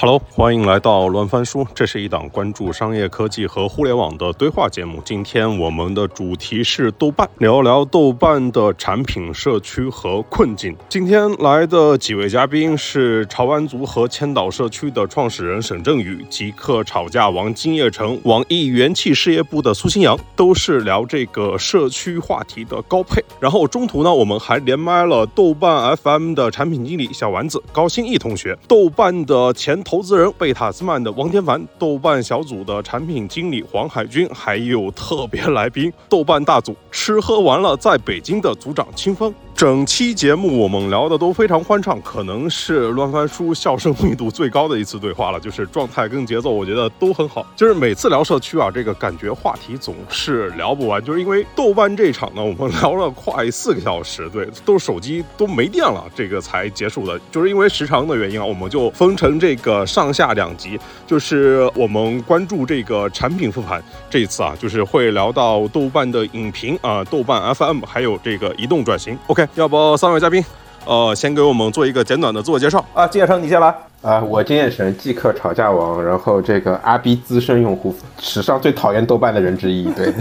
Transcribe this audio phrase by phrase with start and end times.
[0.00, 1.66] Hello，欢迎来到乱翻书。
[1.74, 5.02] 这是一档关注商业科技和互联网的对话节目。
[5.04, 10.76] 今天我们的主题是豆瓣，聊聊豆瓣的产品、社区和困境。
[10.88, 23.20] 今天来的几位嘉宾是潮玩族和千岛社区的创始人沈振宇，极客吵架王金叶成，网易元气事业部的苏新阳，都是聊这个社区话题的高配。
[23.40, 29.82] 然后中途呢，我们还连麦了豆瓣 FM 的产品经理小丸子高新义同学，豆瓣的前。
[29.90, 39.32] 投资人贝塔斯曼的王天凡，豆瓣小组的产品经理黄海军，还有特别来宾豆瓣大组吃喝玩乐在北京的组长清风。
[39.58, 47.44] 整期节目我们聊的都非常欢畅，可能是乱翻书笑声密度最高的一次对话了，就是状态跟节奏，我觉得都很好。
[47.56, 57.20] 就是每次聊社区啊，这个感觉话题总是聊不完，就是因为豆瓣这场呢，我们聊了快四个小时，对，都手机都没电了，这个才结束的。
[57.32, 69.18] 就是因为时长的原因啊，我们就分成这个上下两集，就是我们关注这个产品复盘，这一次啊，就是会聊到豆瓣的影评啊，豆瓣 FM，还有这个移动转型。
[69.26, 69.47] OK。
[69.54, 70.44] 要不三位嘉宾，
[70.86, 73.06] 呃，先给我们做一个简短的自我介绍啊。
[73.08, 74.22] 金叶成，你先来啊。
[74.22, 79.90] 我金叶成，即刻吵架王，然后这个阿 B 资深用户，史上最讨厌豆瓣的人之一。
[79.92, 80.12] 对，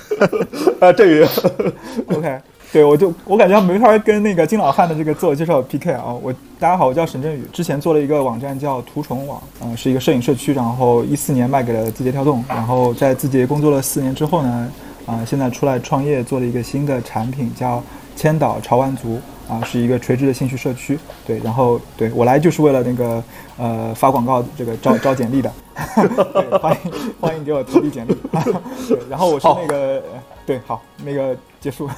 [0.80, 1.24] 啊，振宇
[2.12, 2.38] OK，
[2.72, 6.12] 对我就我感觉没法跟那个金老汉的这个自我介绍 PK 啊。
[6.20, 14.72] 我大家好，我叫沈振宇，之前做了一个网站叫图虫网，嗯，是一个摄影社区，然后一四年卖给了字节跳动，然后在字节工作了四年之后呢，
[15.06, 17.80] 啊，现在出来创业，做了一个新的产品叫。
[18.20, 19.18] 千岛潮玩族
[19.48, 20.98] 啊，是一个垂直的兴趣社区。
[21.26, 23.24] 对，然后对我来就是为了那个
[23.56, 25.50] 呃发广告，这个招 招简历的。
[26.60, 28.14] 欢迎欢迎给我投递简历。
[28.86, 30.02] 对，然后我是那个
[30.44, 31.88] 对，好，那个结束。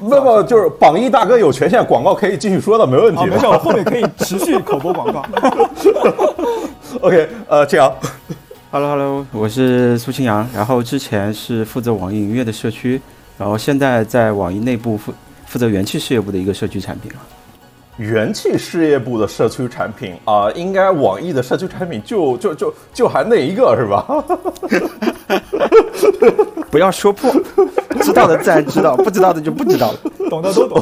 [0.00, 3.26] 那么就是榜一大哥有权限，广告可以继续说的，没问题。
[3.26, 5.22] 没事，我后面可以持续口播广告。
[7.02, 7.92] OK，呃，这样。
[8.70, 12.98] Hello，Hello，我是苏清扬，然后之前是负责网易音乐的社区，
[13.36, 15.12] 然后现在在网易内部负。
[15.46, 17.20] 负责元气事业部的一个社区产品啊，
[17.96, 24.06] 元气事业部的社区产品啊，应该网易的社区产品就就就就还那一个是吧？
[26.70, 27.32] 不要说破，
[28.02, 29.98] 知道的自然知道，不知道的就不知道了，
[30.28, 30.78] 懂的都懂。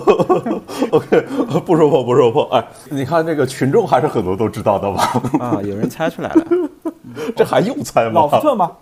[0.90, 1.20] OK，
[1.64, 2.42] 不说破，不说破。
[2.52, 5.22] 哎，你看这个群众还是很多都知道的吧？
[5.38, 6.44] 啊，有人猜出来了，
[7.36, 8.12] 这还用猜吗？
[8.14, 8.72] 老福特吗？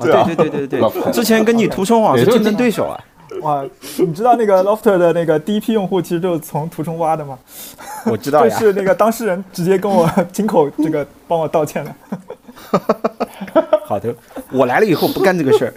[0.00, 2.98] 对对对对对，之前跟你图虫网是竞争对手啊。
[3.42, 3.64] 哇，
[3.98, 7.38] 你知道那个 Lofter 的那个第一批用户其实就是从图中挖的吗？
[8.06, 11.94] 我知道呀， 是那个当事人直接跟我亲口这个帮我道歉的。
[13.84, 14.14] 好的，
[14.52, 15.74] 我来了以后不干这个事儿。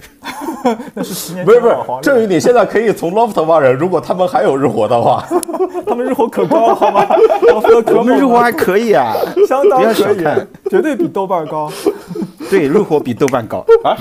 [0.94, 5.26] 那是十年不是不是，郑宇，你现在可以从 Lofter 挖人，如果他们还有日活的话，
[5.88, 7.06] 他们日活可高了，好吗？
[7.96, 9.14] 我们日活还可以啊，
[9.48, 10.24] 相当可以，
[10.70, 11.72] 绝对比豆瓣高。
[12.50, 13.98] 对，日活比豆瓣高啊。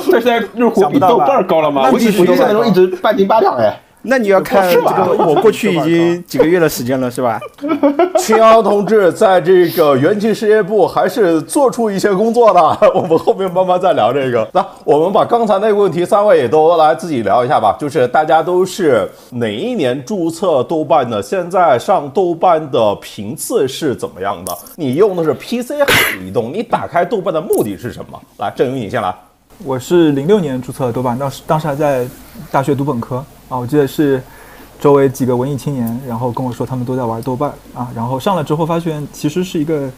[0.00, 1.90] 现在日活比豆瓣高了吗？
[1.92, 3.76] 我印象中一直半斤八两哎。
[4.04, 7.38] 那你要看这个，我过去已经几个月的时间了，是吧？
[8.18, 12.60] 秦瑶同志在这个元气事业部还是做出一些工作的，
[12.96, 14.44] 我们后面慢慢再聊这个。
[14.52, 17.76] 那我们把刚才那个问题，三位也都来自己聊一下吧。
[17.78, 21.22] 就是大家都是哪一年注册豆瓣的？
[21.22, 24.52] 现在上豆瓣的频次是怎么样的？
[24.74, 26.52] 你用的是 PC 还是移动？
[26.52, 28.20] 你打开豆瓣的目的是什么？
[28.38, 29.14] 来，郑云，你先来。
[29.64, 32.04] 我是零六年注册的豆瓣，当时当时还在
[32.50, 33.56] 大学读本科啊。
[33.56, 34.20] 我记得是
[34.80, 37.88] 周围几个文艺青年，然后跟我说他们都在玩豆瓣啊。
[37.94, 39.88] 然后上了之后发现，其实是一个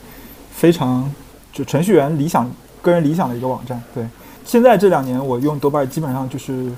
[0.50, 1.10] 非常
[1.50, 2.50] 就程序员理想、
[2.82, 3.82] 个人理想的一个网站。
[3.94, 4.06] 对，
[4.44, 6.70] 现在这两年我用豆瓣基本上就是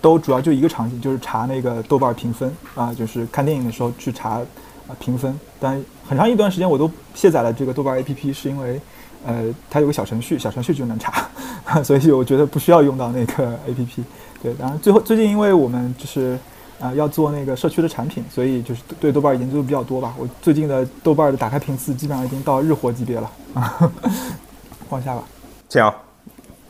[0.00, 5.38] 都主要就一个场景，就是查那个豆瓣评分啊，就是看电影的时候去查啊评分。
[5.60, 5.78] 但
[6.08, 8.80] 很长一段时间我都卸载了这个豆瓣 APP，是因为。
[9.26, 11.28] 呃，它有个小程序，小程序就能查，
[11.84, 14.04] 所以我觉得不需要用到那个 A P P。
[14.42, 16.38] 对，当然最后最近因为我们就是
[16.80, 20.14] 啊要做那个社区的产品，所以就是对豆瓣研究比较多吧。
[20.18, 23.30] 我最近的豆瓣的打开频次基本上已经到日活级别了。
[24.88, 25.22] 放下吧。
[25.68, 25.94] 这样，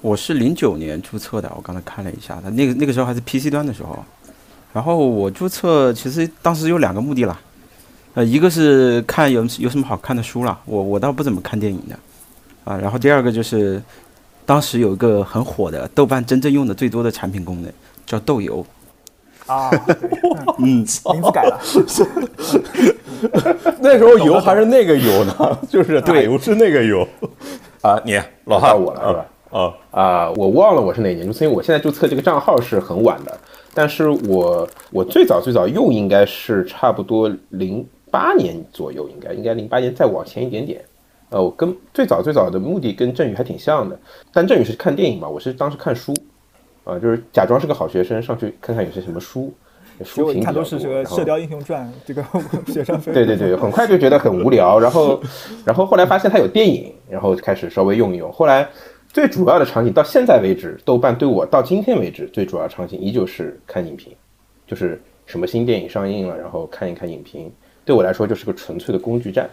[0.01, 3.97] 我是零九年注册的，我刚才看了一下，那个那个时候还是 P C 端的时候。
[4.73, 7.41] 然后我注册其实当时有两个目的啦，
[8.15, 11.99] 呃，一个是看有有什么好看的书了，我我倒不怎么看电影的。
[12.65, 13.83] 啊，然后第二个就是，
[14.45, 17.73] 当时有一个很火的豆瓣真正用的最多的产品功能，
[18.07, 18.65] 叫豆油。
[19.47, 19.71] 啊，
[20.61, 21.59] 嗯，名字改了。
[23.81, 27.07] 那时候油还是那个油呢，就是对，油是那个油。
[27.83, 29.27] 啊，你老汉我了是吧？
[29.51, 33.37] 啊啊，我忘了我是哪年注册，因为我现在注册这个账号是很晚的，
[33.75, 40.81] 但是我我最早最早用应该是差不多零八年左右，应该应该零八年再往前一点点。
[41.31, 43.99] 呃，我跟最早最早的目的跟振宇还挺像的，
[44.33, 46.13] 但振宇是看电影嘛，我是当时看书，
[46.83, 49.53] 啊、就是假装是个好学生上去看看有些什么书，
[50.05, 52.25] 书评看都是这个《射雕英雄传》这个
[52.67, 53.13] 雪山飞。
[53.13, 55.21] 对对对， 很快就觉得很无聊，然后，
[55.65, 58.33] 然后后来发现它有电影，然后开始稍微用一用。
[58.33, 58.69] 后来
[59.13, 64.13] 最主要的场景到现在为止，豆瓣对我到今天为止最主要的场景依旧是看影评，
[64.67, 67.53] 就是什么新电影上映了，然后看一看影评，
[67.85, 69.49] 对我来说就是个纯粹的工具站。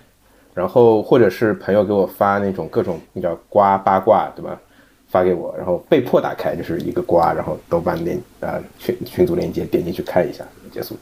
[0.57, 4.59] 然后或者是朋友给我发那种各种你知道瓜八卦对吧？
[5.07, 10.43] 发给我，然后被迫打开就是一个瓜，然后豆瓣链呃群群组链接点进去看一下
[10.73, 10.97] 结束。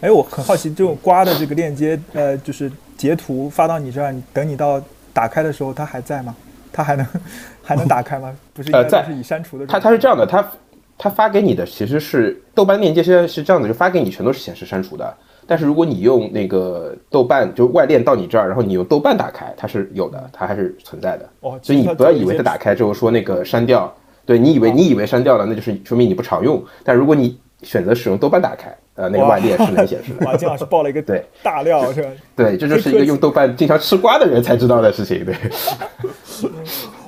[0.00, 4.82] 哎，我很好奇，这种瓜的这个链接，呃，就是截图发到你这儿，你等你到
[5.12, 6.34] 打开的时候，它还在吗？
[6.72, 7.06] 它还能
[7.62, 8.34] 还能打开吗？
[8.52, 9.84] 不是应呃在是已删除的状它？
[9.88, 10.44] 它是这样的，它
[10.96, 15.14] 它发给你的其实是豆瓣链接，现在是这样的，就发给你全都是显示删除的。
[15.48, 21.26] 但是如果你用那个豆瓣就外链到你这儿，然后你用豆瓣打开，它是有的，它还是存在的。
[21.40, 23.90] 哦，所以你不要以为它它打开之后说那个删掉，
[24.26, 26.62] 对你以为哦你以为删掉了，那就是说明你不常用。
[26.84, 30.26] 但如果你选择使用豆瓣打开，呃，那个外链是能显示的。
[30.26, 32.10] 哇，金老师 爆了一个对大料，是吧？
[32.36, 35.24] 对，这就是一个用豆瓣经常吃瓜的人才知道的事情。
[35.24, 35.34] 对，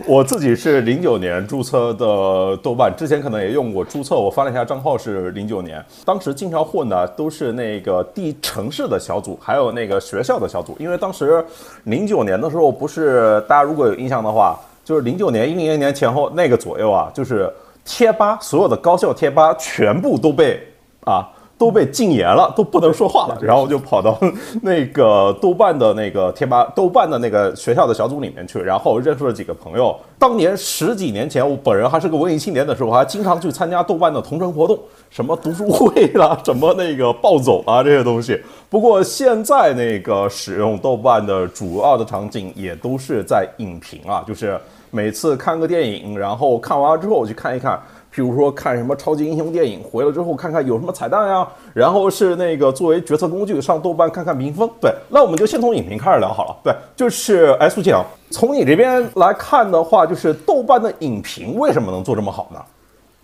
[0.07, 11.45] 我自己是零九年注册的豆瓣，之前可能也用过注册，我翻了一下账号是零九年，当时经常混的都是那个地城市的小组，还有那个学校的小组，因为当时
[11.85, 17.53] 零九年的时候，不是大家如果有印象的话，就是零九年一零年前后那个左右啊，就是
[17.85, 20.61] 贴吧所有的高校贴吧全部都被
[21.05, 21.29] 啊。
[21.61, 24.19] 都被禁言了，都不能说话了，然后就跑到
[24.63, 29.95] 那个豆瓣的那个贴吧、豆瓣的那个学校的小组里面去，然后认识了几个朋友。
[30.19, 34.79] 当年十几年前，我本人还是个文艺青年的时候，还经常去参加豆瓣的同城活动，
[35.11, 38.41] 什么读书会啦，什么那个暴走啊这些东西。
[38.71, 44.59] 不过现在那个使用豆瓣的主要的场景也都是在影评啊，就是
[44.91, 47.79] 每次看个电影，然后看完了之后我去看一看。
[48.15, 54.69] 譬如说看什么超级英雄电影，回来之后看看有什么彩蛋呀，然后是那个作为决策工具上豆瓣看看评分。
[54.81, 56.57] 对，那我们就先从影评开始聊好了。
[56.65, 57.95] 对，就是哎，苏静，
[58.31, 62.61] 从你这边来看的话，就是豆瓣的影评为什么能做这么好呢？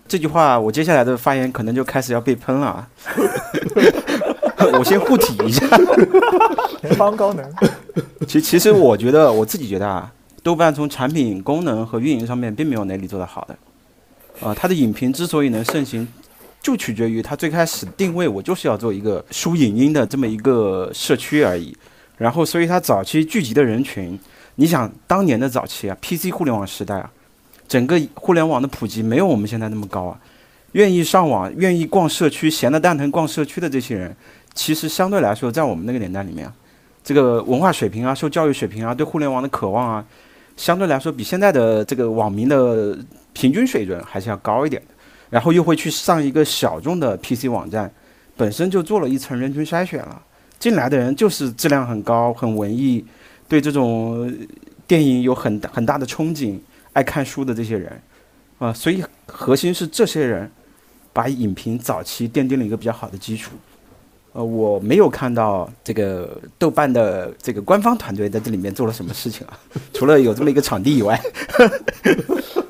[0.09, 2.89] 这句话我接下来的发言可能就开始要被喷了啊！
[4.79, 5.67] 我先护体一下。
[6.81, 7.45] 前方高能，
[8.29, 10.09] 其其实我觉得我自己觉得啊，
[10.45, 13.57] 豆瓣从产品功能和运营上面并没有哪里做得好的。
[14.41, 16.07] 啊、它的影评之所以能盛行，
[16.63, 21.77] 就取决于它最开始定位我就是要做一个书影音的这么一个社区而已。
[22.19, 24.19] 然后，所以它早期聚集的人群，
[24.55, 27.11] 你想当年的早期啊，PC 互联网时代啊，
[27.69, 30.19] 整个互联网的普及没有我们现在那么高啊。
[30.73, 34.15] 愿意上网、愿意逛社区、闲的蛋疼逛社区的这些人，
[34.55, 36.53] 其实相对来说，在我们那个年代里面啊，
[37.03, 40.05] 这个文化水平啊、受教育水平啊、对互联网的渴望啊，
[40.57, 42.99] 相对来说比现在的这个网民的
[43.37, 44.95] 平均水准还是要高一点的。
[45.29, 47.93] 然后又会去上一个小众的 PC 网站，
[48.37, 50.23] 本身就做了一层人群筛选了，
[50.57, 53.05] 进来的人就是质量很高、很文艺，
[53.49, 54.33] 对这种
[54.87, 56.57] 电影有很大很大的憧憬，
[56.93, 58.01] 爱看书的这些人，
[58.59, 60.49] 啊、所以核心是这些人
[61.13, 63.51] 把影评早期奠定了一个比较好的基础。
[64.33, 69.59] 呃，我没有看到这个豆瓣的这个官方团队在这里面做了什么事情啊，
[69.93, 71.21] 除了有这么一个场地以外，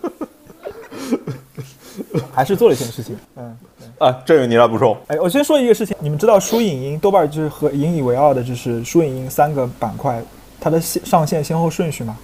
[2.32, 3.16] 还是做了一件事情。
[3.36, 3.56] 嗯，
[3.98, 4.96] 啊，这个你来补充。
[5.08, 10.22] 哎，我先说一个事情，你们知道书影音豆瓣就是和引以为傲的，就是书影音三个板块，
[10.60, 12.16] 它的先上线先后顺序吗，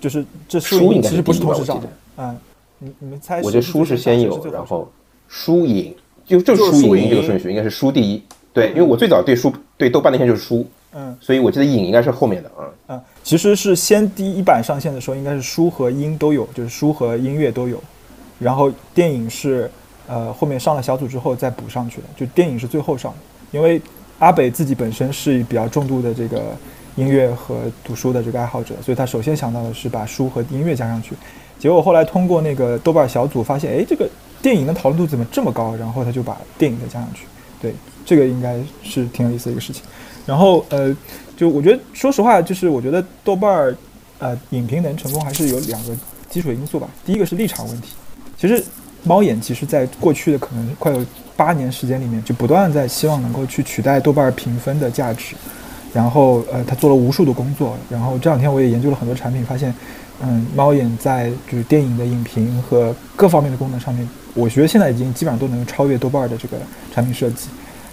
[0.00, 1.88] 就是这书影书应该是音其实不是同时上的。
[2.18, 2.36] 嗯，
[2.78, 3.40] 你你们猜？
[3.42, 4.90] 我觉得书是先有，然后
[5.28, 5.94] 书影
[6.26, 8.22] 就就就是书书影影这个顺序应该是书第一。
[8.52, 12.66] 对，因为我最早对书对豆瓣那天就是书，嗯所以我记得影应该是后面的啊。
[12.88, 17.80] 嗯，其实是先第一版上线的时候，应该是书和音都有，就是书和音乐都有，
[18.40, 19.70] 然后电影是
[20.08, 23.18] 呃后面上了小组之后再补上去的，就电影是最后上的，
[23.52, 23.80] 因为
[24.18, 26.56] 阿北自己本身是比较重度的这个
[26.96, 31.14] 音乐和读书的这个爱好者，所以他首先想到的是把书和音乐加上去，
[31.58, 34.08] 结果后来通过那个豆瓣小组发现，哎，这个
[34.42, 35.76] 电影的讨论度怎么这么高？
[35.76, 37.26] 然后他就把电影再加上去，
[37.62, 39.82] 对，这个应该是挺有意思的一个事情。
[40.26, 40.94] 然后呃，
[41.36, 43.76] 就我觉得，说实话，就是我觉得豆瓣儿
[44.18, 45.96] 呃影评能成功，还是有两个
[46.28, 46.88] 基础因素吧。
[47.04, 47.94] 第一个是立场问题，
[48.40, 48.64] 其实
[49.04, 51.04] 猫眼其实在过去的可能快有
[51.36, 55.36] 八年时间里面，就不断在希望能够去取代豆瓣评分的价值。
[55.92, 57.76] 然后呃，他做了无数的工作。
[57.90, 59.74] 然后这两天我也研究了很多产品，发现，
[60.22, 66.56] 嗯，猫眼在就是电影的影评和各方面的功能上面，我觉得现在已经基本上都能超越豆瓣的这个
[66.94, 67.48] 产品设计。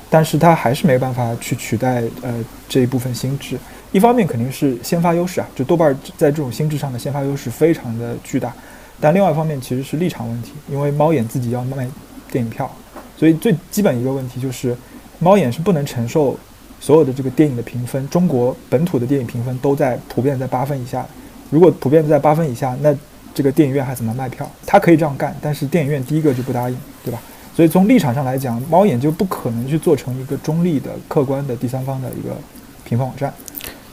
[0.09, 2.33] 但是它还是没办法去取代呃
[2.69, 3.57] 这一部分心智。
[3.91, 8.53] 一方面肯定是先发优势啊，就豆瓣在这种心智上的先发优势非常的巨大，
[8.99, 11.87] 但另外一方面其实是立场问题，因为猫眼自己要卖
[12.31, 12.69] 电影票，
[13.17, 14.75] 所以最基本一个问题就是
[15.19, 16.37] 猫眼是不能承受
[16.79, 21.05] 所有的这个电影的评分，中国本土的电影评分都在普遍在八分以下，
[21.49, 22.95] 如果普遍在八分以下，那
[23.33, 24.49] 这个电影院还怎么卖票？
[24.65, 27.21] 他可以这样干，但是电影院第一个就不答应，对吧？
[27.55, 32.35] 所以从立场上来讲，猫眼就不可能去做成一个中立的、客观的第三方的一个
[32.83, 33.33] 评分网站。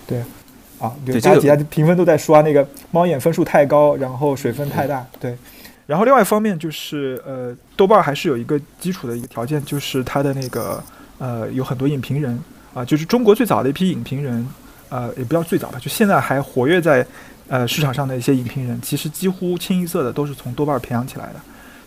[0.07, 0.23] 对，
[0.79, 5.07] 啊，对，大家底下评分都在刷那个猫眼分数太高，然后水分太大。
[5.21, 5.37] 对，
[5.87, 10.83] 然后另外一方面就是，呃，豆瓣还是有一个基础的一个条件，就是它的那个，
[11.19, 12.39] 呃，有很多影评人
[12.75, 14.47] 啊，就是中国最早的一批影评人，
[14.89, 17.07] 呃，也不叫最早吧，就现在还活跃在
[17.49, 21.35] 呃市场上的一些影评人，其实几乎清一色的都是从豆瓣培养起来的。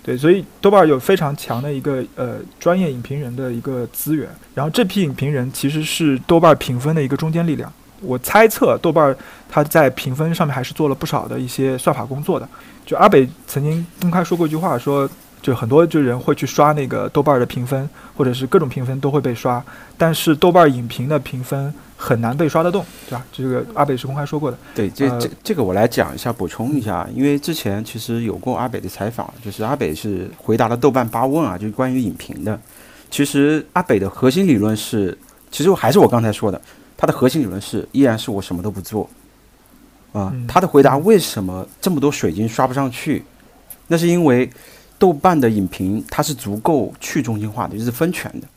[0.02, 7.72] 对，所以豆瓣有非常强的一个呃专业影评人的一个资源，然后这批影评人其实是豆瓣评分的一个中坚力量。
[8.02, 9.16] 我猜测豆瓣
[9.50, 12.48] 它在评分上面还是做了不少的一些算法工作的。
[12.86, 15.10] 就阿北曾经公开说过一句话，说
[15.42, 19.64] 就很多就人会去刷那个豆瓣的评分，或者是各种评分都会被刷，
[19.98, 23.26] 但是豆瓣影评的评分很难被刷得动，对吧？
[23.32, 24.58] 这个阿北是公开说过的。
[24.74, 32.60] 对，这这这个我来讲一下，补充一下，因为之前其实有过阿北的采访，就是阿北是回答了豆瓣八问啊，就是关于影评的。
[33.10, 35.18] 其实阿北的核心理论是，
[35.52, 36.60] 其实还是我刚才说的。
[36.98, 39.08] 他的核心理论是，依然是我什么都不做，
[40.12, 43.24] 啊，他的回答为什么这么多水晶刷不上去？
[43.88, 44.50] 那是因为
[44.98, 48.48] 豆瓣的影评它是足够去中心化的，就是分权的。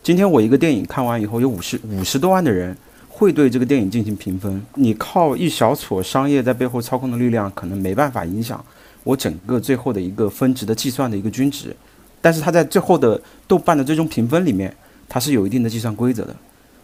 [0.00, 2.74] 今天我一个电影看完以后，有五十五十多万的人
[3.08, 8.64] 会对这个电影进行评分，你靠一小撮商业在背后操控的力量，可能没办法影响
[9.02, 11.74] 我整个最后的一个分值的计算的一个均值。
[12.22, 14.74] 但是它在最后的豆瓣的最终评分里面，
[15.08, 16.34] 它是有一定的计算规则的。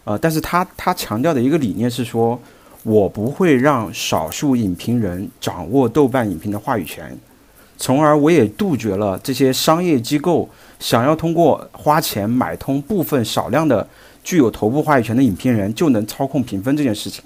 [0.04, 2.38] 呃，但是他他强调的一个理念是说，
[2.82, 7.16] 我不会让少数影评人掌握豆瓣影评的话语权，
[7.78, 13.88] 从而我也杜绝了这些商业机构想要通过花钱买通部分少量的
[14.23, 17.25] 具有头部话语权的影评人就能操控评分这件事情。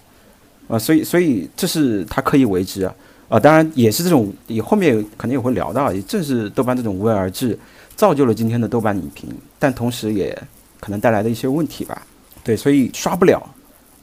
[0.68, 2.94] 啊，所以所以这是他刻意为之啊，
[3.28, 7.58] 啊，当然也是这种，也后面可能也会聊到，也正是豆瓣这种无为而治，
[7.96, 10.36] 造就了今天的豆瓣影评，但同时也
[10.78, 12.02] 可能带来的一些问题吧。
[12.48, 13.38] 对，所以刷不了。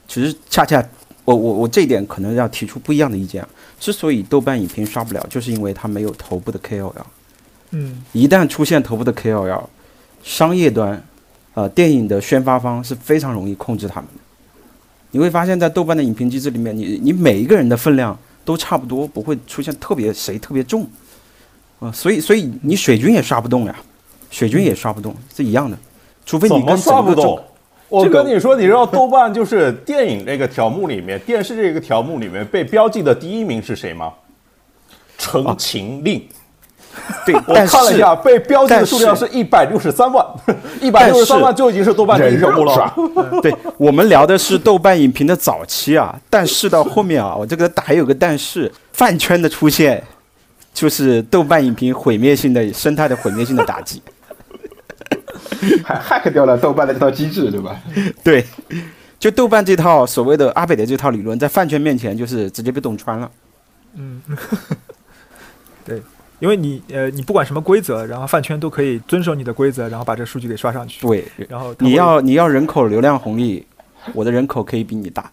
[0.07, 0.79] 其实恰恰，
[1.23, 3.43] 我我我这一点可能要提出不一样的意见。
[3.79, 6.93] 之所以豆瓣影评刷不了，就是因为它没有头部的 KOL。
[7.71, 9.63] 嗯，一旦出现头部的 KOL，
[10.21, 11.03] 商业端，
[11.55, 14.21] 呃，电影的宣发方是非常容易控制他们的。
[15.09, 20.87] 你会发现在豆瓣的影评机制里面，你你每一个人的分量都差不多，不会出现特别谁特别重。
[21.79, 23.75] 啊，所以所以你水军也刷不动呀，
[24.29, 25.75] 水军也刷不动，是一样的。
[26.27, 27.43] 除非你跟刷不动。
[27.95, 34.11] 我跟你说，你知道豆瓣就是电影这个条目里面，电视这个条目里面被标记的第一名是谁吗？
[35.17, 36.21] 陈情令。
[37.25, 40.25] 对，我看了一下，被标记的数量是一百六十三万，
[40.81, 42.93] 一百六十三万就已经是豆瓣第一人物了。
[43.43, 50.01] 对，我们聊的是豆瓣影评的早期啊，但是到后面啊，我这个还有个但是，饭圈的出现
[50.73, 54.01] 就是豆瓣影评毁灭性的生态的毁灭性的打击。
[55.84, 57.79] 还 hack 掉了豆瓣的这套机制，对吧？
[58.24, 58.45] 对，
[59.19, 63.31] 就豆瓣这套所谓的阿北的这套理论，在饭圈面前就是直接被洞穿了。
[63.95, 64.22] 嗯，
[65.86, 66.01] 对，
[66.39, 71.05] 因为你呃，你不管什么规则，然后饭圈都可以遵守你的规则，然后把这个数据给刷上去。
[71.05, 73.65] 对，然后你要你要人口流量红利，
[74.13, 75.31] 我的人口可以比你大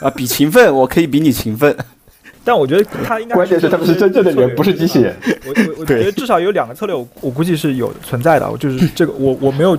[0.00, 1.76] 啊，比勤奋我可以比你勤奋。
[2.46, 5.12] 但我觉得他应该关键是他们是真正的人，不是机器人。
[5.44, 8.48] 我我我觉得至少有两个策略，我我估计是有存在的。
[8.48, 9.76] 我就是这个，我我没有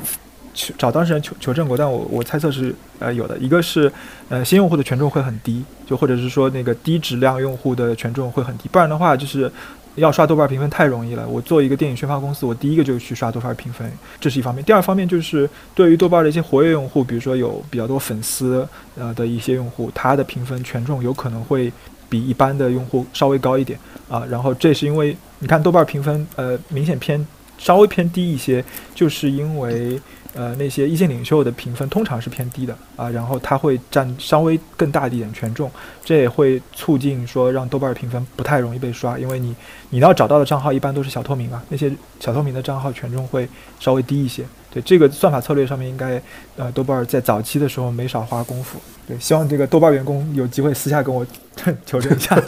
[0.54, 3.38] 求找当事人求求证过，但我我猜测是呃有的。
[3.38, 3.90] 一个是
[4.28, 8.68] 呃新用户的权重会很低，就或者是说那个低质量用户的权重会很低。
[8.70, 9.50] 不然的话，就是
[9.96, 11.26] 要刷豆瓣评分太容易了。
[11.26, 14.62] 我做一个电影宣发公司，我第一个就去刷豆瓣评分，这是一方面。
[14.66, 21.72] 第二方面就是对于豆瓣的一些活跃用户，比如说有比较多粉丝呃的一些用户，他的评分权重有可能会。
[22.10, 23.78] 比一般的用户稍微高一点。
[24.10, 27.26] 啊，然后这是因为你看豆瓣评分呃明显偏
[27.58, 28.64] 稍微偏低一些，
[28.96, 30.00] 就是因为
[30.34, 32.78] 呃那些意见领袖的评分通常是偏低的。
[32.96, 35.70] 啊，然后它会占稍微更大一点权重，
[36.06, 39.54] 这也会促进说让豆瓣评分不太容易被刷，因为你
[39.90, 43.48] 你要找到的账号一般都是小透明啊，那些小透明的账号权重会
[43.80, 44.46] 稍微低一些。
[44.80, 46.22] 对这个算法策略上面应该
[46.56, 48.80] 呃豆瓣在早期的时候没少花功夫。
[49.08, 51.26] 对，希望这个豆瓣员工有机会私下跟我
[51.86, 52.40] 求证一下。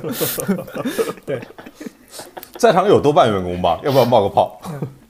[1.25, 1.41] 对，
[2.57, 3.79] 在场有豆瓣员工吧？
[3.83, 4.61] 要不要冒个泡？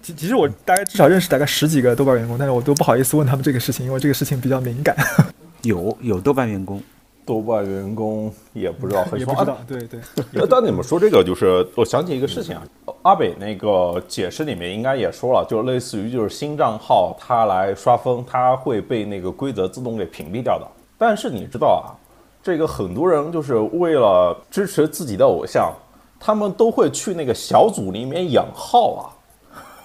[0.01, 4.95] 其其实我大概至少认识大概十几个豆瓣员工，但是我都不好意思问他们这个事情，因为这个事情比较敏感。
[5.63, 6.81] 有有豆瓣员工，
[7.29, 9.99] 豆瓣员工也不知道很也说不知道，对对，
[10.33, 12.63] 那，当你们说这个，就是我想起一个事情啊，
[13.03, 20.65] 阿北那个解释里面应该也说了，就类似于就是新账号他来刷分，他会被那个规则自动给屏蔽掉的。
[20.97, 21.93] 但是你知道啊，
[22.41, 25.71] 这个很多人就是为了支持自己的偶像，
[26.19, 29.13] 他们都会去那个小组里面养号啊。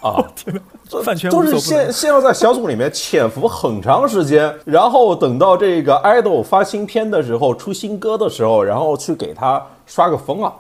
[0.05, 0.23] 啊，
[1.03, 1.85] 饭圈就是无所不能。
[1.85, 10.53] 先先要在小组里面潜伏很长时间，然后等到这个 idol 发新片的时候、出新歌的时候，然后去给他刷个风啊，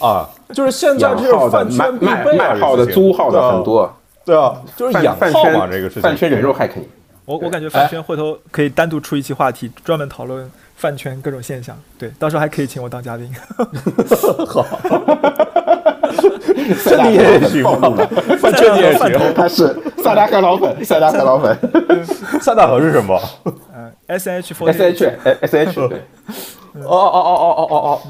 [0.00, 3.94] 啊，就是现在这养号的、是饭圈必备啊卖卖号的、租号的很，多，
[4.24, 6.88] 对啊，就是养饭养号嘛，圈这个事情，饭圈人肉还可以。
[7.26, 11.76] 我我感觉饭圈回头可以单独出一期话题，专门讨论饭圈各种现象。
[11.98, 13.30] 对，到时候还可以请我当嘉宾。
[16.84, 17.90] 这你也行吗？
[18.38, 19.34] 饭圈你也行。
[19.34, 21.56] 他是萨达克老粉，萨达克老粉
[22.40, 23.20] 三大河是什么？
[23.74, 24.54] 嗯，S H
[25.40, 25.98] S H 对，
[26.82, 28.00] 哦哦哦哦哦哦哦，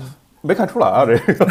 [0.40, 1.46] 没看出来啊，这个。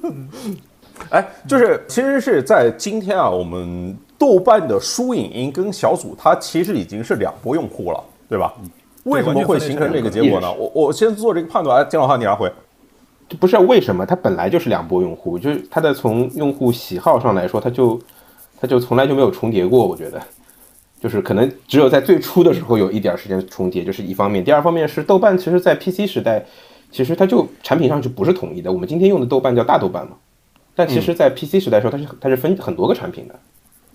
[1.10, 8.52] 哎，就是其实是在今天啊，我们豆瓣的书影音跟小组，它其实已经是两波用户了，对吧？
[9.04, 10.52] 为什么会形成这个结果呢？
[10.52, 11.78] 我我先做这个判断。
[11.80, 12.52] 哎，金老汉，你来回。
[13.28, 18.00] 就不是为什么它本来就是两波用户，就是它的从用户喜好上来说，它就
[18.60, 19.86] 它就从来就没有重叠过。
[19.86, 20.20] 我觉得，
[21.00, 24.42] 就是可能只有在最初的时候有一点时间重叠，就是一方面。
[24.42, 26.44] 第二方面是豆瓣，其实在 PC 时代，
[26.90, 28.72] 其实它就产品上就不是统一的。
[28.72, 30.12] 我们今天用的豆瓣叫大豆瓣嘛，
[30.74, 33.34] 但其实在 PC 时代的时候，它是它是分很多个产品的。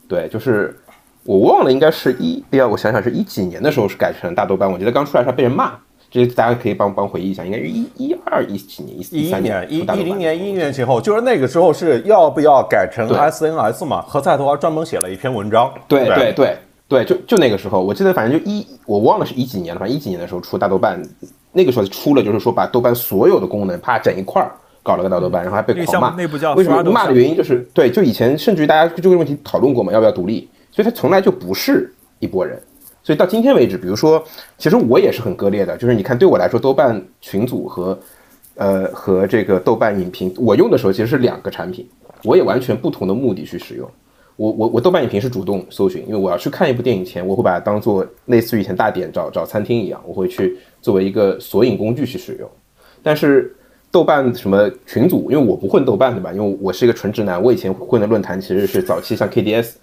[0.07, 0.79] 对，就是
[1.23, 5.73] 我忘了，应该是一，哎呀，我想想是一几年的时候是改成大豆瓣，我记得刚出来的时候被人骂。
[6.13, 14.03] 这大家可以帮帮回忆一下，应该是一一二一几年，一一三年、一一零年、一一年前后，就是那个时候是要不要改成 SNS 嘛？
[14.07, 15.73] 何菜头还专门写了一篇文章。
[15.87, 21.01] 对对对对对，就就那个时候，我记得反正就一，我忘了是一几年了，反正一几年的时候出大豆瓣，
[21.51, 24.51] 那个时候出了，就是说把豆瓣所有的功能啪整一块儿
[24.83, 26.11] 搞了个大豆瓣，然后还被狂骂。
[26.11, 30.47] 内部叫为什么骂的原因就是对，就以前甚至于大家就这个问题讨论过嘛，要不要独立？
[30.71, 32.61] 所以它从来就不是一拨人。
[33.03, 34.23] 所以到今天为止，比如说，
[34.57, 37.99] 其实我也是很割裂的，就是你看对我来说，豆瓣群组和
[38.55, 41.85] 呃和这个豆瓣影评，我用的时候其实是两个产品，
[42.23, 43.89] 我也完全不同的目的去使用。
[44.35, 52.49] 我我我豆瓣影评是主动搜寻，因为我要去看一部电影前，我会把它当做类似于以前大典找找餐厅一样，我会去作为一个索引工具去使用。
[53.03, 53.55] 但是
[53.91, 56.33] 豆瓣什么群组，因为我不混豆瓣对吧？
[56.33, 59.73] 因为我是一个纯直男，我以前混的论坛其实是早期像 KDS，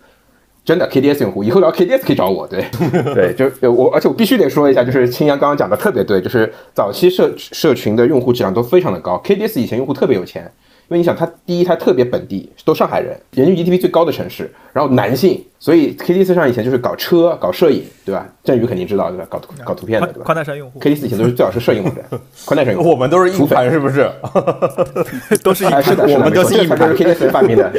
[0.64, 2.64] 真的 KDS 用户，以后聊 KDS 可以找我，对。
[3.14, 10.50] 对，就就我，而且我必须得说一下，就是青阳刚刚讲的特别对，就是早期社社群的用户质量都非常的高，KDS 以前用户特别有钱，
[10.90, 18.26] 因为你想，他第一他特别本地，都上海人，人均 GDP 最高的城市，然后男性，所以 K T 四上以前就是搞车、搞摄影，对吧？
[18.42, 19.24] 振宇肯定知道对吧？
[19.31, 22.05] 搞图搞图片的对吧宽宽带山用户？KDS 以前都是最好是摄影网站，
[22.44, 22.90] 宽带上用户。
[22.90, 24.11] 我们都是硬盘，是不是？
[25.44, 27.72] 都是一哎，是的，是的我们都是硬盘没错这才就是 K T 四发明的，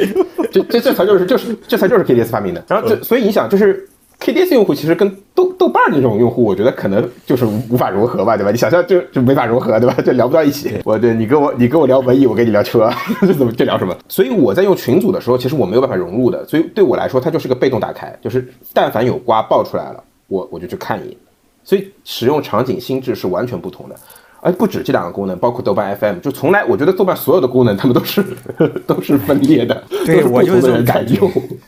[0.50, 2.64] 这这这才就是就是这才就是 KDS 发明的。
[2.66, 3.86] 然后这所以你想，就是
[4.22, 8.52] KDS 用户其实跟豆豆瓣那种用户，我觉得可能就是无无法融合吧，对吧？
[8.52, 9.94] 你想象就就没法融合，对吧？
[10.00, 10.80] 就聊不到一起。
[10.84, 12.88] 我对你跟我你跟我聊文艺，我跟你聊车，
[13.22, 13.96] 这怎么这聊什么？
[14.08, 16.46] 所以我在用群组的时候，其实我没有办法融入的。
[16.46, 21.16] 所以对我来说，它就是个被动打开，就是但凡有瓜爆出来了，我我就去看一眼。
[21.64, 23.96] 所以使用场景心智是完全不同的。
[24.44, 28.24] 而不止这两个功能，包括豆瓣 FM，就从来我觉得豆瓣所有的功能，他们都是
[28.88, 31.14] 都是分裂的，对我就是这种感觉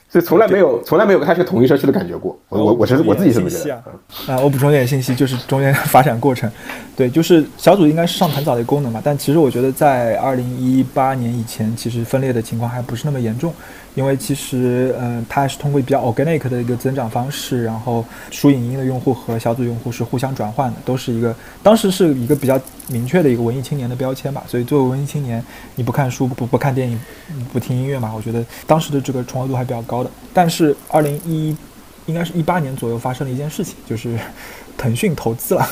[0.08, 2.36] 所以从来没有从来没有它是个统一社区的感觉过。
[2.48, 3.82] 我我我是我自己这么觉得啊。
[4.26, 6.50] 啊，我补充一点信息，就是中间发展过程。
[6.96, 13.54] 对，就是小组应该是上很早的一个功能嘛，但其实我觉得在二零一八年以前，其实分裂的情况还不是那么严重，
[13.94, 24.42] 因为其实嗯、它是通过比较 organic 的一个增长方式，然后书影音的用户和小组用户是互相转换的，都是一个当时是一个比较明确的一个文艺青年的标签吧。
[24.48, 25.42] 所以作为文艺青年，
[25.76, 27.00] 你不看书不不看电影
[27.52, 30.10] 不听音乐嘛，我觉得当时的这个重合度还比较高的。
[30.32, 31.56] 但是二零一
[32.06, 34.18] 应该是一八年左右发生了一件事情，就是
[34.76, 35.66] 腾讯投资了。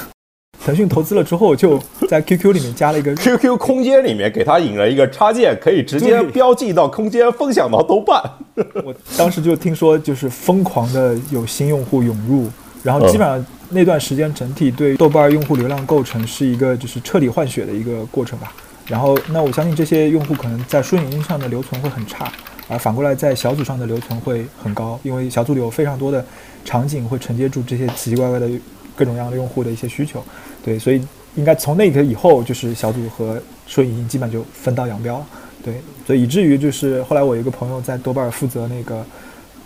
[0.64, 8.22] 腾讯投资了之后，就在 QQ 里面加了一个 QQ 空间里面给他引了一个插件，可以直接标记到空间，分享到豆瓣。
[8.84, 12.48] 我当时就听说，就是疯狂的有新用户涌入，
[12.82, 18.52] 然后基本上那段时间整体对豆瓣用户流量构成是一个就是彻底换血的一个过程吧。
[18.86, 22.30] 然后，那我相信这些用户可能在书影音上的留存会很差，
[22.68, 26.24] 而反过来在小组上的留存会很高，因为小组里有非常多的
[26.64, 28.48] 场景会承接住这些奇奇怪怪的
[28.96, 30.22] 各种各样的用户的一些需求。
[30.64, 35.26] 对，所以应该从那个以后，就是小组和书影音基本就分道扬镳了。
[35.64, 39.04] 对，所以以至于就是后来我有一个朋友在豆瓣负责那个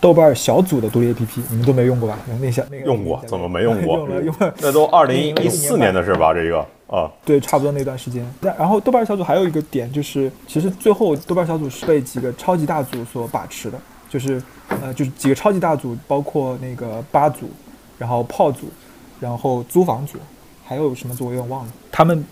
[0.01, 2.19] 豆瓣小组的独立 APP，你们都没用过吧？
[2.41, 3.97] 那小那个用过，怎么没用 过？
[3.97, 6.35] 用了用了，那都二零一四年的事吧？
[6.35, 8.25] 这个啊，对，差不多那段时间。
[8.41, 17.49] 那然后豆瓣小组还有一个点就是，其实最后豆瓣小组是被几个超级大组所把持的，就是呃，就是几个超级大组，包括那个八组，
[17.99, 18.67] 然后炮组，
[19.21, 20.19] 然后租房组，
[20.65, 22.25] 还有什么组我有点忘了，他们。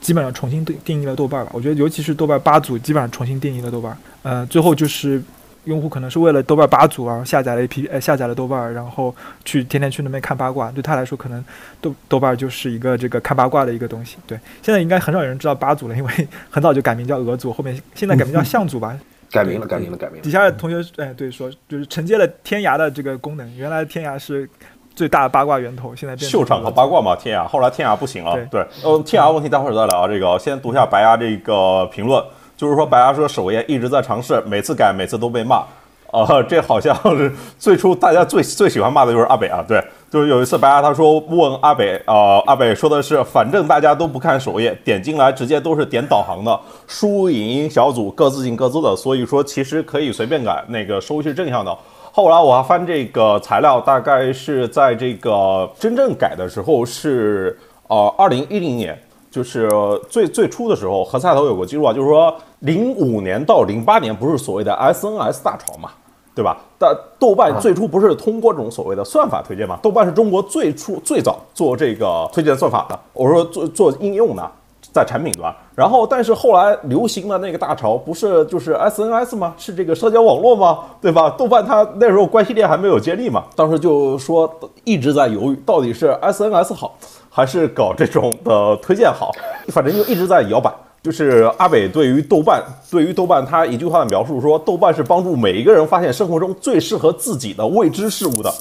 [0.00, 3.94] 基本上重新定定义了豆瓣吧，我觉得尤其是豆瓣八组，基本上重新定义了豆瓣。
[4.22, 5.20] 呃，最后就是
[5.64, 9.12] 用户可能是为了豆瓣八组而下载了 A P，呃，下载了豆瓣，然后
[9.44, 10.70] 去天天去那边看八卦。
[10.70, 11.44] 对他来说，可能
[11.80, 14.18] 豆豆瓣就是一个这个看八卦的一个东西。
[14.24, 18.96] 对，现在应该很少有人知道八组了，因为很早就改名叫俄组，后面现在改名叫象组吧。
[19.32, 20.22] 改名了，改名了，改名了。
[20.22, 24.48] 底下的同学，哎，对，说就是承接了天涯的这个功能，原来天涯是。
[24.94, 30.06] 最大的八卦源头现在变秀场和八卦嘛，天涯后来天涯不行了，对，呃，天涯问题待会儿再聊。
[30.06, 32.22] 这个先读一下白牙这个评论，
[32.56, 35.64] 就是说白牙说首页一直在尝试，每次改每次都被骂，
[36.12, 51.76] 呃， 这好像是最初大家最最喜欢骂的就是阿北啊，对，就是有一次白牙他说问阿北，呃，阿北说的是反正大家都不看首页，点进来直接都是点导航的，输入影音小组各自进各自的，所以说其实可以随便改，那个收益是正向的。
[52.14, 59.66] 后来我还翻这个材料，大概是在这个真正改的时候是呃二零一零年，就是
[60.10, 65.88] 最最初的时候，何菜头有个记录啊，就是说零五年到零八年不是所谓的 SNS 大潮嘛，
[66.34, 66.58] 对吧？
[66.78, 69.78] 但豆瓣最初不是通过这种所谓的算法推荐嘛？
[69.82, 74.52] 豆瓣是中国最初最早做这个推荐算法的，我说做做应用的。
[74.92, 79.54] 在产品端，然后但是后来流行的那个大潮不是就是 S N S 吗？
[79.56, 80.80] 是这个社交网络吗？
[81.00, 81.30] 对吧？
[81.30, 84.52] 豆瓣它那时候关系链还没有建立嘛，当时就说
[84.84, 86.94] 一直在犹豫，到底是 S N S 好
[87.30, 89.32] 还是搞这种的推荐好，
[89.68, 90.70] 反正就一直在摇摆。
[91.02, 98.54] 就是阿北对于豆瓣，对于豆瓣他一句话的描述说，豆瓣是帮助每一个人发现生活中最适合自己的未知事物的，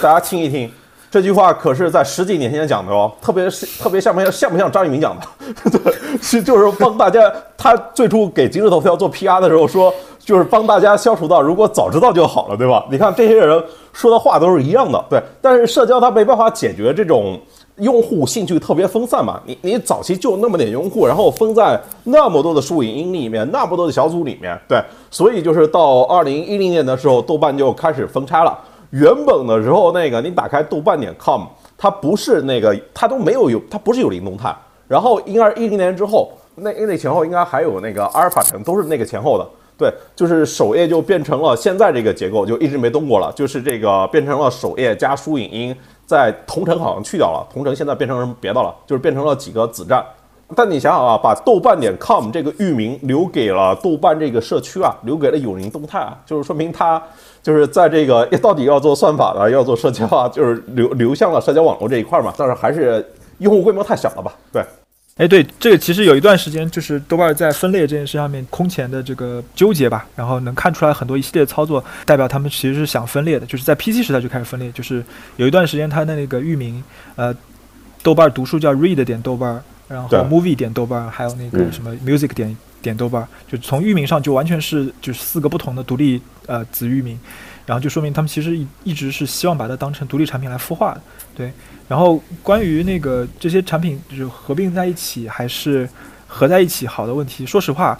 [0.00, 0.70] 大家听一听。
[1.12, 5.26] 这句话可是在十几年前讲的哦，特别是特别像不像像不像张一鸣讲的？
[5.70, 12.82] 对，是就是帮大家，他最初给今日头条做 PR 的时候说，就是帮大家消除到如果早知道就好了，对吧？
[12.90, 15.22] 你看这些人说的话都是一样的，对。
[15.42, 17.38] 但是社交它没办法解决这种
[17.76, 24.82] 用户兴趣特别分散嘛，你你早期就那么点用户，然后分在那么多的数影音里面，那么多的小组里面，对。
[25.10, 28.58] 所以就是到二零一零年的时候，豆瓣就开始分拆了。
[28.92, 31.44] 原本的时候，那个你打开豆瓣点 com，
[31.78, 34.54] 它不是那个，它都没有有，它不是有灵动态。
[34.86, 39.48] 然后应该是一零年之后，那那前后应该还有那个阿尔法城，都是那个前后的。
[39.78, 43.32] 对，就是首页就变成了现在这个结构，就一直没动过了。
[43.34, 45.74] 就是这个变成了首页加输影音，
[46.04, 50.04] 在同城好像去掉了，同城现在变成什么别的了，就是变成了几个子站。
[50.54, 57.02] 但你想想啊，把豆瓣点 com 这个域名留给了豆瓣这个社区啊，留给了有灵动态啊，就是说明它。
[57.42, 62.32] 就是在这个 到底要做算法的，要做社交啊，就是流流向了社交网络这一块嘛。
[62.36, 63.04] 但是还是
[63.38, 64.32] 用户规模太小了吧？
[64.52, 64.64] 对，
[65.16, 70.06] 哎，对，这个其实有一段时间，就是豆瓣在分类这件事上面空前的这个纠结吧。
[70.14, 73.46] 然后能看出来很多一系列操作，代表他们其实是想分裂的。
[73.46, 75.04] 就是在 PC 时代就开始分裂，就是
[75.36, 76.82] 有一段时间它的那个域名，
[77.16, 77.34] 呃，
[78.02, 82.56] 豆瓣读书叫 read 点豆瓣，然后 movie 点豆瓣，还有那个什么 music 点。
[82.82, 87.18] 点豆瓣，就从域名上就完全是就是四个不同的独立呃子域名，
[87.64, 90.94] 然后就说明他们其实一一直是希望把它当成独立产品来孵化，
[91.34, 91.50] 对。
[91.88, 95.88] 然后关于那个这些产品就是合并在一起还是
[96.26, 97.98] 合在一起好的问题，说实话，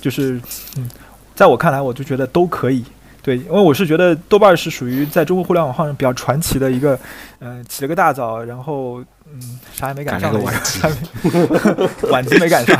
[0.00, 0.40] 就是
[0.76, 0.88] 嗯，
[1.34, 2.84] 在我看来，我就觉得都可以。
[3.22, 6.98] 对，因为我是觉得豆瓣是属于在中国互联网上比较传奇的一个，
[7.40, 10.54] 嗯，起了个大早，然后嗯，啥也没赶上，晚
[12.10, 12.76] 晚集没赶上，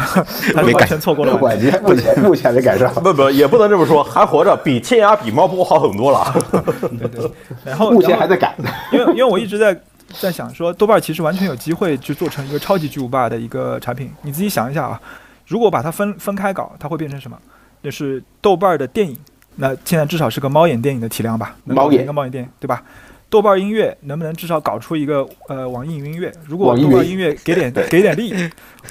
[0.54, 6.34] 他完全错过了晚集，目前目前没赶上，不不，也不能这么说，还活着，比天涯比猫扑好很多了。
[6.98, 7.30] 对对，
[7.64, 8.54] 然后目前还在赶，
[8.92, 9.78] 因为因为我一直在
[10.18, 14.10] 在想说，豆瓣其实完全有机会去做成一个超级巨无霸的一个产品。
[14.22, 15.00] 你自己想一下啊，
[15.46, 17.36] 如果把它分分开搞，它会变成什么？
[17.82, 19.16] 就是豆瓣的电影。
[19.60, 21.54] 那现在至少是个猫眼电影的体量吧？
[21.64, 22.82] 猫眼一个猫眼电影，对吧？
[23.28, 26.32] 豆瓣音乐能不能至少搞出一个呃网易云音乐？
[26.48, 28.34] 如果豆瓣音乐给点 给点力，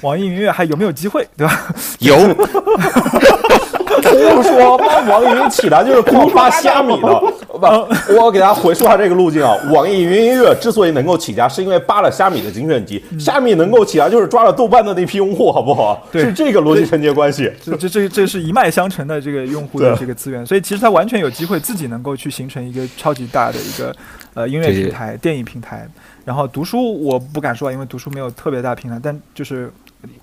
[0.00, 1.28] 网易云音乐还有没有机会？
[1.36, 1.74] 对吧？
[1.98, 2.16] 有。
[4.34, 4.76] 胡说，
[5.08, 7.08] 网易云起来就是狂发 虾米的。
[7.48, 9.54] 不，我给大家回溯下这个路径啊。
[9.70, 13.02] 网易云音乐之所以能够起家，是因为扒了虾米的精选集。
[13.18, 16.06] 虾米能够起来，就是抓了豆瓣的那批用户，好不好？
[16.12, 17.50] 是这个逻辑承接关系。
[17.62, 23.94] 这这这这是一脉相承的这个用户的这个资源，所以其实它完全有机会自己能够去形成一个超级大的一个
[24.34, 25.86] 呃音乐平台、电影平台。
[26.24, 29.70] 然后读书我不敢说，因为读书没有特别大平台，但就是。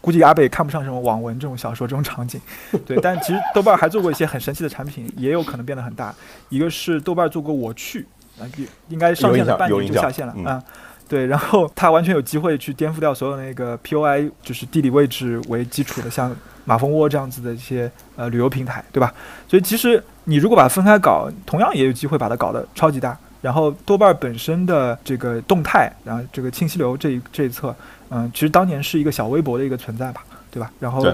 [0.01, 2.39] 估计阿贝看不上什么网文这种小说这种场景，
[2.85, 2.97] 对。
[3.01, 6.13] 但其实豆瓣还做过一些很神奇的产品，也有可能变得很大。
[6.49, 8.05] 一个是豆瓣做过我去，
[8.39, 8.41] 啊，
[8.89, 10.63] 应该上线了半年就下线了啊。
[11.07, 16.35] 对，然后它完全有机会去颠覆掉所有那个 POI，就是地理位置为基础的，像
[16.65, 19.13] 马蜂窝这样子的一些呃旅游平台，对吧？
[19.47, 23.17] 所以其实你如果把它分开搞，同样也有机会把它搞得超级大。
[23.41, 27.75] 然后豆瓣本身的这个动态，然后这个信息流这一这一侧，
[28.09, 30.71] 嗯，其实当年是一个小微博的一个存在吧，对吧？
[30.79, 31.05] 然后，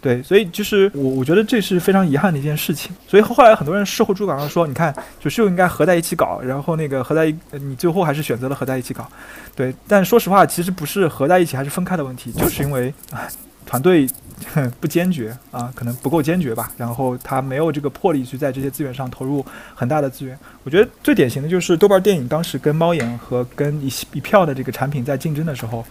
[0.00, 2.94] 对，所以就是我我觉得这是非常遗憾的一件事情。
[3.06, 9.06] 所以后来很多人事后诸葛亮说，你看，就是应该合在一起搞，然后那个合在一，你最后还是选择了合在一起搞，
[9.54, 9.74] 对。
[9.86, 13.26] 但说实话，其实不是合在一起还是分开的问题，就是因为啊，
[13.64, 14.06] 团队。
[14.80, 16.70] 不坚决啊，可能不够坚决吧。
[16.76, 19.44] 然后他没有这个魄力去在这些资源上投入
[19.74, 20.38] 很大的资源。
[20.62, 25.84] 我觉得最典型的就是豆瓣电影当时跟猫眼和跟一一票的这个产品在竞争的时候，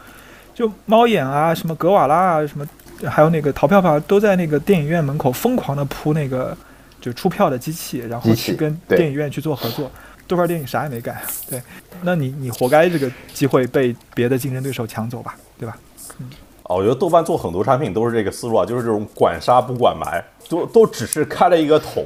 [0.53, 2.67] 就猫眼啊、什么格瓦拉啊、什么
[3.09, 6.55] 还有那个淘票票都在那个电影院门口疯狂的铺那个
[7.01, 9.91] 就出票的机器，然后去跟电影院去做合作。
[10.27, 11.61] 豆瓣电影啥也没干，对，
[12.01, 15.77] 那你你活该这个机会被别的竞争对手抢走吧，对吧？
[16.19, 16.29] 嗯。
[16.67, 22.03] 哦，我觉得豆瓣做很多产品都是这个思路啊，就是这种管杀不管埋，都都只是开了一个头，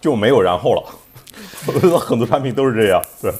[0.00, 0.82] 就没有然后了。
[1.66, 3.32] 我觉得很多产品都是这样，对。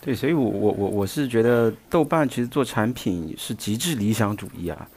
[0.00, 4.88] 对，所以我我我我是觉得豆瓣其实做产品是极致理想主义啊，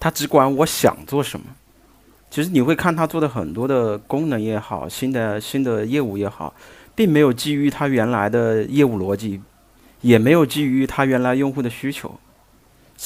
[0.00, 1.46] 他只管我想做什么。
[2.28, 6.52] 其实你会看他做的很多的功能也好，新的新的业务也好，
[6.96, 9.40] 并没有基于他原来的业务逻辑，
[10.00, 12.12] 也没有基于他原来用户的需求。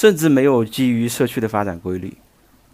[0.01, 2.11] 甚至没有基于社区的发展规律，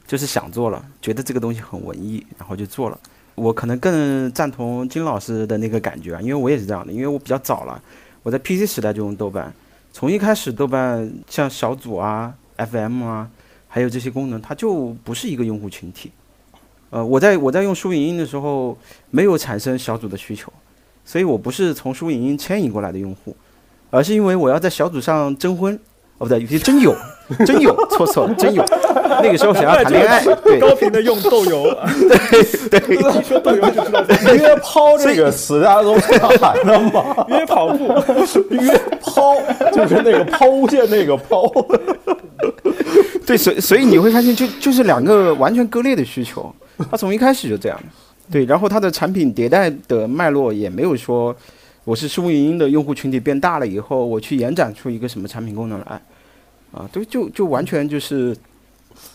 [0.08, 2.98] 就是想做了，觉得这个东西很文艺，然后就做了。
[3.36, 7.84] 我可能更赞同金老师的那个感觉啊，因为我也是这样的，因为我比较早了，
[8.24, 9.54] 我在 PC 时代就用豆瓣，
[9.92, 13.30] 从一开始豆瓣像小组啊、FM 啊，
[13.68, 16.10] 还有这些功能，它就不是一个用户群体。
[16.92, 18.78] 呃，我在我在用书影音的时候，
[19.10, 20.50] 没有产生小组的需求，
[21.04, 23.36] 所以我不是从书影音迁移过来的用户，
[23.90, 25.78] 而是因为我要在小组上征婚。
[26.20, 26.96] 哦不对，有些真有，
[27.46, 28.64] 真有，错错了，真有。
[29.22, 31.76] 那个时候想要谈恋爱，对，高频的用豆油，
[32.70, 32.96] 对 对。
[32.96, 35.96] 一说豆油就知道约抛这个词，大家都
[36.40, 37.26] 喊了吗？
[37.28, 37.88] 约跑步，
[38.50, 39.36] 约抛
[39.74, 41.52] 就是那个抛物线那个抛。
[43.26, 46.54] 对，所所以你会发现，就就是两个完全割裂的需求。
[46.90, 47.78] 它从一开始就这样，
[48.32, 48.46] 对。
[48.46, 51.36] 然后它的产品迭代的脉络也没有说。
[51.84, 56.02] 我是书影音的用户群体变大了以后，我去延展出一个什么产品功能来，
[56.78, 58.38] 啊，对就就完全就是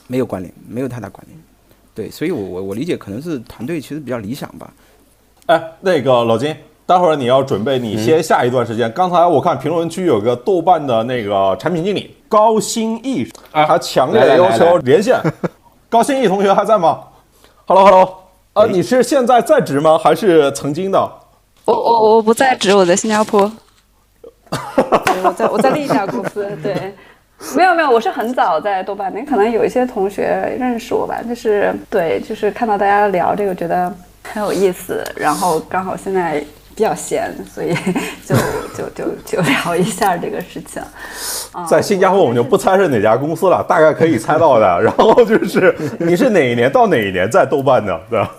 [0.08, 1.40] 没有关联，没有太大关联。
[1.94, 4.68] 对，所以我我我理解可能是团队其实比较理想吧。
[5.46, 8.90] 哎，那个老金，待会儿你要准备你先下一段时间。
[8.92, 15.20] 刚才我看评论区有个豆瓣的那个产品经理高新义，哎，还强烈要求连线。
[15.88, 17.04] 高新义同学还在吗
[17.66, 18.16] ？Hello Hello，
[18.54, 19.96] 啊，你是现在在职吗？
[19.96, 20.98] 还是曾经的？
[21.66, 23.52] 我我我不在职，我在新加坡。
[25.24, 26.94] 我在我在另一家公司，对，
[27.56, 36.42] 没有没有，我是很早在豆瓣，那可能有一些同学认识我吧，就是对，就是看到大家聊这个，觉得很有意思，然后刚好现在
[36.74, 37.74] 比较闲，所以
[38.24, 38.34] 就
[38.76, 40.80] 就就就聊一下这个事情。
[41.68, 44.66] 在新加坡我们就不猜是哪家公司了，大概可以猜到的。
[44.80, 48.30] 然后就是你是哪一年到哪一年在豆瓣的，对吧？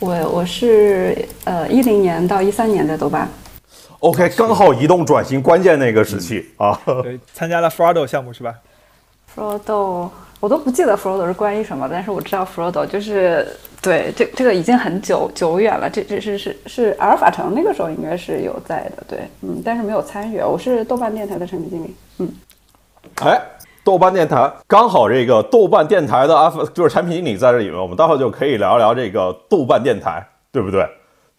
[0.00, 3.28] 我我是呃一零年到一三年在豆瓣
[4.02, 6.78] ，OK，刚好移动转型关键那个时期啊。
[7.02, 8.54] 对，参加了 Frodo 项目是吧
[9.34, 10.10] ？Frodo
[10.40, 13.46] 我都不记得 Frodo 是关于什么，但是我知道 Frodo 就是
[13.80, 20.38] 对这这个已经很久久远了，这这是是是阿尔法城那个时候应该是有在的，对，嗯，但是没有参与。
[20.40, 22.28] 我是豆瓣电台的产品经理，嗯，
[23.22, 23.40] 哎。
[23.84, 30.88] 豆瓣电台刚好这个豆瓣电台的阿就是产品经理在这里面，我们待会就可以聊一聊这个豆瓣电台，对不对？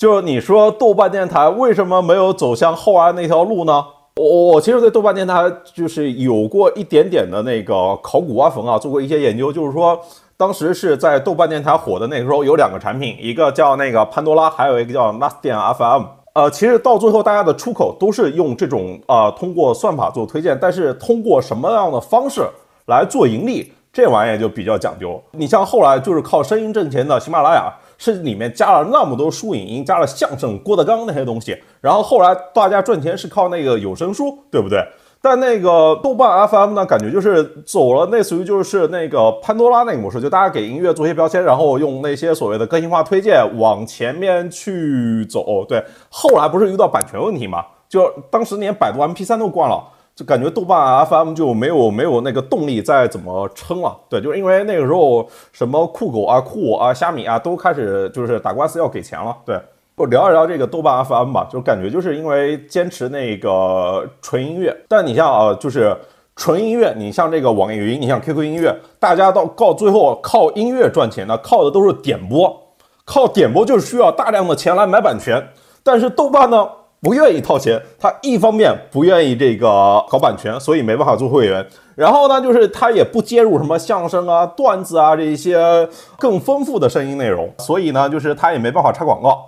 [0.03, 3.85] 就是你说豆瓣电台为什么没有走向后来那条路呢？
[4.17, 9.97] 我我其实对豆瓣电台就是有过一点点的那个考古挖坟啊，做过一些研究，就是说
[10.35, 16.03] 当时是在豆瓣电台火的那个时候有两个产品，一个叫那个潘多拉，还有一个叫 Last 点 FM。
[16.33, 22.41] 呃，其实到最后，大家的出口都是用这种啊，通过算法做推荐，但是通过什么样的方式
[22.87, 25.23] 来做盈利，这玩意儿就比较讲究。
[25.31, 34.85] 你像后来就是靠声音挣钱的喜马拉雅，甚至里面加了那么多书影音，加了相声、郭德纲那些东西，然后后来大家赚钱是靠那个有声书，对不对？
[35.21, 45.63] 但那个豆瓣 FM 呢，感觉就是走了类似于就是那个潘多拉那个模式，就大家给音乐做些标签，然后用那些所谓的个性化推荐往前面去走。
[45.63, 47.63] 对，后来不是遇到版权问题嘛？
[47.87, 49.81] 就当时连百度 MP3 都关了，
[50.15, 53.97] 就感觉豆瓣 FM 就没有没有那个动力再怎么撑了。
[54.07, 59.35] 对，就是因为那个时候什么酷狗啊、酷我啊、虾米啊都开始就是打官司要给钱了。
[59.43, 59.59] 对，
[59.95, 65.97] 我聊一聊这个豆瓣 FM 吧，就感觉就是因为坚持那个纯音乐，但你像啊，就是
[66.35, 72.55] 纯音乐，你像这个网易云，你像 QQ 音乐，大家到到最后靠音乐赚钱的，靠的都是点播，
[73.03, 75.47] 靠点播就是需要大量的钱来买版权，
[75.83, 76.69] 但是豆瓣呢？
[77.03, 79.67] 不愿意掏钱，他一方面不愿意这个
[80.09, 81.63] 搞版权，所以没办法做会员。
[81.95, 85.87] 然后呢，就是他也不接入什么相声啊、段子啊这一些
[86.17, 89.45] 更丰富的声音内容，所以呢，就是他也没办法插广告。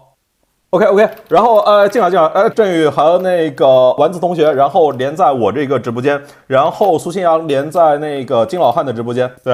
[0.72, 9.54] OK OK，然后呃，进来进来，呃，振宇和那个丸子同学，然后连在我这个直播间，然后苏新阳连在那个金老汉的直播间，对。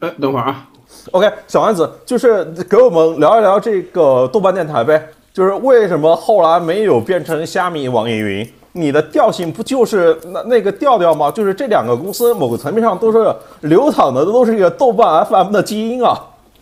[0.00, 0.68] 哎，等会儿啊。
[1.12, 5.08] OK，小丸子就是给我们聊一聊这个豆瓣电台呗。
[5.38, 8.44] 就是为什么后来没有变成虾米、网易云？
[8.72, 11.30] 你的调性不就是那那个调调吗？
[11.30, 16.20] 就是这两个公司某个层面上都是流淌的，都是一个豆瓣 FM 的基因啊。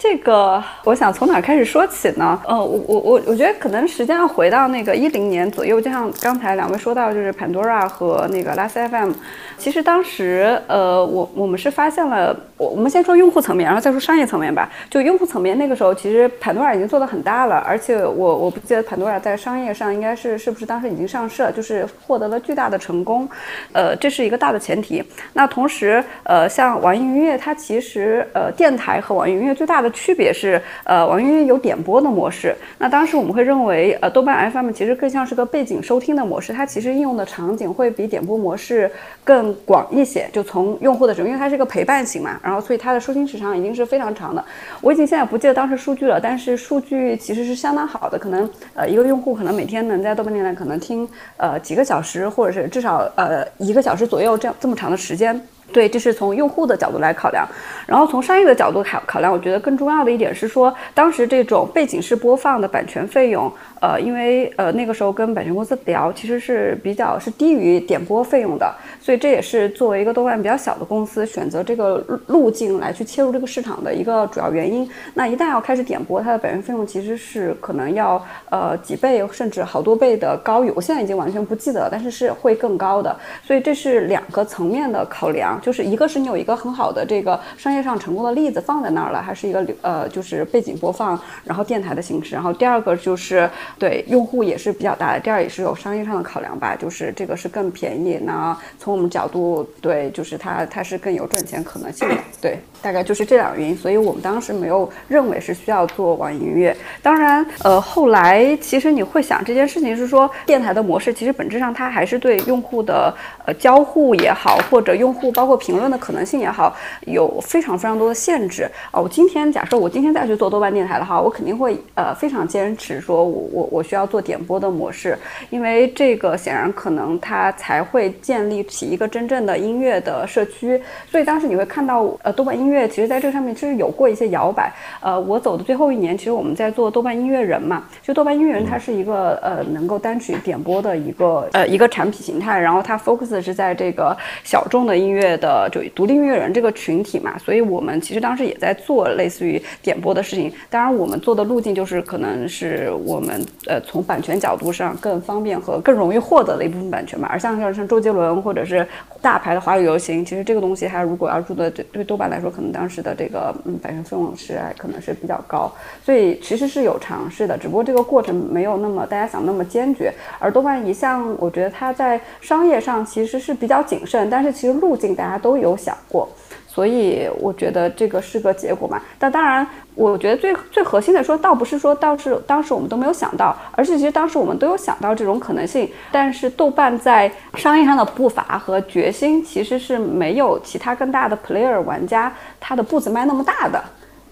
[0.08, 2.40] 这个我想从哪开始说起呢？
[2.46, 9.10] 呃，我我我我觉得可能时间要回到那个一零年左右，就像刚才两位说到，就是 Pandora 和那个 Last FM。
[9.58, 14.70] 其实当时，呃，我我们是发现了，我我们先说用户层面，然后再说商业层面吧。
[14.88, 23.28] 就用户层面，那个时候其实 Pandora 已经做得很大了，而且我我不记得 Pandora 在商业上应该是是不是当时已经上市了，就是获得了巨大的成功，
[23.72, 25.02] 呃，这是一个大的前提。
[25.32, 32.54] 那同时，呃，像网易云音乐，它其实呃电台和网易云音乐最大的区别是，呃，网易云有点播的模式。
[32.78, 38.88] 那当时我们会认为，呃，豆瓣 FM 其实更像是个背景收听的模式，它其实应用的场景会比点播模式
[39.24, 39.56] 更。
[39.64, 44.44] 广一些，就从用户的时候，因为它是个陪伴型嘛，然后所以它的收听时长已经是非常长的。
[44.82, 55.40] 我已经现在不记得当时数据了，但是数据其实是相当好的，可能呃一个用户可能每天能在豆瓣电台可能听呃几个小时，或者是至少呃一个小时左右这样这么长的时间。
[55.72, 57.46] 对，这是从用户的角度来考量，
[57.86, 63.52] 然后从商业的角度考考量，我觉得更重要的一点是说，当时这种背景式播放的版权费用。
[63.80, 74.88] 呃，因为呃那个时候跟版权公司聊，其实是比较是低于点播费用的，所以这也是作为一个豆瓣比较小的公司选择这个路径来去切入这个市场的一个主要原因。
[75.14, 83.14] 那一旦要开始点播，它的版权费用其实是可能要呃几倍甚至好多倍的高于，我现在已经完全不记得了，但是是会更高的。
[83.44, 92.34] 所以这是两个层面的考量，就是一个是你有一个很好的这个商业上成功的例子放在那儿了，还是一个呃就是背景播放，然后电台的形式。
[92.34, 93.48] 然后第二个就是。
[93.78, 98.18] 对用户也是比较大的，第二也是有商业上的考量吧，就是这个是更便宜。
[98.22, 103.76] 那从我们角度，对，就是它它是更有赚钱可能性的，对，大概就是这两个原因。
[103.76, 106.76] 所以我们当时没有认为是需要做网易云音乐。
[107.02, 116.74] 当然，呃，后来其实你会想这件事情是说，电台的模式其实本质上它还是对用户的呃交互也好，或者用户包括评论的可能性也好，
[117.06, 119.00] 有非常非常多的限制啊。
[119.00, 123.68] 我今天假设我今天再去做豆瓣电台的话，我肯定会呃非常坚持说我我。
[123.76, 125.18] 我需要做点播的模式，
[125.50, 130.80] 因为这个显然可能它才会建立起一个真正的音乐的社区。
[131.10, 134.72] 所以当时你会看到，呃，豆瓣音乐其实在这个上面其实有过一些摇摆。
[135.02, 150.50] 呃，我走的最后一年，其实我们在做豆瓣音乐人嘛，就豆瓣音乐人它是一个呃能够单曲点播的一个呃一个产品形态，然后它 focus 是在这个小众的音乐的就独立音乐人这个群体嘛，所以我们其实当时也在做类似于点播的事情。
[150.70, 153.45] 当然，我们做的路径就是可能是我们。
[153.66, 158.86] 呃，从版权角度上更方便和更容易获得的一部分版权嘛，而像像像周杰伦或者是
[159.20, 165.70] 大牌的华语流行，其实这个东西它如果要入的对对豆瓣来说，可能当时的这个嗯版权费用是可能是比较高，
[166.04, 170.12] 所以其实是有尝试的，只不过这个过程没有那么大家想那么坚决。
[170.38, 176.28] 而豆瓣一向我觉得它在商业上其实是比较谨慎，但是其实路径大家都有想过。
[176.76, 193.82] 所以我觉得这个是个结果嘛，但当然，我觉得最最核心的说，倒不是说倒是当时我们都没有想到，而是其实当时我们都有想到这种可能性，但是豆瓣在商业上的步伐和决心其实是没有其他更大的 player 玩家他的步子迈那么大的。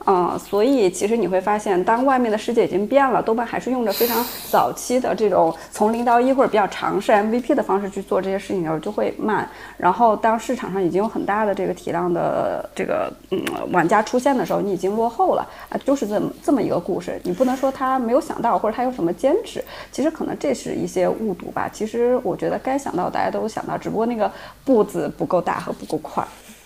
[0.06, 9.48] 嗯，所以其实你会发现，当外面的世界已经变了，豆瓣还是用着非常早期的这种从零到一或者比较尝试 MVP 的方式去做这些事情的时候，就会慢。
[9.79, 17.18] 然后当市场上已经有很大的这个体量的这个嗯玩家出现的时候，你已经落后了啊，就是这么这么一个故事。
[17.24, 21.70] 你不能说他没有想到，或者他有什么坚持，其实可能这是一些误读吧。
[21.72, 24.31] 其实我觉得该想到大家都有想到，只不过那个
[24.66, 26.22] 步子不够大和不够快。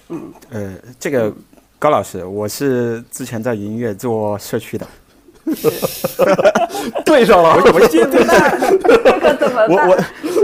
[0.09, 1.33] 嗯，呃，这个。
[1.81, 4.85] 高老师，我是之前在音乐做社区的，
[7.07, 8.17] 对上了，我这可
[9.37, 9.71] 怎么办？
[9.71, 9.97] 我我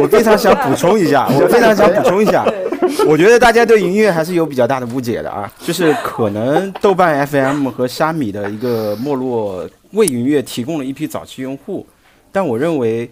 [0.03, 2.47] 我非常想补充一下，我非常想补充一下，
[3.09, 11.85] 我觉得大家对音乐还是有比较大的误解的啊，就是可能豆瓣 FM 和虾米的一个没落，为音乐提供了一批早期用户，
[12.31, 13.11] 但我认为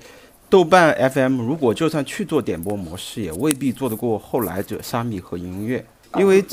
[0.48, 5.84] 豆瓣 FM 如果就算去做点播模式，也未必做得过后来者虾米和云音乐，
[6.18, 6.44] 因为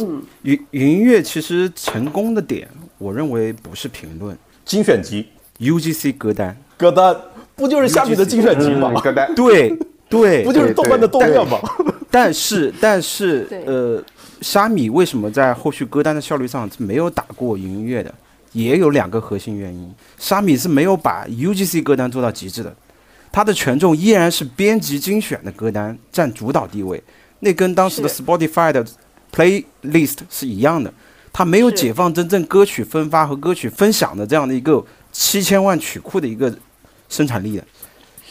[0.43, 5.27] 云云音乐其实成功的点，我认为不是评论精选集
[5.59, 7.15] ，UGC 歌单，歌单
[7.55, 8.93] 不就是虾米的精选集吗？
[9.01, 9.77] 歌单 对
[10.09, 11.59] 对， 不就是豆瓣的豆瓣吗？
[12.11, 14.03] 但是，但是，呃，
[14.41, 18.13] 虾米为什么在后续歌单的效率上是没有打过云音乐的？
[18.53, 19.93] 也有两个核心原因。
[20.17, 22.75] 虾米是没有把 UGC 歌单做到极致的，
[23.31, 27.03] 它的权重依然是编辑精选的歌单占主导地位，
[27.41, 28.83] 那跟当时的 Spotify 的
[29.33, 30.93] playlist 是一样的，
[31.31, 36.53] 它没有解放真正歌曲分发和歌曲分享的这样的一个七千万曲库的一个
[37.07, 37.63] 生产力的。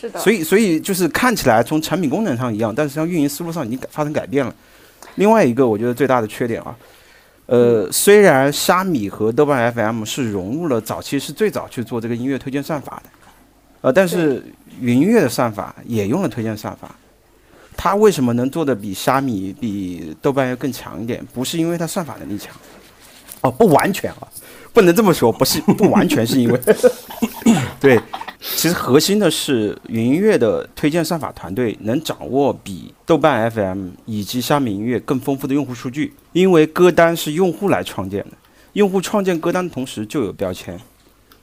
[0.01, 4.55] 是的，所以，所以就是看起来从产品功能上一样，但实际上运营思路上已经改发生改变了。
[5.17, 6.77] 另外一个，我觉得最大的缺点啊，
[7.47, 13.11] 呃，虽然虾米和豆瓣 FM 是融入了早期是最早去做这个音乐推荐算法的，
[13.81, 14.41] 呃，但是
[14.81, 16.95] 云音乐的算法也用了推荐算法。
[17.81, 21.25] 它为什么能做的比虾米、比豆瓣要更强一点？
[21.33, 22.53] 不是因为它算法能力强，
[23.43, 24.27] 哦，不完全啊，
[24.73, 26.61] 不能这么说，不是不完全是因为
[27.79, 28.01] 对，
[28.41, 38.33] 其实核心的是云音乐的推荐算法团队能掌握比豆瓣 FM 以及虾米音乐更丰富的用户数据，因为歌单是用户来创建的，
[38.73, 40.77] 用户创建歌单的同时就有标签，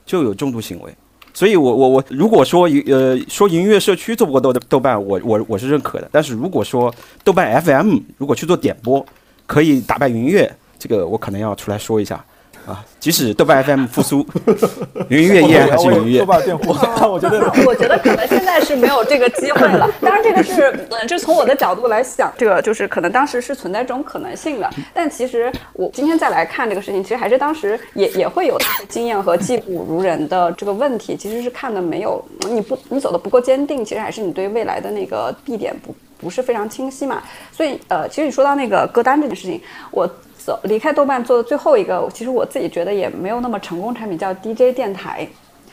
[0.04, 0.94] 就有重度行为。
[1.36, 6.08] 所以我，我我如果说呃说云乐社区做不过豆豆瓣，我我我是认可的。
[6.10, 9.04] 但是如果说豆瓣 FM 如果去做点播，
[9.46, 12.24] 可以打败云音乐，这个我可能要出来说一下
[12.66, 12.84] 啊。
[12.98, 14.26] 即使豆瓣 FM 复苏，
[15.08, 16.26] 云音乐依然还是云音乐豆。
[16.26, 16.70] 瓣辩护，
[17.08, 19.88] 我觉得 我觉得可能现在是没有这个机会了。
[20.00, 24.68] 当然，这个是，嗯，这从我的角度来想，这个就是可能当时是存在这种可能性的。
[24.92, 28.58] 但其实我今天再来看这个事情，其实还是当时也也会有
[28.88, 37.22] 经验和技不如人的这个问题，其实是看的没有你不你走的不够坚定，其实还是你对未来的那个地点不不是非常清晰嘛。
[37.52, 39.60] 所以呃，其实你说到那个歌单这件事情，
[39.92, 40.08] 我。
[40.46, 45.26] 走离开豆瓣做的最后一个，其实我自己觉得也没有那么成功产品，叫 DJ 电台。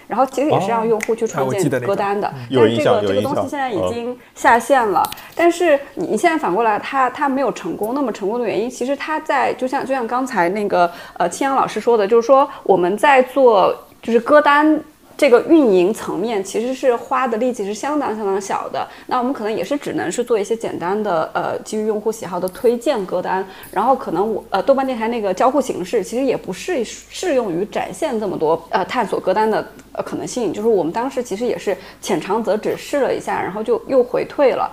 [0.05, 5.01] 然后其实也是让用户去创建歌单的，但是这个这个东西现在已嗯经下线了。
[5.35, 14.79] 但是你你现在反过来，它它没有成功，那么成功的原因，其实它在就像就像刚才那个呃青阳老师说的，就是说我们在做就是歌单。
[15.15, 34.71] 这个运营层面其实是花的力气是相当相当小的，那我们可能也是只能是做一些简单的呃基于用户喜好的推荐歌单，然后可能我呃豆瓣电台那个交互形式其实也不适适用于展现这么多呃探索歌单的呃可能性，就是我们当时其实也是浅尝辄止试了一下，然后就又回退了。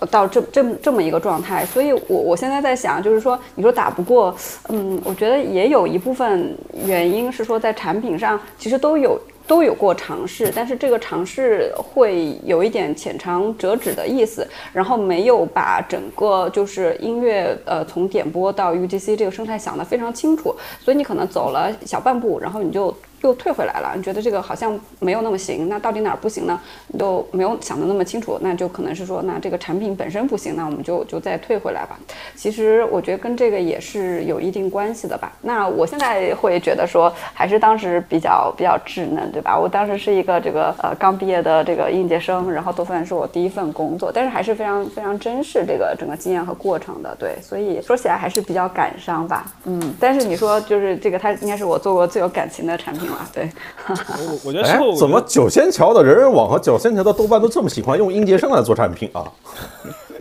[0.00, 4.34] 呃，到这这这么一个状态，所以我我现在在想，就是说，你说打不过，
[4.70, 6.56] 嗯，我觉得也有一部分
[6.86, 26.60] 原因是说在产品上其实都有都有过尝试，但是这个尝试会有一点浅尝辄止的意思，然后没有把整个就是音乐呃从点播到 UGC 这个生态想得非常清楚，所以你可能走了小半步，然后你就又退回来了，你觉得这个好像没有那么行，那到底哪儿不行呢？
[26.88, 31.98] 你都没有想得那么清楚，那就可能是说，那这个产品本身不行，那我们就就再退回来吧。
[32.34, 35.32] 其实我觉得跟这个也是有一定关系的吧。
[35.40, 39.58] 那我现在会觉得说，还是当时比较比较稚嫩，对吧？
[39.58, 47.36] 我当时是一个这个呃刚毕业的这个应届生，然后都算是我第一份工作，但是还是非常非常珍视这个整个经验和过程的，对。
[47.40, 49.94] 所以说起来还是比较感伤吧，嗯。
[50.00, 53.50] 但是你说就是这个，它应该是我做过最有感情的产品了，对。
[53.88, 59.30] 我我觉得事哎后，怎么九仙桥的人人网和九仙桥的豆瓣都这么喜欢用应届生来做产品啊？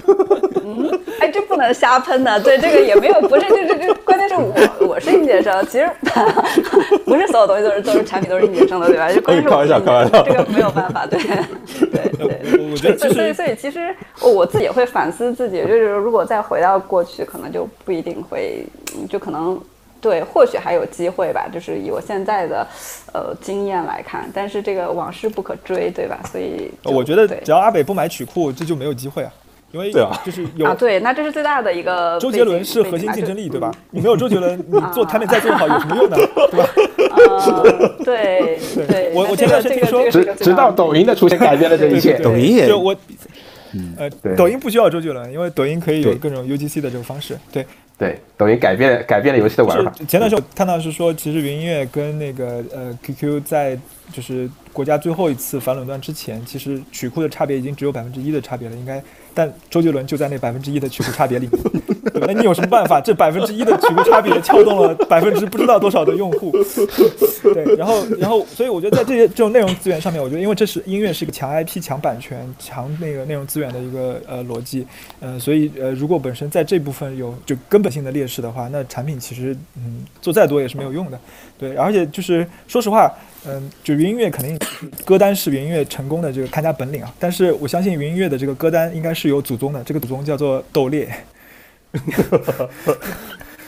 [1.20, 2.40] 哎，这不能瞎喷的。
[2.42, 5.88] 对，这个也没有，不是，这这这，关键是我我是应届生，其实
[7.06, 9.12] 不是所有东西都是都是产品都是应届生的，对吧？
[9.12, 12.42] 就关键是我是开玩笑开玩笑这个没有办法，对对对。
[12.58, 18.66] 我我觉得其所以，所以其实我我自己也会反思自己，就是如果再回到过去，可能就不一定会，
[18.96, 19.60] 嗯就可能
[20.02, 21.48] 对，或许还有机会吧。
[21.54, 22.68] 就是以我现在的
[23.14, 26.20] 呃经验来看，但是这个往事不可追，对吧？
[26.32, 29.32] 所以我觉得只要阿北不买曲库，这就没有机会啊，
[29.72, 33.72] 因为对啊就是有啊，对，那这是最大的一个 周杰伦是核心竞争力，对嗯吧？
[33.92, 36.18] 你没有周杰伦，你做产品再做好有什么用呢？
[36.18, 36.70] 对吧？
[37.12, 42.18] 呃， 对对，我我前那这个段时间听说这直直到抖音的出现改变了这一切。
[42.20, 42.96] 抖音也就我
[43.98, 47.38] 呃，抖音不需要周杰伦，因为抖音可以有各种 UGC 的这个方式。
[47.54, 47.66] 对，
[48.02, 49.92] 对，等于改变改变了游戏的玩法。
[50.08, 53.78] 前段时间我看到是说，其实云音乐跟那个呃 QQ 在
[54.12, 59.00] 就是国家最后一次反垄断之前，其实曲库的差别已经只有百分之一的差别了，应该。
[59.34, 61.62] 但周杰伦就在那百分之一的曲库差别里面，
[62.28, 63.00] 那你有什么办法？
[63.02, 66.52] 这百分之一的曲库差别撬动了百分之不知道多少的用户，
[67.54, 74.86] 对，然后然后所以我觉得在这些这种内容资源上面，我觉得因为这是音乐是一个强 IP、强版权、强那个内容资源的一个呃逻辑，
[75.20, 81.20] 呃，所以呃如果本身在这部分有就根本性的劣势的话，那产品其实嗯做再多也是没有用的，
[81.58, 83.12] 对，而且就是说实话。
[83.46, 84.60] 嗯，就云音乐肯定
[85.04, 91.12] 歌单是云音乐成功的这个看家本领啊，但是我相信云音乐的这个歌单应该是有祖宗的，这个祖宗叫做斗烈。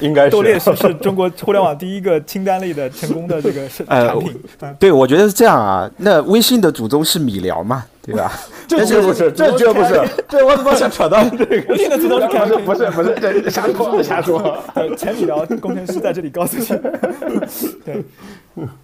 [0.03, 4.39] 应该是斗猎是是中国互联网第一个清单类的成功的这个 是呃产品。
[4.61, 5.89] 嗯，对，我觉得是这样啊。
[5.97, 8.31] 那微信的祖宗是米聊嘛，对吧？
[8.67, 11.73] 这绝不是，这绝不是，这我怎么想扯到这个？
[11.73, 14.57] 微信的祖宗是不是不是不是，这瞎说瞎说。
[14.75, 16.65] 呃，前米聊工程师在这里告诉你，
[17.85, 18.03] 对，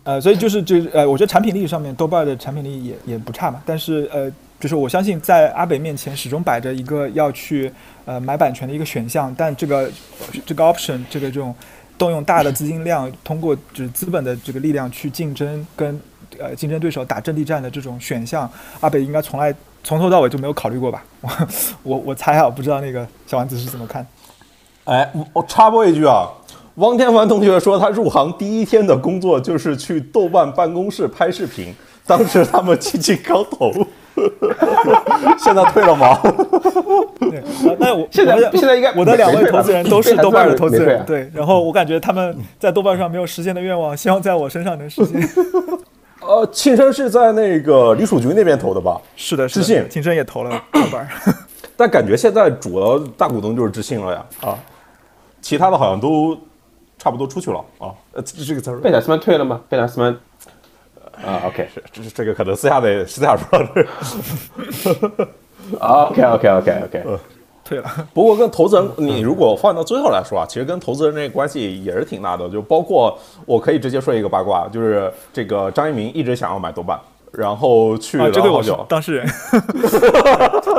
[0.03, 3.61] 呃，所以就是就是呃，我觉得产品力上面，豆瓣的产品力也也不差嘛。
[3.65, 7.72] 但是呃，就是我相信在阿北面前始终摆着一个要去
[8.10, 9.88] 呃买版权的一个选项，但这个
[10.43, 11.53] 这个 option 这个这种
[11.95, 16.01] 动用大的资金量，通过就是资本的这个力量去竞争跟
[16.39, 18.49] 呃竞争对手打阵地战的这种选项，
[18.80, 19.53] 阿北应该从来
[19.84, 21.05] 从头到尾就没有考虑过吧？
[21.22, 21.30] 我
[21.84, 24.03] 我我猜啊，不知道那个小丸子是怎么看。
[24.86, 26.28] 哎，我插播一句啊，
[26.76, 31.72] 汪天凡同学说他入行第一天的工作就是去豆瓣办公室拍视频，
[32.07, 33.72] 当时他们激情刚投，
[35.38, 36.20] 现在退了吗。
[37.80, 45.22] 那我现在我现在应该我的两位投资人都是豆瓣的投资人对，然后我感觉他们在豆瓣上没有实现的愿望，希望在我身上能实现。
[46.22, 48.99] 呃，庆生是在那个李蜀局那边投的吧？
[49.16, 51.07] 是的，是知信的，金生也投了豆瓣。
[51.78, 54.60] 但感觉现在主要大股东就是知信了呀，啊，
[55.41, 56.38] 其他的好像都
[56.97, 57.95] 差不多出去了啊。
[58.12, 59.62] 呃，这这个词儿贝塔斯曼退了吗？
[59.70, 60.14] 贝塔斯曼
[61.26, 63.59] 啊，OK 是这这个可能私下得私下说。
[65.80, 67.03] OK OK OK OK，
[67.63, 72.49] 退了，不过跟投资人，你如果放到最后来说啊，其实跟投资人这个关系也是挺大的。
[72.49, 73.15] 就包括
[73.45, 76.99] 我可以直接说一个八卦，就是这个张一鸣一直想要买豆瓣，
[77.32, 78.86] 然后去这对我是好久。
[78.90, 79.28] 当事人。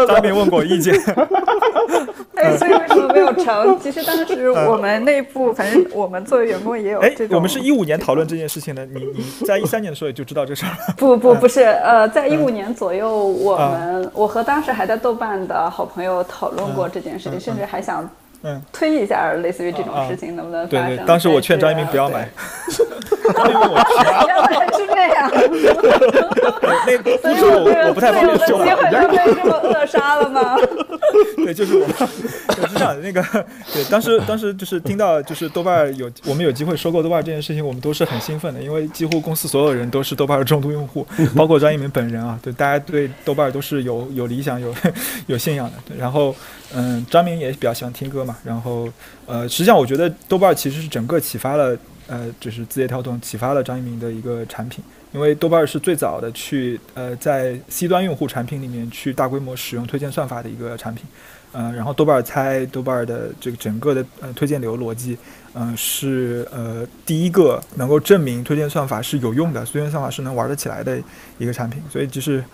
[0.07, 0.95] 张明问过意见，
[2.37, 3.79] 哎，所以为什么没有成？
[3.81, 7.37] 其实当时我们内部，反正我们作为员工也有哎这，种。
[7.37, 10.95] 我们是一五年讨论这件事情的，你你在一三年的时候也就知道这事儿了。
[10.97, 18.09] 不不不是，呃，在一五年左右，我们我和当时还在豆瓣的好朋友讨论过这件事情，甚至还想
[18.43, 20.88] 嗯，推一下类似于这种啊事情能不能发生。
[20.88, 22.28] 对对，当时我劝张一鸣不要买。
[23.30, 23.53] 对
[24.26, 25.30] 原来是这样，
[26.86, 28.64] 那估所以值我不太方便说了。
[28.66, 30.57] 机会就被这么扼杀了吗？
[31.36, 31.86] 对，就是我，
[32.57, 33.01] 对，是这样的。
[33.01, 33.22] 那个，
[33.72, 44.74] 对，当时当时就是听到就是豆瓣儿有我们有机会收购豆瓣儿这件事情，我们都是很兴奋的，因为几乎公司所有人都是豆瓣儿的重度用户， 包括张一鸣本人啊，对，大家对豆瓣儿都是有有理想、有
[45.26, 45.72] 有信仰的。
[45.88, 46.34] 对，然后，
[46.74, 48.89] 嗯，张明也比较喜欢听歌嘛，然后，
[49.26, 51.76] 呃，实际上我觉得豆瓣其实是整个启发了，
[52.07, 54.85] 呃，就是字节跳动启发了张一鸣的一个产品。
[55.12, 61.05] 因为豆瓣是最早的去呃在 C 端用户产品里面去大规模使用推荐算法的一个产品，
[61.51, 65.18] 呃，然后豆瓣猜豆瓣的这个整个的呃推荐流逻辑，
[65.55, 70.97] 嗯、是呃第一个能够证明推荐算法是有用的，推荐算法是能玩得起来的
[71.39, 72.45] 一个产品，所以就是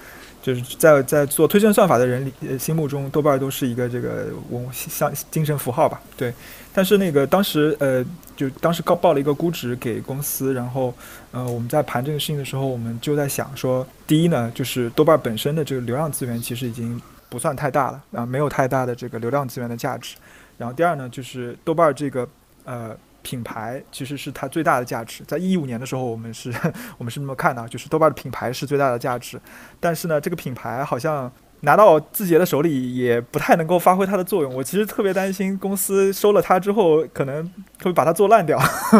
[0.47, 6.33] 就是在在做推荐算法的人里呃心目中，豆瓣都是一个这个文像精神符号吧，对。
[6.73, 8.05] 但是那个当时呃
[8.37, 10.95] 就当时告报了一个估值给公司，然后
[11.33, 20.15] 呃我们在盘这个事情的时候，我们就在想说，第一呢就是豆瓣本身的这个流量资源其实已经不算太大了啊、没有太大的这个流量资源的价值。
[20.57, 22.29] 然后第二呢就是豆瓣这个
[22.65, 22.97] 呃。
[23.27, 26.55] 品牌其实是它最大的价值，在一五年的时候，我们是
[26.97, 29.41] 我们是那么看的，就是豆瓣的品牌是最大的价值，
[29.81, 31.31] 但是呢，这个品牌好像
[31.67, 34.55] 拿到字节的手里也不太能够发挥它的作用。
[34.55, 37.51] 我其实特别担心公司收了它之后，可能
[37.83, 38.57] 会把它做烂掉。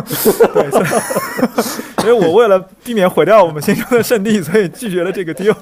[0.53, 0.87] 对，所以
[2.03, 5.55] 所以我为了避免毁掉我们心中的圣地，所以拒绝了这个 deal。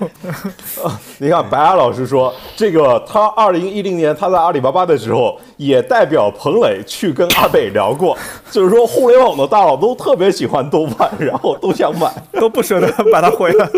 [1.18, 8.16] 你看，白牙老师说，这个他二零一零年他在阿里巴巴的时候，也代表彭磊去跟阿北聊过，
[8.50, 12.10] 就是说互联网的大佬都特别喜欢豆瓣，然后都想买。
[12.40, 13.70] 都不舍得把它毁了。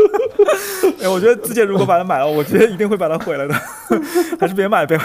[1.03, 3.55] 哎，我觉得字节如果把它买了，我觉得一定会把它毁了的，
[4.39, 5.05] 还是别买，别买。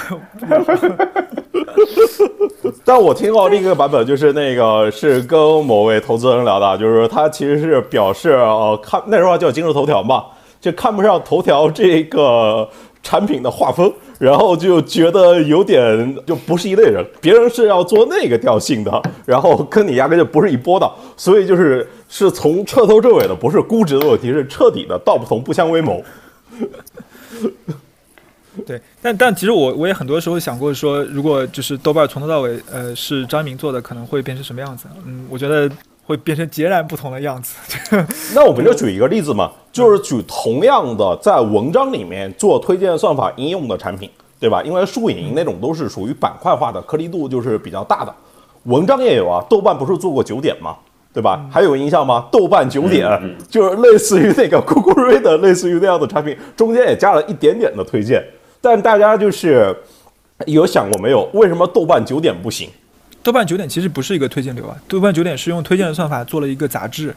[2.83, 10.25] 但我听到另一个版本，就是那个是跟某位投资人聊的，就是他其实是表示呃看那时候叫今日头条嘛，
[10.59, 12.67] 就看不上头条这个
[13.01, 17.05] 产品的画风，然后就觉得有点就不是一类人。
[17.19, 26.03] 别人是要做那个调性的，然后跟你压根就不是一波的，所以就是是从彻头彻尾的不是估值的问题，是彻底的道不同不相为谋。
[28.67, 34.87] 对，但但其实我我也很多时候想过说，如果就是豆瓣从头到尾，呃，是张一鸣做的，可能会变成什么样子？
[35.05, 35.71] 嗯，我觉得
[36.05, 37.55] 会变成截然不同的样子。
[38.35, 44.61] 那我们就举一个例子嘛，就是举同样的在文章里面做推荐算法应用的产品，对吧？
[44.63, 48.13] 因为树影那种都是属于板块化的，颗粒度就是比较大的。
[48.63, 50.75] 文章也有啊，豆瓣不是做过九点吗？
[51.13, 51.45] 对吧？
[51.51, 52.25] 还有印象吗？
[52.31, 53.05] 豆瓣九点
[53.49, 58.23] 就是类似于那个 Google Read，类似于那样的产品，中间也加了一点点的推荐。
[58.61, 59.75] 但大家就是
[60.45, 62.69] 有想过没有，为什么豆瓣九点不行？
[63.23, 67.13] 豆瓣九点其实不是一个推荐流啊，豆瓣九点是用推荐的算法做了一个杂志。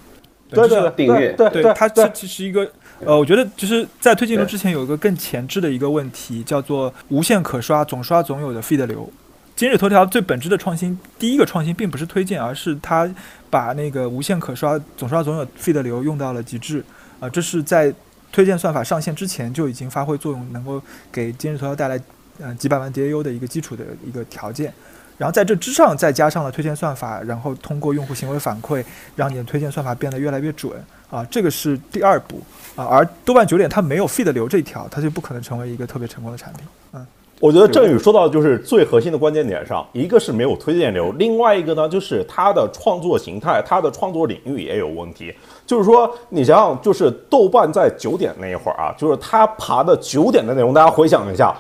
[0.51, 2.71] 对对订阅对对，它其其实一个
[3.05, 9.11] 呃，我觉得就是在推荐流之前有一个更前置的一个问题，叫做无限可刷、总刷总有的 feed 流。
[9.57, 13.11] 今日头条最本质的创新，第一个创新并不是推荐，而是它
[13.51, 16.85] 把那个无限可刷、总刷总有 feed 流用到了极致
[17.21, 17.93] 啊，这是在。
[18.35, 20.83] 推荐算法上线之前就已经发挥作用，能够
[21.13, 22.01] 给今日头条带来
[22.41, 24.75] 呃几百万 DAU 的一个基础的一个条件，
[25.17, 30.73] 然后在这之上再加上了推荐算法，然后通过用户行为反馈，让你的推荐算法变得越来越准
[31.09, 32.43] 啊，这个是第二步
[32.75, 32.85] 啊。
[32.87, 36.67] 而豆瓣九点它没有 feed 流这条，它就不可能成为一个特别成功的产品。
[36.93, 37.07] 嗯，
[37.39, 45.33] 我觉得郑宇说到的就是最核心的关键点上，一个是没有推荐流，另外一个呢就是它的创作形态、它的创作领域也有问题。
[45.67, 51.55] 就是说，你想想，就是豆瓣在九点那一会儿啊，就是它爬的九点的内容，大家回想一下，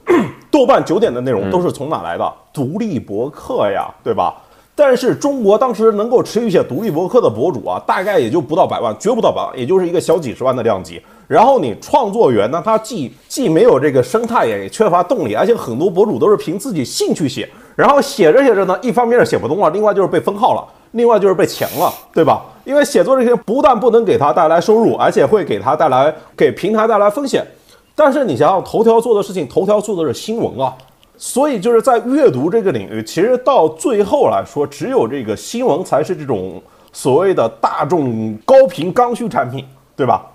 [0.50, 2.32] 豆瓣九点的内容都是从哪来的？
[2.52, 4.34] 独立博客呀，对吧？
[4.76, 11.00] 但是中国当时能够持续写独立博客的博主啊，大概也就不到百万，绝不到百万，也就是一个小几十万的量级。
[11.28, 20.64] 然后你创作源呢，他既既没有这个生态，也缺乏动力，而且很多博主都是凭自己兴趣写，然后写着写着呢，一方面是写不动了，另外就是被封号了。
[20.90, 22.42] 另外就是被强了，对吧？
[22.64, 27.46] 因为写作这些不但不能给他带来收入，而且会给他带来给平台带来风险。
[27.94, 30.74] 但是你想想，头条做的事情，头条做的是新闻啊，
[31.16, 36.60] 所以就是在阅读这个领域，其实到最后来说，只有这个新闻才是这种
[36.92, 40.26] 所谓的大众高频刚需产品，对吧？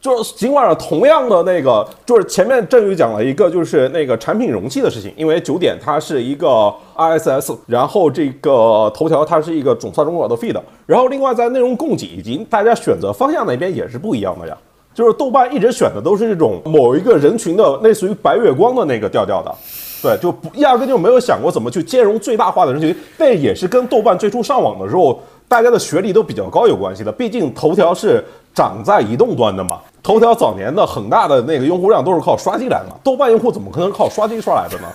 [0.00, 14.56] 就是尽管同样的那个，就是前面郑宇讲了一个，就是那个产品容器的事情，因为九点它是一个 RSS，然后这个头条它是一个总算中国的 feed，然后另外在内容供给以及大家选择方向那边也是不一样的呀。
[14.94, 19.54] 就是豆瓣一直选的都是这种某一个人群的类似于白月光的那个调调的，
[20.02, 28.24] 对，就不压根就没有想过怎么去兼容最大化的人群，那也是跟豆瓣最初上网的时候大家的学历都比较高有关系的，毕竟头条是。
[28.54, 34.88] 长在移动端的嘛，头条早年的很大的那个用户量都是靠刷机来的，豆瓣用户怎么可能靠刷机刷来的呢？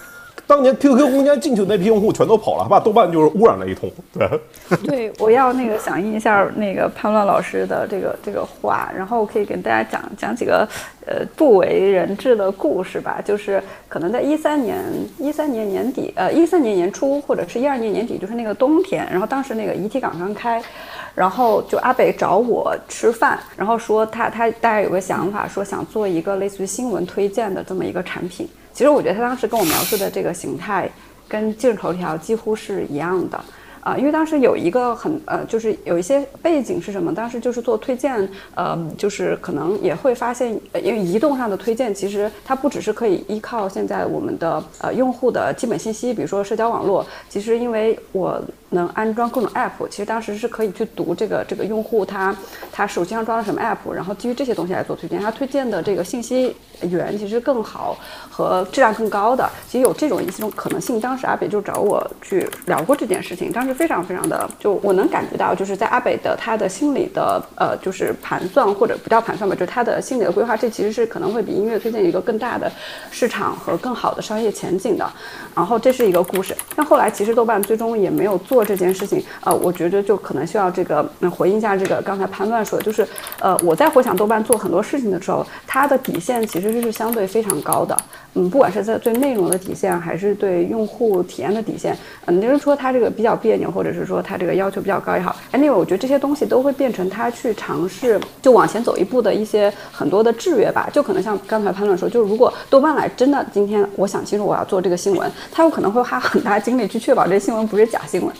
[0.53, 3.91] 当年 QQ 空间进去那批用户全都跑了，把豆瓣就是污染了一通。
[4.13, 4.29] 对，
[4.85, 10.59] 对，我要那个响应一下那个潘乱老师的这个这个话，然后我可以跟大家讲讲几个
[11.07, 13.19] 呃不为人知的故事吧。
[13.25, 14.77] 就是可能在一三年
[15.17, 20.61] 一三年年底，呃一三年年初或者是一二年年底，就是那个冬天，然后当时那个遗体港刚开。
[21.15, 28.47] 然后就阿北找我吃饭，然后说他他大概有个想法，说想做一个类似于新闻推荐的这么一个产品。
[28.73, 30.89] 其实我觉得他当时跟我描述的这个形态，
[31.27, 33.39] 跟今日头条几乎是一样的。
[33.81, 37.13] 啊，因为当时有一个很呃，就是有一些背景是什么？
[37.13, 48.41] 当时就是做推荐，呃，就是可能也会发现，因为移动上的推荐其实它不只是可以依靠现在我们的呃用户的基本信息，比如说社交网络，其实因为我
[48.73, 52.35] 能安装各种 app，其实当时是可以去读这个这个用户他
[52.71, 57.97] 他手机上装了什么 app，然后基于这些东西来做推荐，他推荐的这个信息源其实更好
[58.29, 61.01] 和质量更高的，其实有这种一种可能性。
[61.01, 63.73] 当时阿北就找我去聊过这件事情，当时。
[63.73, 72.71] 非常非常的，就我能感觉到，就是在阿北的他的心理的呃，就是盘算或者不叫盘算吧，就是他的心理的规划，这其实是可能会比音乐推荐一个更大的
[73.09, 75.11] 市场和更好的商业前景的。
[75.55, 79.23] 然后这是一个故事，但后来其实豆瓣最终也没有做这件事情。
[79.43, 83.07] 呃，我觉得就可能需要这个回应一下这个刚才潘乱说的，就是
[83.39, 87.97] 呃，我在回想豆瓣做很多事情的时候，它的底线其实是相对非常高的。
[88.35, 91.95] 嗯，不管是在对内容的底线，还是对用户体验的底线，
[92.25, 100.89] 嗯，就是说它这个比较别扭，或者是说它这个要求比较高也好，哎，那个我觉得这些东西都会变成他去尝试就往前走一步的一些很多的制约吧。
[100.91, 108.35] 就可能像刚才潘乱说，就是如果豆瓣来真的今天我想清楚我要做这个新闻，他有可能会花很大精力去确保这新闻不是假新闻。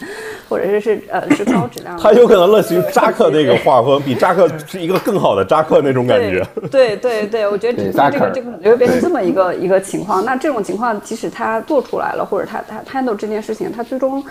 [0.50, 2.04] 或者是是呃是高质量的。
[2.04, 6.46] 它有可能类似于扎克那个画风，比扎克是一个更好的扎克那种感觉。
[6.72, 10.24] 对对对，我觉得对这个这个这个可能就会变成这么一个一个情况。
[10.26, 14.24] 那这种情况，即使他做出来了，或者他他 handle 这件事情，他最终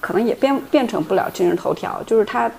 [0.00, 2.50] 可能也变变成不了今日头条，就是他。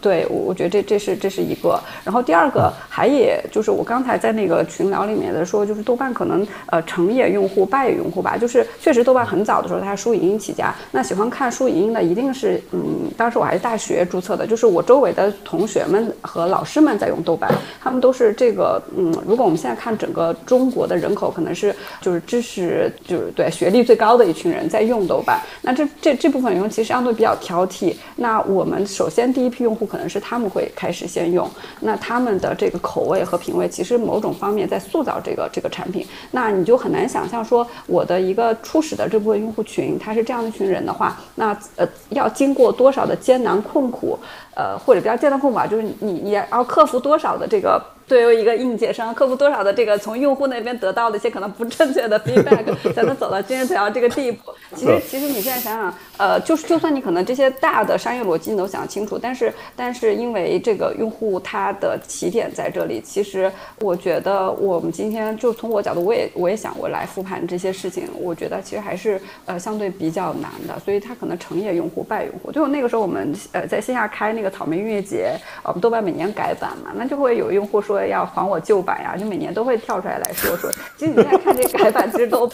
[0.00, 44.18] 对，我我觉得这这是这是一个，然后第二个还也就是我刚才在那个群聊里面的说，就是豆瓣可能呃成也用户败也用户吧，就是确实豆瓣很早的时候它是书影音起家，那喜欢看书影音的一定是嗯，当时我还是大学注册的，就是我周围的同学们和老师们在用豆瓣，他们都是这个嗯，如果我们现在看整个中国的人口，可能是就是知识就是对学历最高的一群人在用豆瓣，那这这这部分用户其实相对比较挑剔，那我们首先第一批用户可能是他们会开始先用，那他们的这个口味和品味，其实某种方面在塑造这个这个产品，那你就很难想象说我的一个初始的这部分用户群，他是这样一群人的话，那呃要经过多少的艰难困苦，
[44.60, 47.80] 呃或者比较艰难困苦吧，就是你你要克服多少的这个。
[48.10, 54.50] 对于一个应届生，克服多少的这个从用户那边得到的一些可能不正确的 feedback， 才能走到今日头条这个地步。
[54.74, 63.48] 其实，其实你现在想想，呃，就是就算你可能这些大的商业逻辑你都想清楚，但是但是因为这个用户他的起点在这里，其实
[63.78, 72.50] 我觉得我们今天就从我角度，我也我也想过来复盘这些事情，我觉得其实还是呃相对比较难的，所以它可能成也用户败用户。
[72.50, 75.32] 就那个时候我们呃在线下开那个草莓音乐节，
[75.62, 80.70] 我们豆瓣每年改版嘛，那就会有用户说要还我旧版呀，就每年都会跳出来来说说。
[80.96, 82.50] 其实你现在看这改版，其实都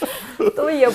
[0.55, 0.89] 都也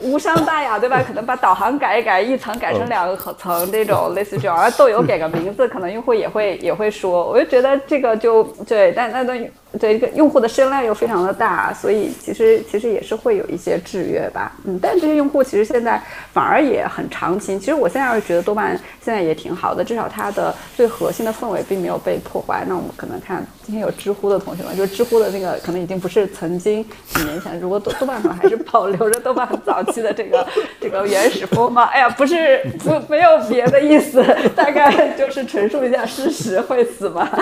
[0.00, 1.02] 无伤大雅，对吧？
[1.02, 7.28] 可能把导航改一改，一层改成两个层这种类似这种，而豆油改个名字，可能用户也会也会说。
[7.28, 9.32] 我就觉得这个就对，但那都
[9.80, 14.52] 对一个用户的声量又非常的大，所以其实其实也是会有一些制约吧。
[14.64, 16.02] 嗯，但这些用户其实现在
[16.32, 17.58] 反而也很长情。
[17.58, 22.64] 其实我现在是觉得豆瓣现在也挺好的，至少它的最核心的氛围并没有被破坏。
[22.68, 30.46] 那我们可能看今天有知乎的同学们，就是知乎的那个可能已经不是曾经几年前，如果豆豆瓣可能还是保留着豆瓣早期的这个
[30.80, 31.82] 这个原始风貌。
[31.84, 34.22] 哎呀，不是不没有别的意思，
[34.54, 37.28] 大概就是陈述一下事实会死吗？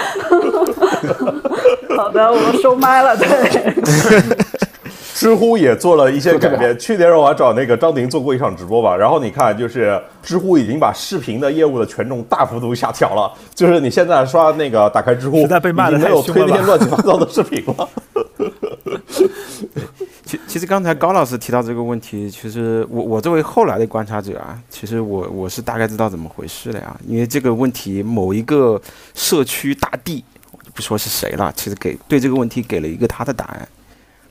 [1.96, 2.30] 好的。
[2.30, 3.26] 我们收麦了，对。
[5.12, 6.78] 知乎也做了一些改变。
[6.78, 17.86] 去年我还找那个张婷做过一场直播吧，然后你看，就是知乎已经把视频的业务的权重大幅度下调了，就是你现在刷那个打开知乎，实在被骂的没有推那些乱七八糟的视频了。
[20.24, 28.80] 其其实刚才高老师提到这个问题，其实我我作为后来的观察者啊，其实我我是大概知道怎么回事的呀，因为这个问题某一个
[29.14, 30.24] 社区大帝。
[30.74, 33.68] 不说是谁了，其实给对这个问题给了一个他的答案，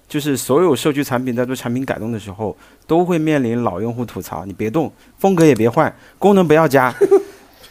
[0.08, 2.56] 就是所有社区产品在做产品改动的时候，
[2.88, 6.94] 都会面临老用户吐槽：你别动，风格也别换，功能不要加。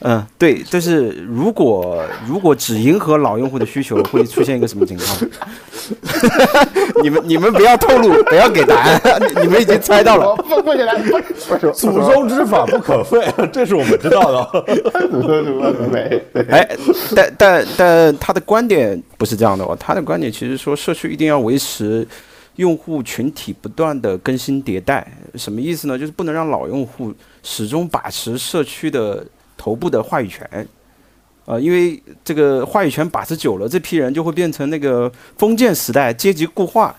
[0.01, 5.19] 嗯，对，就是如果如果只迎合老用户的需求，会出现一个什么情况？
[7.03, 10.37] 你们你们不要透露，不要给答案， 你们已经猜到了。
[10.37, 10.95] 不不起来，
[11.73, 14.65] 祖宗之法不可废，这是我们知道的。
[15.11, 16.25] 祖宗之法不废。
[16.49, 16.77] 哎，
[17.17, 22.07] 但但但他的观点不是这样的哦，他的观点其实说社区一定要维持
[22.55, 25.99] 用户群体不断的更新迭代，什么意思呢？
[25.99, 29.27] 就是不能让老用户始终把持社区的。
[29.59, 30.67] 头部的话语权，
[31.45, 36.95] 呃，因为这个话语权把持久了，这批人就会变成那个封建时代阶级固化，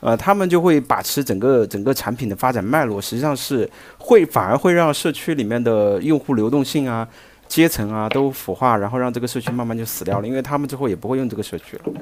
[0.00, 3.68] 呃，他们就会把持整个整个产品的发展脉络，实际上是
[3.98, 7.06] 会反而会让社区里面的用户流动性啊、
[7.48, 11.92] 阶层啊都腐化，然后让这个社区慢慢就死掉了，因为他们之后也不会用这个社区了，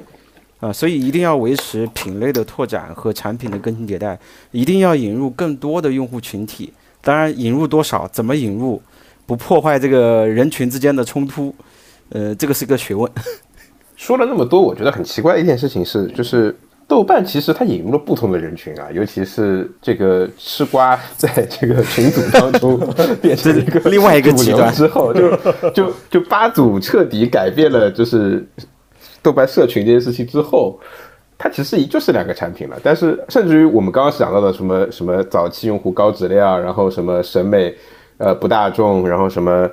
[0.59, 4.19] 啊，所以一定要维持品类的拓展和产品的更新迭代，
[4.51, 6.71] 一定要引入更多的用户群体，
[7.01, 8.81] 当然引入多少，怎么引入？
[9.27, 11.53] 不破坏这个人群之间的冲突，
[12.09, 13.11] 呃，这个是个学问。
[13.97, 16.55] 说了那么多，我觉得很奇怪的一件事情是，就是
[16.87, 22.79] 豆瓣其实它引入了不同的人群啊，尤其是这个吃瓜在这个群组当中
[23.21, 25.35] 变成一个另外一个极端之后，就
[25.71, 28.47] 就就八组彻底改变了就是
[29.21, 30.79] 豆瓣社群这件事情之后，
[31.37, 32.79] 它其实也就是两个产品了。
[32.81, 37.75] 但是甚至于我们刚刚讲到的什么什么早期用户高质量，然后什么审美。
[38.17, 39.69] 呃，不大众，然后什么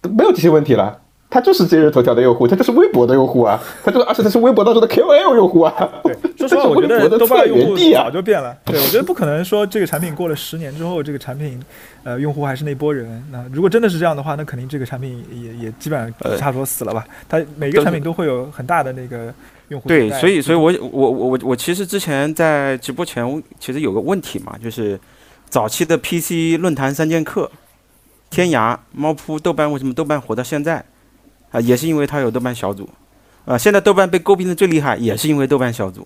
[0.00, 1.00] 都没有这些问题了。
[1.30, 5.74] 他就是今日头条的用户，他就是微博的用户啊，他就是，而且他是微博当中的 KOL 用户啊。
[6.04, 8.56] 对，说实话， 我觉得豆瓣用户早就变了。
[8.64, 11.60] 对，我觉得不可能说这个产品过了十年之后，这个产品，
[12.04, 13.20] 呃，用户还是那波人。
[13.32, 17.04] 那如果真的是这样的话，那肯定这个产品也也基本上差不多死了吧？
[17.28, 19.34] 它每个产品都会有很大的那个
[19.70, 19.88] 用户。
[19.88, 24.96] 对，所以，所以我我我我我其实之前在直播前其实有个问题嘛，就是
[25.48, 27.50] 早期的 PC 论坛三剑客。
[28.34, 30.84] 天涯、猫扑、豆瓣为什么豆瓣活到现在
[31.52, 32.88] 啊，也是因为它有豆瓣小组
[33.44, 33.56] 啊。
[33.56, 36.04] 现在豆瓣被诟病的最厉害，也是因为豆瓣小组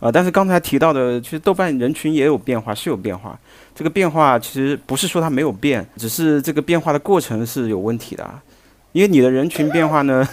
[0.00, 0.10] 啊。
[0.10, 3.38] 但是刚才提到的，其实豆瓣人群也有变化，是有变化。
[3.74, 8.26] 这个变化其实不是说它没有变，只是这个变化的过程是有问题的。
[8.92, 10.26] 因为你的人群变化呢，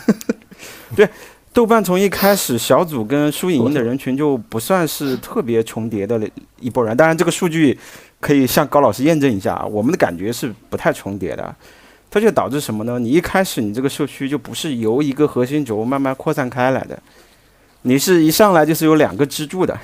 [0.96, 1.06] 对，
[1.52, 6.22] 豆瓣从一开始小组跟书影音的人群就不算是特别重叠的
[6.62, 6.96] 一波人。
[6.96, 7.78] 当然，这个数据
[8.24, 11.54] 可以向高老师验证一下，我们的感觉是不太重叠的。
[12.10, 12.98] 它就导致什么呢？
[12.98, 16.98] 你一开始你这个社区就不是由一个核心轴慢慢扩散开来的，
[17.82, 19.78] 你是一上来就是有两个支柱的。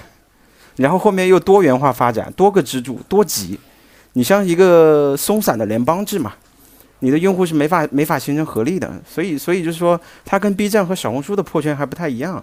[0.78, 3.60] 然后后面又多元化发展，多个支柱，多级，
[4.14, 6.34] 你像一个松散的联邦制嘛，
[7.00, 12.42] 你的用户是没法没法形成合力的，所以所以就是说，它跟 B 站和小红书的破圈还不太一样。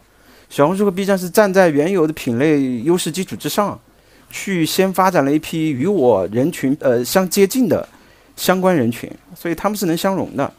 [0.50, 3.78] 小红书和 B 站是站在原有的品类优势基础之上，
[4.36, 7.88] 去先发展了一批与我人群呃相接近的
[8.36, 10.52] 相关人群，所以他们是能相容的。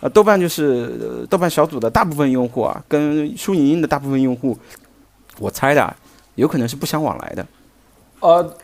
[0.00, 4.58] 呃，豆瓣就是豆瓣小组的大部分用户啊，跟书影音的大部分用户，
[5.38, 5.96] 我猜的。
[6.34, 7.46] 有可能是不相往来的，
[8.20, 8.56] 呃，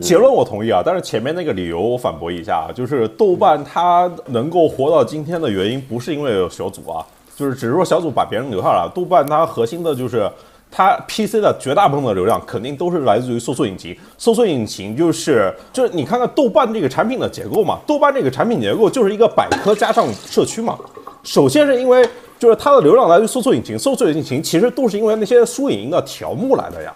[0.00, 7.04] 结论我同意啊，但是前面那个理由我反驳一下啊，就是豆瓣它能够活到今天的原因，不是因为有小组啊，
[7.36, 8.90] 就是只是说小组把别人留下了。
[8.94, 10.26] 豆瓣它核心的就是
[10.72, 20.76] 它 PC 的绝大部分的流量肯定都是来自于搜索引擎，搜索引擎就是就是你看看豆瓣这个产品的结构嘛，豆瓣这个产品结构就是一个百科加上社区嘛，
[21.22, 22.08] 首先是因为。
[22.42, 26.92] 就是它的流量来自于搜索引擎，搜索引擎其实都是因为那些输影音的条目来的呀，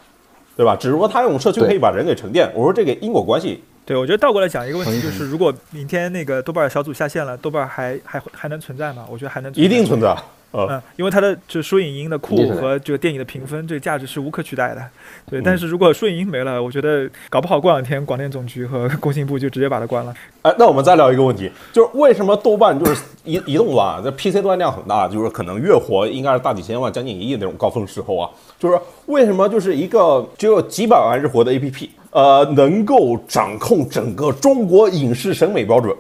[0.57, 0.75] 对吧？
[0.75, 2.51] 只是说它用社区可以把人给沉淀。
[2.53, 3.63] 我说这个因果关系。
[3.85, 9.07] 对，我觉得倒过来讲一个问题，就是如果明天那个豆瓣小组下线了，豆瓣还还还能存在吗？
[9.09, 10.17] 我觉得还能，一定存在。
[10.53, 14.83] 嗯，因为它的就输影音的库和这个电影的评分，这个价值是无可取代的。
[15.29, 20.15] 对，但是如果输影音没了，我觉得搞不好过两天广电总局和工信部就直接把它关了。
[20.43, 35.95] 哎，那我们再聊一个问题，就是为什么豆瓣就是移 移动端这 PC 端量很大，就是可能月活应该是大几千万、将近一亿那种高峰时候啊，就是为什么就是一个只有几百万日活的 APP，呃，能够掌控整个中国影视审美标准？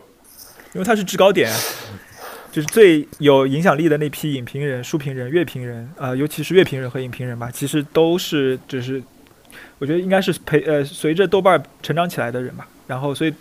[0.72, 1.52] 因为它是制高点。
[2.56, 9.02] 就是最有影响力的那批影评人、书评人、乐评人，呃，尤其是乐评人和影评人吧，其实都是，就是
[9.78, 12.66] 我觉得应该是陪呃随着豆瓣成长起来的人吧。
[12.86, 13.34] 然后，所以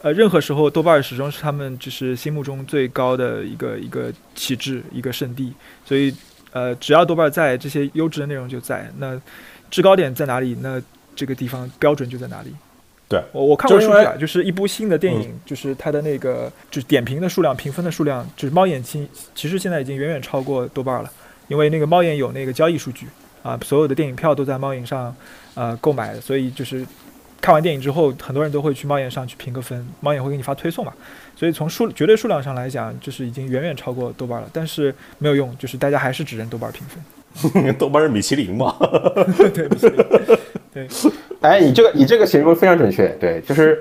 [0.00, 5.52] 呃，任何时候豆瓣始终是他们就是心目中最高的一个一个旗帜、一个圣地。
[5.84, 6.14] 所以，
[6.52, 8.90] 呃，只要豆瓣在，这些优质的内容就在。
[8.96, 9.20] 那
[9.70, 10.56] 制高点在哪里？
[10.62, 10.80] 那
[11.14, 12.48] 这个地方标准就在哪里。
[13.14, 13.22] 对。
[13.32, 21.10] 我我看过数据啊，就是一部新的电影，就是它的那个就是点评的数量、评分的数量，就是猫眼其其实现在已经远远超过豆瓣了，
[21.48, 23.06] 因为那个猫眼有那个交易数据
[23.42, 25.14] 啊，所有的电影票都在猫眼上
[25.54, 26.84] 呃购买，所以就是
[27.40, 30.92] 看完电影之后，很多人都会去猫眼上去评个分，猫眼会给你发推送嘛，
[31.36, 38.74] 所以从数绝对数量上来讲，就是已经远远超过豆瓣了，但是没有用，就是大家还是只认豆瓣评分， 豆瓣是米其林嘛，
[39.52, 39.96] 对，米其林，
[40.74, 40.88] 对。
[41.40, 43.80] 哎，你这个你这个形容非常准确，对，就是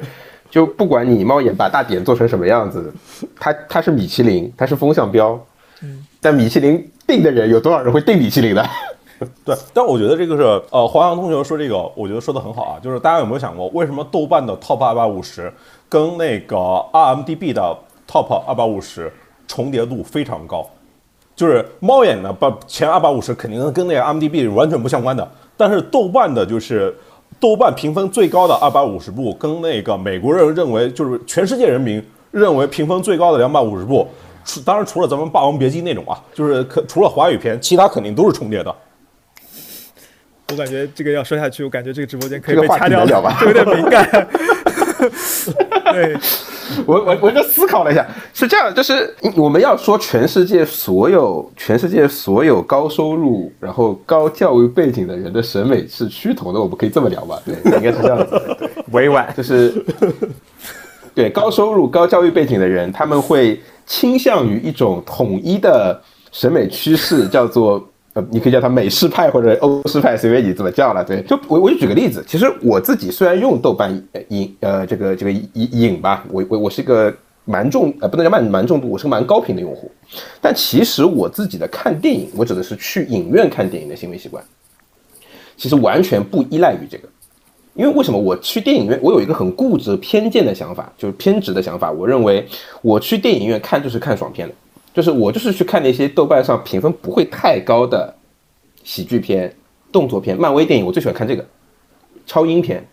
[0.49, 2.93] 就不管你猫眼把大点做成什么样子，
[3.39, 5.39] 它它是米其林，它是风向标，
[5.81, 8.63] 嗯，但米其林定的人有多少人会定米其林的？
[9.45, 15.49] 对，但我觉得这个是呃，黄洋同学说这个，我觉得说的很好啊，就是大家有没有想过，为什么豆瓣的 Top 二百五十
[15.87, 16.57] 跟那个
[16.91, 19.09] RMDB 的 Top 二百五十
[19.47, 20.69] 重叠度非常高？
[21.35, 26.93] 就是猫眼呢，把前二百五十肯定跟那个 RMDB 完全不相关的，但是豆瓣的就是。
[27.39, 32.01] 豆瓣评分最高的二百五十部，跟那个美国人认为就是全世界人民
[32.31, 34.07] 认为评分最高的两百五十部，
[34.45, 38.73] 除当然除了咱们《霸王别姬》那种啊，就是可除了华语片，其他肯定都是重叠的。
[40.51, 44.27] 我感觉这个要说下去，我感觉这个直播间可以被掐掉了， 有点敏感。
[45.91, 46.17] 对。
[46.87, 57.37] 我我我就思考了一下，是这样，就是我们要说全世界所有全世界所有高收入然后高教育背景的人的审美是趋同的，我们可以这么聊吧？
[57.45, 58.41] 对，应该是这样子。
[58.91, 59.85] 委婉就是，
[61.13, 66.01] 对高收入高教育背景的人，他们会倾向于一种统一的
[66.31, 67.85] 审美趋势，叫做。
[68.13, 71.03] 呃，你可以叫它美式派或者欧式派，随便你怎么叫了。
[71.03, 73.91] 对，就我我就举个例子，其实我自己虽然用豆瓣
[74.29, 77.11] 影呃这个这个影影吧，我我我是一个
[77.45, 79.89] 蛮重呃不能叫蛮蛮重度，我是个蛮高频的用户，
[80.39, 84.43] 但其实我自己的看电影，我指的是去影院看电影的行为习惯，
[85.57, 87.09] 其实完全不依赖于这个，
[87.73, 92.47] 因为为什么我去电影院，我有一个很固执偏见的想法，就是偏执的想法，我认为
[92.83, 94.53] 我去电影院看就是看爽片的。
[94.93, 98.13] 就是我就是去看那些豆瓣上评分不会太高的
[98.83, 99.53] 喜剧片、
[99.91, 101.45] 动作片、漫威电影，我最喜欢看这个
[102.25, 102.85] 超英片，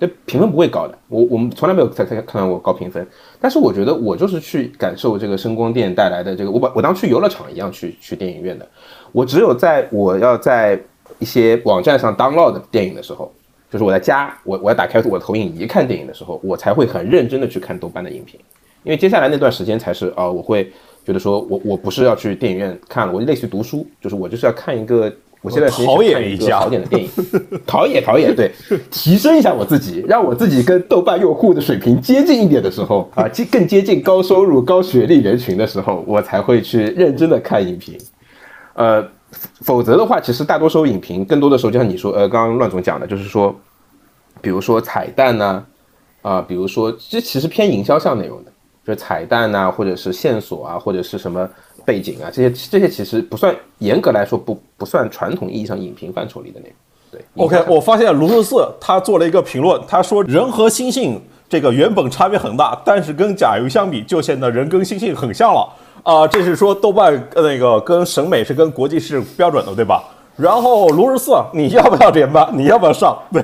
[0.00, 0.98] 这评分不会高的。
[1.08, 3.06] 我我们从来没有在在看到过高评分，
[3.40, 8.66] 但是我觉得我就是去感受这个声光电带来的这个，我把我当去游乐场一样去去电影院的。
[9.12, 10.80] 我只有在我要在
[11.18, 13.32] 一些网站上 download 电影的时候，
[13.70, 18.40] 就是我在家，我我要打开我的投影仪看电影的时候，我才会很认真的去看豆瓣的影评，
[18.82, 20.72] 因为接下来那段时间才是啊、我会
[21.04, 25.12] 觉得说我我不是要去电影院看了，我就类似于读书，就是我就是要看一个。
[25.42, 27.10] 我现在时间陶冶一下好点的电影，
[27.66, 28.50] 陶冶陶冶，对，
[28.90, 37.94] 提升一下我自己，让我自己跟豆瓣用户的水平接近一点的时候啊，接更接近高收入、高学历人群的时候，我才会去认真的看影评。
[38.72, 39.06] 呃，
[39.60, 43.54] 否则的话，其实大多数影评更多的时候，就像你说，呃，刚刚乱总讲的，就是说，
[44.40, 45.62] 比如说彩蛋呐、
[46.22, 48.50] 啊，比如说这其实偏营销向内容的，
[48.86, 51.48] 就是彩蛋呐、或者是线索啊，或者是什么
[51.84, 56.76] 背景啊，这些这些其实不算严格来说不不算传统意义上影评范畴里的内容。
[57.10, 61.18] 对 OK，我发现卢十四他做了一个评论，他说人和猩猩
[61.48, 65.68] 这个原本差别很大，但是跟甲鱼相比，就显得人跟猩猩很像了。
[66.02, 70.04] 啊、这是说豆瓣呃那个跟审美是跟国际是标准的，对吧？
[70.36, 72.46] 然后卢十四，你要不要连麦？
[72.52, 73.16] 你要不要上？
[73.32, 73.42] 对，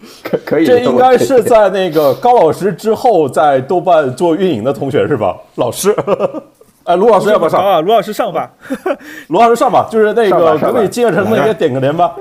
[0.24, 5.36] 可可以，这应该是在那个高老师之后在豆瓣做运营的同学是吧？
[5.56, 5.94] 老师，
[6.84, 7.64] 哎，卢老师要不要上？
[7.64, 8.50] 啊，卢老师上吧。
[9.28, 12.16] 卢老师上吧，就是那个可不可以接着成那个点个连吧？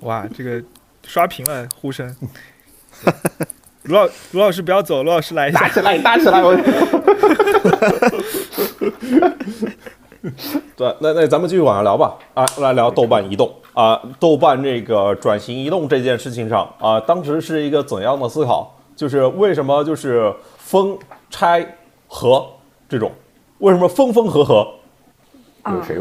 [0.00, 0.62] 哇，这个
[1.06, 2.14] 刷屏了呼声。
[3.84, 5.60] 卢老卢老师不要走，卢老师来一下。
[5.60, 6.56] 打起来，打起来，我
[10.76, 12.16] 对，那那咱们继续往下聊吧。
[12.34, 18.72] 啊，来聊豆瓣移动啊，豆瓣这个转型移动这件事情上啊，当时是一个怎样的思考？
[18.94, 20.96] 就是为什么就是分
[21.30, 21.66] 拆
[22.06, 22.46] 合
[22.88, 23.10] 这种，
[23.58, 24.68] 为什么分分合合？
[25.66, 25.98] 有谁？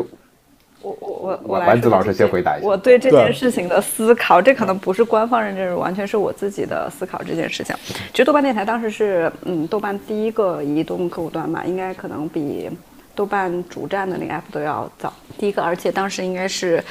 [0.84, 7.76] 我我我我来丸子老师先回答一下我对这件事情的思考，这可能不是官方认证，完全是我自己的思考这件事情。
[8.12, 12.68] 其实豆瓣电台当时是嗯豆瓣第一个移动客户端嘛，应该可能比
[13.16, 16.84] 豆瓣主站的那个 app 都要早，第一个，而且当时应该是。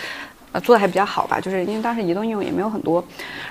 [0.53, 3.05] 呃，做的还比较好吧，就是因为当时移动应用也没有很多。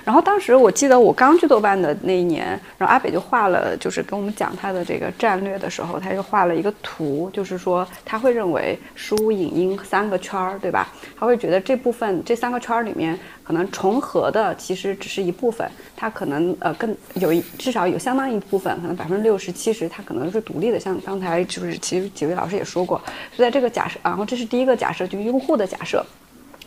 [0.04, 10.88] 然后当时我记得我刚去豆瓣的那一年，然后阿北就画了，就是跟我们讲他的这个战略的时候，他就画了一个图，就是说他会认为书、影音三个圈儿，对吧？
[11.18, 20.78] 他会觉得这部分这三个圈儿里面可能重合的其实只是一部分，它可能呃更有一至少有相当一部分，可能百分之六十七十它可能是独立的。
[20.78, 23.00] 像刚才就是其实几位老师也说过，
[23.34, 26.04] 所以在这个假设，然后这是第一个假设，就是用户的假设。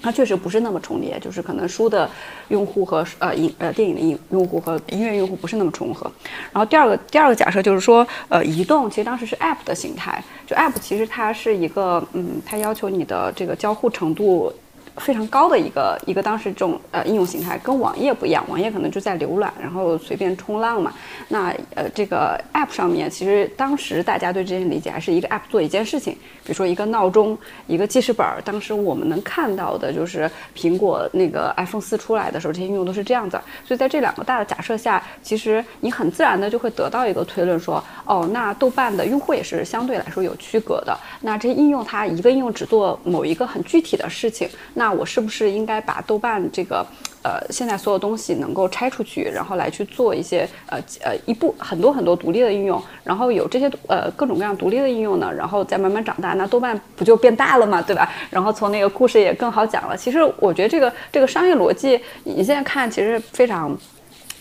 [0.03, 2.07] 它确实不是那么重叠，就是可能书的
[2.49, 6.11] 用户和呃影呃电影的影用户和音乐用户不是那么重合。
[6.51, 14.53] 然后第二个第二个假设就是说，呃，移动其实当时是 App 的形态，就 App 其实它是一个嗯，它要求你的这个交互程度。
[14.97, 20.93] 非常高的一个一个当时这种呃应用形态跟网页不一样，网页可能就在浏览，然后随便冲浪嘛。
[21.27, 27.37] 那呃这个 App 上面，其实当时大家对这些理解还是一个 App 做一件事情，比如说一个闹钟，
[27.67, 28.25] 一个记事本。
[28.45, 33.39] 当时我们能看到的就是苹果那个 iPhone 四出来的时候，这些应用都是这样子。
[33.65, 40.97] 所以在这两个大的假设下，其实你很自然的就会得到一个推论说，哦，那豆瓣的用户也是相对来说有区隔的。
[41.21, 46.85] 那这些应用它一个应用只做某一个很具体的事情，那那我是不是应该把豆瓣这个
[47.23, 58.09] 呃现在所有东西能够拆出去，然后来去做一些呃呃一部很多很多独立的应用，然后有这些呃各种各样独立的应用呢，然后再慢慢长大，那豆瓣不就变大了嘛，对吧？
[58.29, 59.95] 然后从那个故事也更好讲了。
[59.95, 63.73] 其实我觉得这个这个商业逻辑，你现在看其实非常。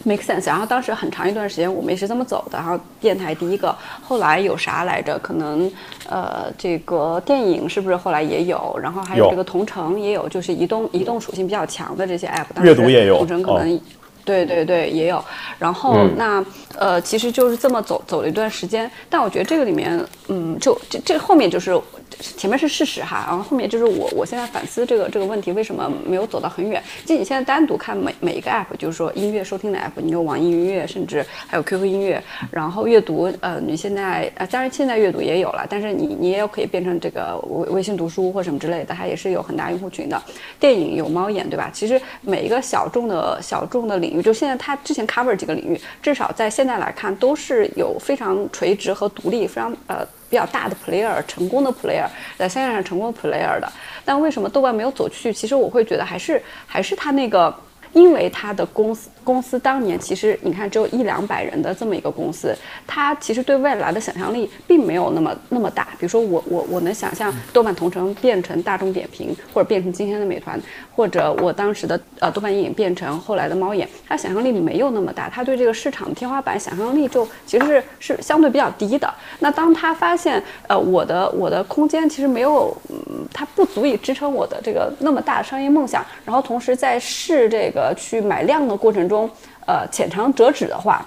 [0.04, 0.46] Make sense。
[0.46, 2.58] 然后当时很长一段时间我们也是这么走的。
[2.58, 5.18] 然后电台第一个，后来有啥来着？
[5.18, 5.70] 可能
[6.08, 8.78] 呃，这个电影是不是后来也有？
[8.82, 12.46] 然后还有有这个同城也有，就是移动移动属性比较强的这些 app。
[12.54, 13.80] 当时阅读也有同城可能。
[14.24, 15.20] 对对对，也有。
[15.58, 16.44] 然后、嗯那
[16.78, 18.88] 呃，其实就是这么走走了一段时间。
[19.10, 21.76] 但我觉得这个里面，嗯，就这这后面就是
[22.18, 26.82] 前面是事实哈，然后后面就是我我现在反思这个这个问题为什么没有走到很远。
[27.04, 40.20] 就你现在单独看每每一个 app，就是说音乐收听的 app，你有网易音乐，甚至还有 QQ 音乐，然后阅读，呃，你现在呃，当然现在阅读也有了，但是你你也有可以变成这个微微信读书或什么之类的，它也是有很大用户群的。
[40.58, 41.70] 电影有猫眼，对吧？
[41.72, 52.06] 其实每一个小众的小众的领域，就现在它之前 cover 几个领域，至少在现在来看，都是有非常垂直和独立、非常呃比较大的 player，成功的 player，
[52.38, 53.70] 在商业上成功 player 的。
[54.02, 55.30] 但为什么豆瓣没有走去？
[55.30, 57.54] 其实我会觉得还是还是它那个。
[57.92, 65.88] 因为他的公司公司当年其实你看只有一两百人的这么一个公司，他其实对未来的想象力并没有那么那么大。
[65.98, 70.60] 比如说我我我能想象豆瓣同城变成大众点评，或者变成今天的美团，
[70.94, 79.12] 或者我当时的呃豆瓣影变成后来的猫眼，他想象力没有那么大，他对这个市场的天花板想象力就其实是是相对比较低的。
[79.38, 89.30] 那当他发现呃我的我的空间其实没有，嗯，它不足以支撑我的这个那么大的商业梦想，然后同时在试这个去买量的过程中，
[89.66, 91.04] 呃浅尝辄止的话，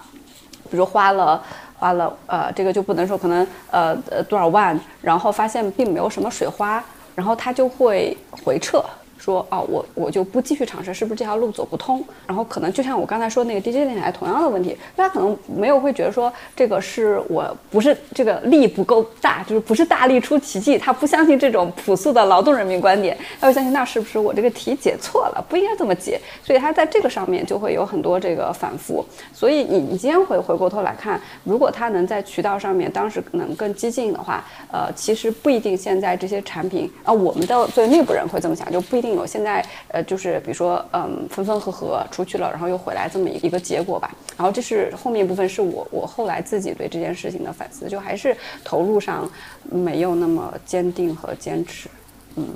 [0.72, 1.44] 比如花了。
[1.78, 6.82] 花了呃，这个就不能说可能呃呃多少万，然后发现并没有什么水花，
[7.14, 8.82] 然后他就会回撤。
[9.18, 12.04] 说哦，我我就不继续尝试，是不是这条路走不通？
[12.28, 29.04] 然后可能就像我刚才说那个 DJ 电台同样的问题，大家可能没有会觉得说这个是我不是这个力不够大，就是不是大力出奇迹，他不相信这种朴素的劳动人民观点，他会相信那是不是我这个题解错了，不应该这么解，所以他在这个上面就会有很多这个反复。
[29.34, 39.05] 所以你你今天回回过头来看，如果他能在渠道上面当时能更激进的话，呃，其实不一定现在这些产品啊，我们的作为内部人会这么想，就不一。
[39.14, 44.10] 有现在呃，就是比如说嗯，分分合合出去了，然后又回来这么一个结果吧。
[44.38, 49.30] 然后这是后面部分是我我后来自己对这件事情的反思，就还是投入上
[49.64, 51.90] 没有那么坚定和坚持。
[52.36, 52.48] 嗯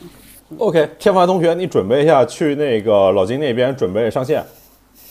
[0.57, 4.43] ，OK，天凡同学，你准备一下去那个老金那边准备上线。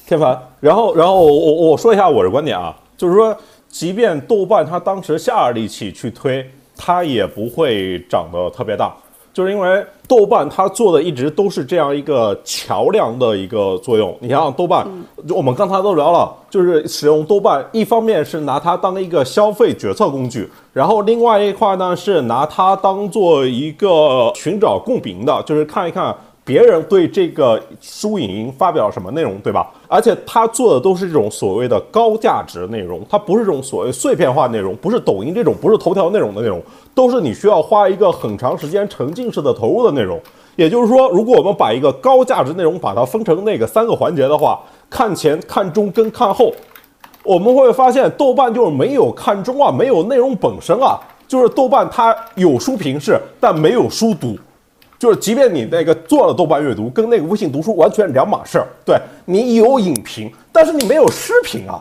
[0.07, 3.37] 天凡，然后然后我我说一下我的观点啊，就是说，
[3.69, 8.95] 即便豆瓣它当时下力气去推，它也不会长得特别大。
[9.39, 14.13] 就是因为豆瓣它做的一直都是这样一个桥梁的一个作用。
[14.19, 14.85] 你想想豆瓣，
[15.29, 26.13] 我们刚才都聊了，就是使用豆瓣，一方面是拿它当一个消费决策工具，然后另外一块呢是拿它当做一个寻找共鸣的，就是看一看。
[26.45, 29.71] 别人对这个书影音发表什么内容，对吧？
[29.87, 36.59] 而且他做的都是这种所谓的高价值内容，它不是这种所谓碎片化内容，不是抖音这种，不是头条内容的内容，
[36.99, 40.21] 都是你需要花一个很长时间沉浸式的投入的内容。
[40.57, 44.59] 也就是说，如果我们把一个高价值内容把它分成那个三个环节的话，
[44.91, 46.53] 看前、看中跟看后，
[47.23, 54.37] 我们会发现豆瓣就是没有看中啊，没有内容本身啊，就是豆瓣它有书评是，但没有书读。
[54.99, 58.67] 就是，即便你那个做了豆瓣阅读，跟那个微信读书完全两码事儿。
[58.85, 61.81] 对你有影评，但是你没有视频啊。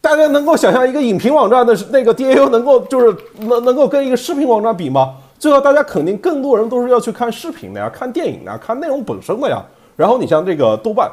[0.00, 5.14] 大家能够想象一个影评网站的那个 DAU 能够就是能能够跟一个视频网站比吗？
[5.38, 9.62] 最后大家肯定更多人都是要去看视频的呀，看电影的，看内容本身的呀。
[9.96, 11.10] 然后你像这个豆瓣，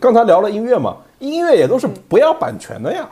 [0.00, 3.08] 刚才聊了音乐嘛，音乐也都是不要版权的呀，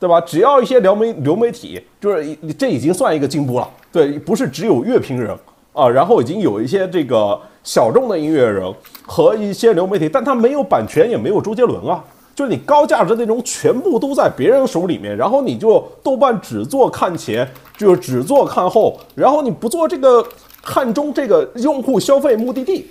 [0.00, 0.20] 对吧？
[0.20, 3.68] 只要一些流媒流媒体，就是这已经算一个进步了。
[3.92, 5.36] 对，不是只有乐评人。
[5.74, 8.72] 啊，然后已经有一些这个小众的音乐人
[9.04, 12.02] 和一些流媒体，但他没有版权，也没有周杰伦啊。
[12.34, 20.26] 就是你高价值内容全部都在别人手里面，然后你就豆瓣只做看前，就是只做看后，然后你不做这个
[20.62, 22.90] 看中这个用户消费目的地，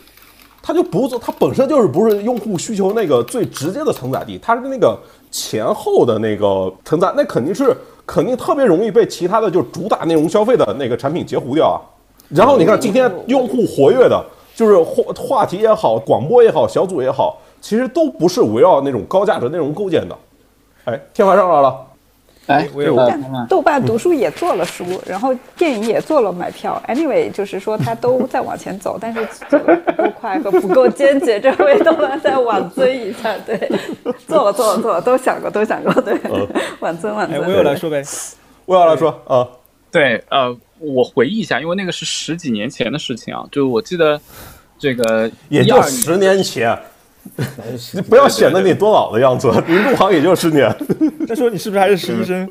[0.61, 4.97] 它就不做，它本身就是不是用户需求那个最直接的承载地，它是那个
[5.29, 7.75] 前后的那个承载，那肯定是
[8.05, 11.75] 肯定特别容易被其他的就主打内容消费的那个产品截胡掉啊。
[12.29, 14.25] 然后你看，今天用户活跃的，
[14.55, 20.15] 就是话话题也好，广播也好，小组也好，其实都不是围绕那种高价值内容构建的。
[20.83, 21.87] 哎，天华上来了。
[22.47, 22.67] 哎，
[23.47, 26.81] 豆瓣读书也做了书，然后电影也做了买票。
[26.89, 33.33] Anyway，就是说他都在往前走，但是走的不够快和不够坚决，这回豆瓣再挽尊一下。
[33.45, 33.57] 对，
[34.27, 36.19] 做了做了做了，都想过都想过，对，
[36.81, 37.41] 挽尊挽尊。
[37.41, 38.03] 哎，我有来说呗，
[38.65, 39.47] 我要来说啊，
[39.89, 40.55] 对，呃。
[40.85, 44.19] 我回忆一下，因为那个是十几年前的事情啊，就我记得
[44.77, 46.77] 这个也就十年前，
[47.93, 50.73] 你不要显得你多老的样子， 你入行也就十年。
[51.27, 52.49] 再说你是不是还是实习生？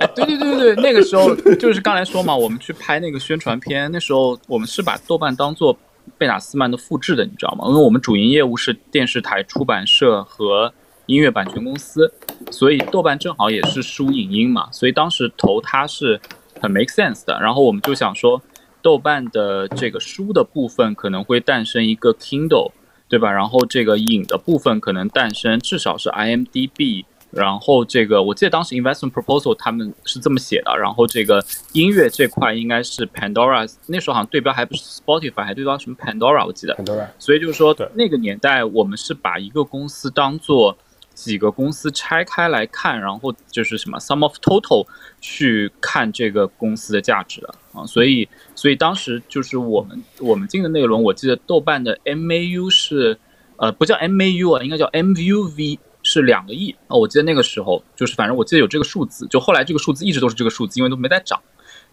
[0.00, 5.76] 哎，对对对对对，那个时候就是刚才说嘛，我们去拍那个宣传片，那时候我们是把豆瓣当做
[6.18, 7.66] 贝塔斯曼的复制的，你知道吗？
[7.68, 10.72] 因为我们主营业务是电视台、出版社和。
[11.06, 12.12] 音乐版权公司，
[12.52, 16.20] 所以豆瓣正好也是输影音嘛，所以当时投它是
[16.60, 17.36] 很 make sense 的。
[17.42, 18.40] 然后我们就想说，
[18.82, 22.72] 豆瓣的这个书的部分可能会诞生一个 Kindle，
[23.08, 23.30] 对吧？
[23.30, 27.04] 然后这个影的部分可能诞生至少是 IMDB。
[27.30, 30.76] 然后这个我记得当时 investment proposal 他们是这么写的。
[30.76, 36.74] 然后这个音乐这块应该是 Pandora，那时候好像对标还不是 Spotify，还对标什么 Pandora，我记得。
[36.74, 37.08] Pandora。
[37.18, 40.76] 所以就是说，那个年代我们是把一个公司当做。
[41.12, 44.86] 几个公司拆开来看，然后就是什么 sum of total
[45.20, 53.18] 去看这个公司的价值的啊，所以所以当时就是我们我们进的那一轮，我记得豆瓣的 MAU 是
[53.56, 56.96] 呃，不叫 MAU 啊，应该叫 MUV，是两个亿啊。
[56.96, 61.40] 我记得那个时候就是，反正我记得有这个数字，就后来这个数字一直都是这个数字，因为都没再涨，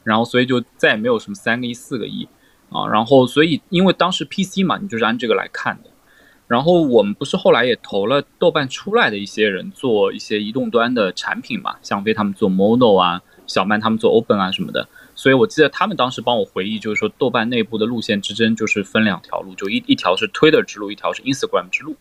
[0.03, 2.27] 然后所以就再也没有什么三个亿、四个亿
[2.69, 2.87] 啊。
[2.87, 5.89] 然后所以因为当时 PC 嘛，你就是按这个来看的。
[6.47, 14.87] 然后我们不是后来也投了豆瓣出来的一些人做一些移动端的产品嘛，像飞他们做 Mono 啊，小曼他们做 Open 啊什么的。
[15.17, 21.97] 所以我记得他们当时帮我回忆，就是说豆瓣内部的路线之争就是分两条路，就一一条是 Twitter 之路，一条是 Instagram 之路。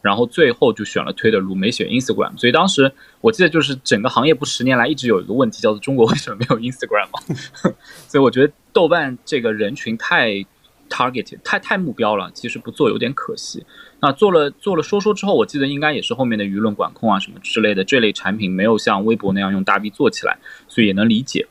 [0.00, 2.38] 然后最后就选了 Twitter 路，没选 Instagram。
[2.38, 2.90] 所以当时
[3.20, 7.36] 我记得就是整个行业不十年来一直有一个问题，叫做中国为什么没有 Instagram 嘛？
[8.08, 10.46] 所以我觉得豆瓣这个人群太。
[10.92, 13.64] targeted，太太目标了，其实不做有点可惜。
[14.00, 20.36] 那做了做了说说之后，我记得应该也是后面的舆论管控啊什么之类的，这类产品没有像微博那样用大 V 做起来，
[20.66, 21.46] 所以也能理解。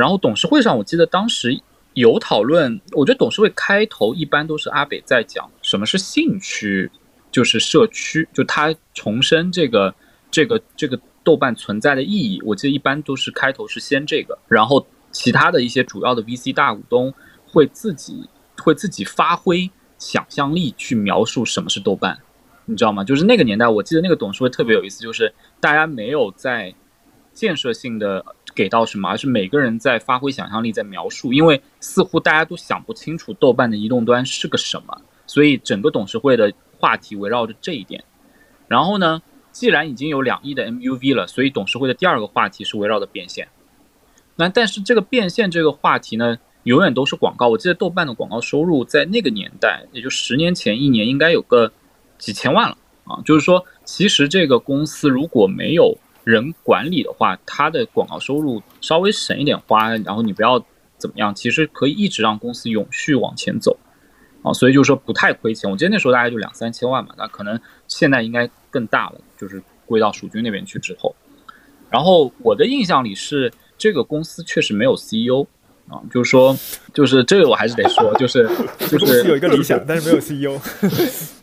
[0.00, 1.60] 然后董事会上，我记得当时
[1.94, 6.90] 有讨论，我觉得董事会开头一般都是阿北在讲什么是兴趣，
[7.30, 9.94] 就是社区，就他重申这个
[10.30, 12.40] 这个这个豆瓣存在的意义。
[12.44, 17.14] 我记得一般都是开头是先这个，然后其他的一些主要的 VC 大股东
[17.46, 18.28] 会自己。
[18.62, 22.18] 会自己发挥想象力去描述什么是豆瓣，
[22.66, 23.02] 你知道吗？
[23.02, 26.74] 就是那个年代，我记得那个董事会特别有意思，就是大家没有在
[27.32, 28.22] 建设性的
[28.54, 38.04] 给到什么，而是每个人在发挥想象力在描述，因为似乎大家都想不清楚豆瓣的移动端是个什么，所以整个董事会的话题围绕着这一点。
[38.68, 39.22] 然后呢，
[39.52, 43.48] 既然已经有两亿的 MUV 了，所以董事会的第二个话题是围绕的变现。
[44.36, 46.38] 那但是这个变现这个话题呢？
[46.64, 47.48] 永远都是广告。
[47.48, 51.72] 我记得豆瓣的广告收入在那个年代，也就十年前，一年应该有个
[52.18, 53.16] 几千万了啊。
[53.24, 55.96] 就是说，其实这个公司如果没有
[56.30, 60.64] 人管理的话，他的广告收入稍微省一点花，然后你不要
[60.96, 63.76] 怎么样，其实可以一直让公司永续往前走
[64.42, 64.52] 啊。
[64.52, 65.70] 所以就是说不太亏钱。
[65.70, 71.14] 我记得那时候大概就两三千万嘛，那可能现在应该更大了，就是归到蜀军那边去之后。
[71.90, 75.46] 然后我的印象里是这个公司确实没有 CEO。
[75.88, 76.56] 啊，就是说，
[76.94, 78.48] 就是这个我还是得说，就是
[78.88, 80.56] 就是有一个理想， 但是没有 CEO。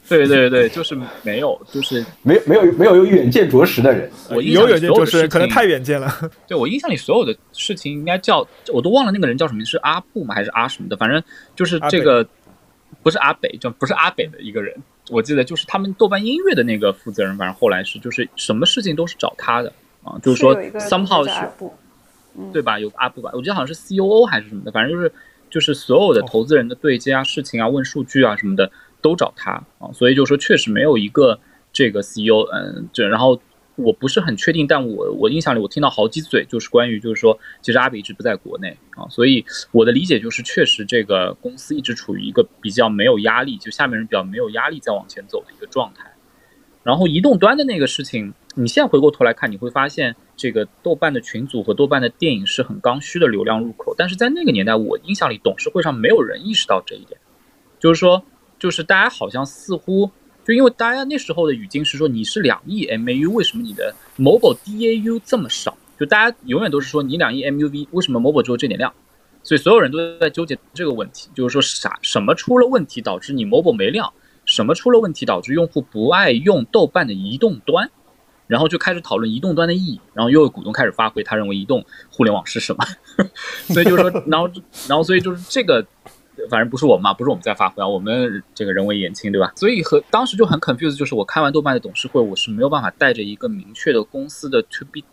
[0.09, 4.09] 对对对，就是没有，就是没有没有没有有远见卓识的人。
[4.29, 6.09] 我有远见卓识，可能太远见了。
[6.47, 10.33] 对我印象里所有的事情应该叫，我都忘了那个人叫什么，是阿布吗？
[10.33, 10.95] 还是阿什么的？
[10.97, 11.21] 反正
[11.55, 12.27] 就是这个
[13.03, 14.73] 不是阿北，就不是阿北的一个人。
[15.09, 19.71] 我记得就是他们豆瓣音乐的那个负责人，反正后来是就是什么事情都是找他的
[20.03, 21.47] 啊，就是说 somehow 是。
[22.53, 22.79] 对吧？
[22.79, 23.31] 有阿布吧？
[23.33, 25.11] 我记得好像是 C O O 还是什么的，反正就是
[25.49, 28.69] 就是所有的投资人的对接啊、事情啊、问数据啊什么的
[29.01, 31.39] 都找他啊，所以就是说确实没有一个
[31.71, 33.41] 这个 C E O，嗯，这然后
[33.75, 46.11] 我不是很确定，但我我印象里我听到好几嘴就是关于就是说，其实阿比一直不在国内啊，所以我的理解就是确实这个公司一直处于一个比较没有压力，就下面人比较没有压力在往前走的一个状态。
[46.83, 50.15] 然后移动端的那个事情，你现在回过头来看，你会发现。
[50.39, 57.19] 这个豆瓣的群组和豆瓣的电影是很刚需的流量入口，但是在那个年代，我印象里董事会上没有人意识到这一点，
[57.79, 58.23] 就是说，
[58.59, 60.09] 就是大家好像似乎
[60.43, 65.77] 就因为大家那时候的语境是说你是两亿 MAU，为什么你的 mobile DAU 这么少？
[65.99, 68.93] 就大家永远都是说你两亿 MUV，为什么 mobile 只有这点量？
[69.43, 74.13] 所以所有人都在纠结这个问题，就是说啥什么出了问题导致你 mobile 没量？
[74.45, 77.89] 什么出了问题导致用户不爱用豆瓣的移动端？
[78.47, 82.85] 然后就开始讨论移动端的意义，然后又有股东开始发挥，他认为移动互联网是什么，
[83.73, 84.49] 所以就是说，然后
[84.87, 85.85] 然后所以就是这个，
[86.47, 89.53] 反正不是我们嘛，不是我们在发挥啊，我们这个人微言轻，对吧？
[89.55, 95.03] 所以和当时就很 confused，就是我开完豆瓣的董事会，我是没有办法带着一个明确的公司的 to b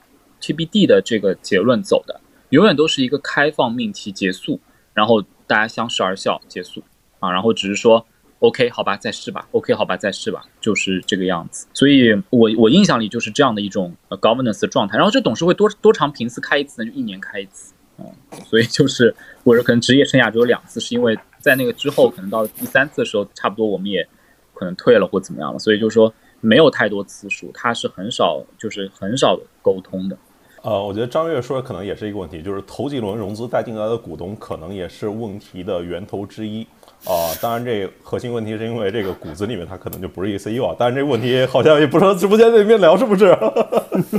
[0.41, 2.21] to b d 的这个结论走的，
[2.51, 4.61] 永远都是一个开放命题结束，
[4.93, 6.83] 然后大家相视而笑结束
[7.21, 8.07] 啊，然后只是说。
[8.41, 9.49] OK，好吧，再试吧。
[9.53, 11.67] OK，好吧，再试吧，就是这个样子。
[11.73, 14.99] 所以，我我印象里就是这样的一种 governance 的状态。
[14.99, 16.91] 然后，这董事会多多长频次开一次呢？
[16.91, 17.73] 就一年开一次。
[17.99, 18.07] 嗯，
[18.45, 19.15] 所以就是
[19.45, 24.07] 我是可能职业生涯只有两次，是因为在那个之后，可能到第三次的时候，差不多我们也
[24.53, 25.59] 可能退了或怎么样了。
[25.59, 30.17] 所以就是说没有太多次数，他是很少，就是很少沟通的。
[30.63, 36.67] 呃，我觉得张悦说的可能也是一个问题，就是头几轮融资带进来的股东，可能也是问题的源头之一。
[37.05, 40.75] 啊，当然，这核心问题是因为这个骨子里面他可能就不是一个 CEO 啊。
[40.79, 43.27] 但是这个问题好像也不说直播间里面聊，是不是？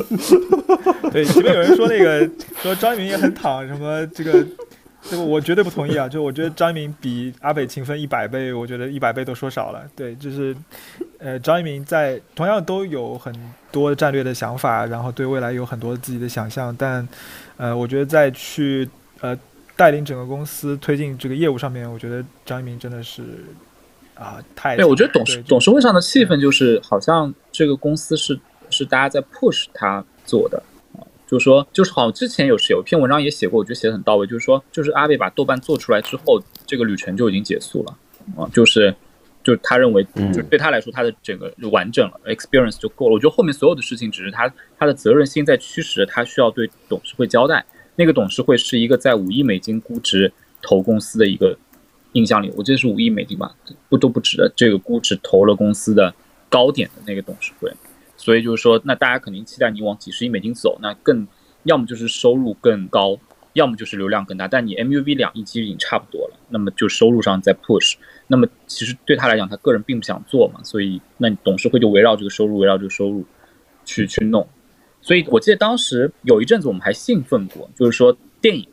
[1.11, 2.29] 对，前面有人说那个
[2.61, 4.45] 说张一鸣也很躺，什么这个
[5.01, 6.07] 这个我绝对不同意啊！
[6.07, 9.81] 就我觉得张一鸣比阿北勤奋一百倍，我觉得一百倍都说少了。
[9.95, 10.55] 对，就是
[11.17, 13.33] 呃，张一鸣在同样都有很
[13.71, 17.07] 多战略的想法，然后对未来有很多自己的想象，但
[17.57, 18.87] 呃，我觉得再去
[19.21, 19.35] 呃。
[19.75, 23.23] 带领整个公司推进这个业务上面，我觉得张一鸣真的是
[24.15, 28.39] 啊，太对，我觉得董事董事会上的气氛就是好像这个公司是
[28.69, 30.61] 是大家在 push 他做的
[30.93, 37.97] 啊，就是说就是好像之前有有一篇文章也写过，我觉得写的很到位，就是说就是阿贝把豆瓣做出来之后，这个旅程就已经结束了
[38.37, 38.95] 啊，就是
[39.43, 40.31] 就是他认为嗯。
[40.31, 47.65] 就对他来说他的整个就完整了 experience 就够了，我觉得后面所有的事情只是他他的责任心在驱使着他需要对董事会交代，
[47.95, 50.31] 那个董事会是一个在五亿美金估值
[50.61, 51.57] 投公司的一个
[52.13, 53.55] 印象里，我记得是五亿美金吧，
[53.89, 56.13] 不都不止的这个估值投了公司的
[56.49, 57.71] 高点的那个董事会，
[58.17, 61.27] 所以就是说，那大家肯定期待你往几十亿美金走，那更
[61.63, 63.17] 要么就是收入更高，
[63.53, 67.95] 要么就是流量更大，但你 MUV 两亿其实已经差不多了，那么就收入上再 push，
[68.27, 73.25] 那么其实对他来讲，他个人并不想做嘛，所以那董事会就围绕这个收入，围绕这个收入
[73.83, 74.47] 去去弄，
[75.05, 78.67] 所以我记得当时有一阵子我们还兴奋过，就是说电影。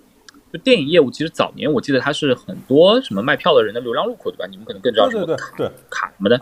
[0.52, 4.46] 就电影业务，其实早年我记得它是很多什么卖票的人的流量入口，对吧？
[4.50, 6.38] 你们可能更知道什么卡对对对，卡什么的，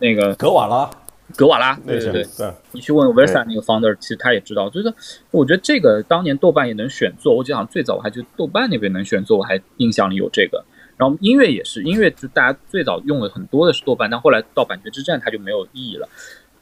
[0.00, 0.90] 那个格瓦拉
[1.36, 4.92] 格瓦拉，对对对，对，你去问 Versa 那个 founder，其实他也知道，就是
[5.30, 10.64] 我觉得这个当年豆瓣也能选做，我记得好像最早我还觉得豆瓣那边能选做，我还印象里有这个。
[10.96, 16.08] 然后音乐也是，音乐就大家最早用的很多的是豆瓣，但后来到版权之战它就没有意义了。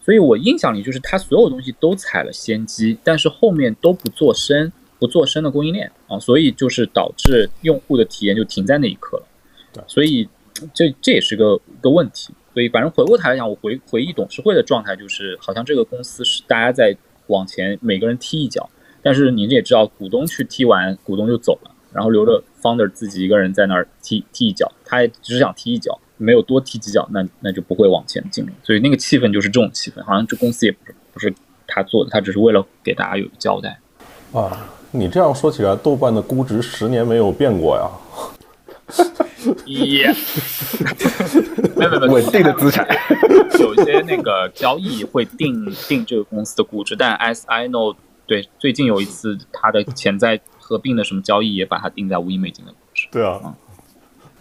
[0.02, 9.26] 所以我印象里就是他所有东西都踩了先机，但是后面都不做深，不做深的供应链啊，所以就是导致用户的体验就停在那一刻了。
[9.72, 10.28] 对所以
[10.74, 12.34] 这这也是个一个问题。
[12.52, 16.96] 所以反正回过头来讲，我回回忆董事会的状态就是，好像这个公司是大家在
[17.28, 18.68] 往前每个人踢一脚，
[19.02, 28.52] 但是您也知道，股东去踢完，股东就走了，然后留着 founder 自己一个人在那儿踢踢一脚，他也只想踢一脚，没有多踢几脚，那那就不会往前进了。
[28.62, 31.34] 所以那个气氛就是这种气氛，好像这公司也不是不是
[31.66, 33.78] 他做的，他只是为了给大家有个交代。
[34.32, 37.90] 啊，你这样说起来，豆瓣的估值十年没有变过呀。
[39.66, 40.14] 耶，
[41.76, 42.86] 没有没有稳定的资产。
[43.58, 53.08] 有一些那个交易会定定这个公司的估值，但 as I know，对，最近有一次它的潜在合并的什么交易也把它定在五亿美金的估值。
[53.10, 53.54] 对啊，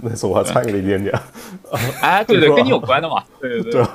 [0.01, 1.13] 那次我还参与了一点点。
[2.01, 3.23] 哎，对对，跟你有关的嘛。
[3.39, 3.89] 对对对啊，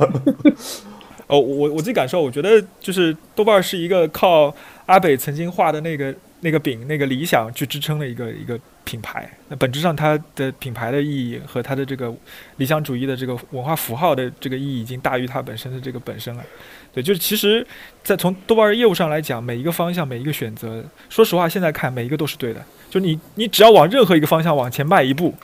[1.26, 4.54] 哦，我我自己感受，我觉得就是豆瓣是一个靠
[4.86, 9.28] 阿北曾经画的那个那个饼、那个理想去支撑的一个一个品牌。
[9.48, 12.14] 那本质上，它的品牌的意义和它的这个
[12.58, 16.44] 理想主义的这个文化符号的这个意义，已经大于它本身的这个本身了。
[16.92, 17.66] 对，就是其实，
[18.04, 22.62] 在从豆瓣业务上来讲，每一个方向、每一个选择，说实话，现在看每一个都是对的。
[22.88, 25.34] 就你你只要往任何一个方向往前迈一步。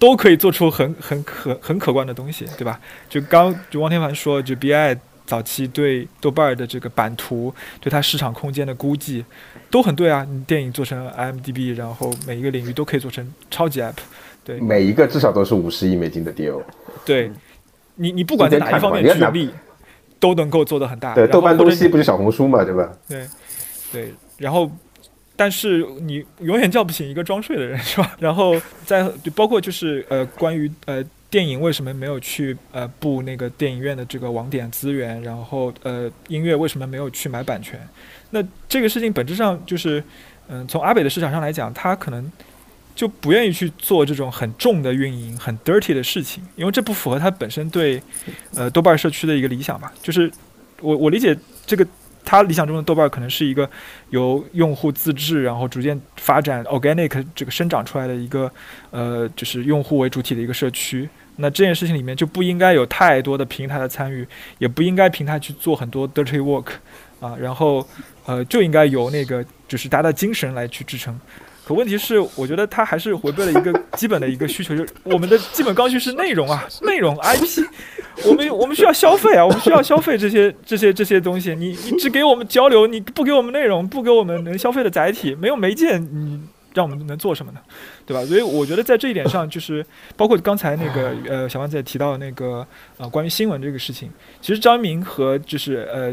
[0.00, 2.80] 都可以做出很很可很可观的东西，对吧？
[3.08, 9.24] 就刚就汪天凡说，就 BI 早期对豆瓣儿的这个版图，对它市场空间的估计，
[9.70, 10.26] 都很对啊。
[10.28, 13.94] 你电影做成 IMDB，然后每一个领域都可以做成超级 app，
[14.42, 16.60] 对每一个至少都是五十亿美金的 deal。
[17.04, 17.30] 对。
[17.96, 19.50] 你你不管在哪一方面今天看去力，
[20.18, 21.14] 都能够做得很大。
[21.14, 22.90] 对，豆瓣东西不就小红书嘛，对吧？
[23.06, 23.26] 对，
[23.92, 24.70] 对，然后，
[25.40, 28.14] 但是你永远叫不醒一个装睡的人，是吧？
[28.20, 28.54] 然后
[28.84, 37.80] 再就包括就是呃，关于呃电影为什么没有去呃布那个电影院的这个网点资源，然后呃音乐为什么没有去买版权？
[38.32, 40.04] 那这个事情本质上就是，
[40.48, 42.30] 嗯、从阿北的市场上来讲，他可能。
[42.92, 48.02] 就不愿意去做这种很重的运营、很 dirty 的事情，因为这不符合他本身对，
[48.54, 49.90] 呃，豆瓣社区的一个理想吧。
[50.02, 50.30] 就是
[50.82, 51.34] 我我理解
[51.64, 51.86] 这个
[52.24, 53.68] 他理想中的豆瓣可能是一个
[54.10, 58.50] 由用户自制，然后逐渐发展 organic 这个生长出来的一个
[58.90, 61.08] 呃，就是用户为主体的一个社区。
[61.36, 64.26] 那这件事情里面就不应该有太多的平台的参与，
[64.58, 66.66] 也不应该平台去做很多 dirty work
[67.18, 67.86] 啊，然后
[68.26, 71.18] 呃就应该由那个就是大家的精神来去支撑。
[71.70, 77.64] 可问题是，我觉得它还是违背了一个 基本的一个需求，就是我们的基本刚需是内容啊，内容 IP，
[78.26, 81.54] 我们我们需要消费啊，我们需要消费这些这些这些东西。
[81.54, 86.40] 你你只给我们交流，你不给我们内容，不给我们能消费的载体，没有媒介，你
[86.74, 87.60] 让我们能做什么呢？
[88.04, 88.24] 对吧？
[88.24, 89.86] 所以我觉得在这一点上，就是
[90.16, 92.66] 包括刚才那个呃小王子也提到那个
[92.96, 94.10] 呃关于新闻这个事情，
[94.40, 96.12] 其实张一鸣和就是呃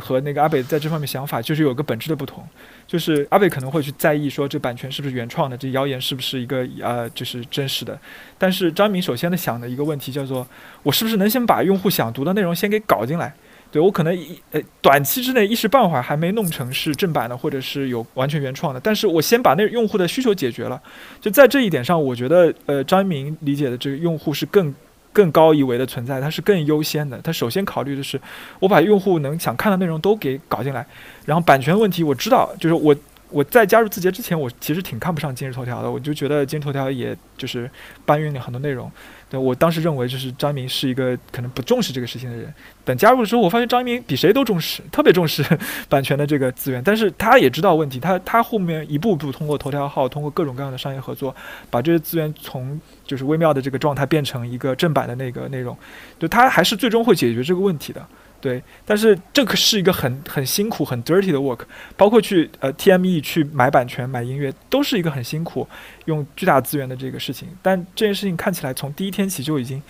[0.00, 2.42] 和那个阿北在这方面想法就是有个本质的不同。
[2.90, 7.96] 就是阿贝可能会去在意说这版权是不是原创的，这谣言是不是一个呃就是真实的。
[8.36, 10.44] 但是张明首先的想的一个问题叫做，
[10.82, 13.32] 我是不是能先把用户想读的内容先给搞进来？
[13.70, 20.82] 对我可能一呃短期之内一时半会儿还没弄成是正版的，或者是有完全原创的，但是我先把那用户的需求解决了。
[21.20, 24.74] 就在这一点上，我觉得呃张一鸣理解的这个用户是更。
[25.12, 27.20] 更高一维的存在，它是更优先的。
[27.22, 28.20] 它首先考虑的是，
[28.58, 30.86] 我把用户能想看的内容都给搞进来，
[31.26, 32.94] 然后版权问题我知道，就是我
[33.30, 37.70] 我在加入字节之前，我其实挺看不上今日头条的，我就觉得今日头条也就是
[38.04, 38.90] 搬运了很多内容。
[39.30, 42.52] 对我当时认为，就是张一鸣是一个可能不重视这个事情的人。
[42.84, 45.44] 等加入的时候，我发现张一鸣比谁都重视，特别重视
[45.88, 46.82] 版权的这个资源。
[46.82, 51.34] 但是他也知道问题，他他后面一步步通过头条号，通过各种各样的商业合作，
[51.70, 55.76] 把这些资源从就是微妙的这个状态变成一个正版的那个内容。
[56.18, 58.04] 就他还是最终会解决这个问题的。
[58.40, 61.60] 对，但是这个是一个很很辛苦、很 dirty 的 work，
[61.96, 65.68] 包括去呃 TME 去买版权、买音乐，都是一个很辛苦、
[66.06, 67.48] 用巨大资源的这个事情。
[67.60, 69.82] 但这件事情看起来从第一天起就已经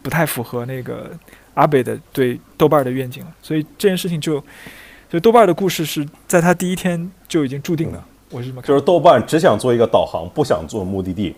[0.00, 1.10] 不太符合那个
[1.54, 4.42] 阿北的对豆瓣的愿景了，所以这件事情就
[5.10, 8.06] 就豆瓣的故事是在他第一天就已经注定了。
[8.30, 11.34] 我是这么看，就是豆瓣只想做一个导航，不想做目的地。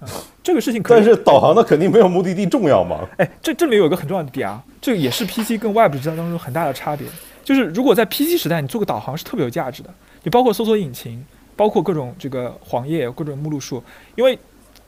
[0.42, 3.06] 这个事情可以，但是导航的肯定没有目的地重要嘛？
[3.18, 7.06] 哎，这这里有一个很重要的点啊，这个也是 PC 跟 Web 之间当中很大的差别。
[7.44, 11.24] 就是如果在 PC 时代，你做个导航是特别有价值的，你包括搜索引擎，
[11.56, 13.82] 包括各种这个黄页、各种目录数，
[14.14, 14.38] 因为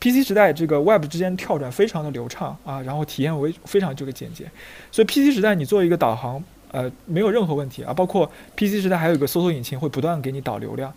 [0.00, 4.50] PC 时代这个 Web 之间跳转非常的流畅啊，然后体验为非常这个简洁，
[4.90, 7.92] 所以 PC 时代你做一个导航，呃，没有任何问题啊。
[7.92, 10.92] 包括 PC 时代还有一个搜索引擎会不断给你导流量，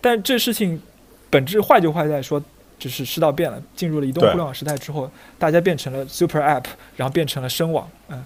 [0.00, 0.80] 但这事情
[1.28, 2.42] 本质坏就坏在说。
[2.78, 6.64] 就是世道变了，进入了移动互联网时代之后，大家变成了 super app，
[6.96, 8.24] 然后变成了深网，嗯，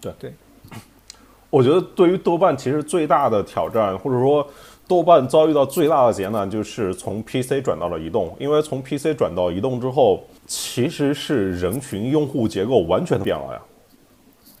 [0.00, 0.32] 对对。
[1.50, 4.46] 我觉得对于豆瓣，其实最大的挑战，或者说
[4.86, 8.36] 豆瓣遭遇到最大的劫难，就是从 PC 转到了移动。
[8.38, 13.60] 因为从 PC 转到移动之后，其实是人群用户结构完全变了呀。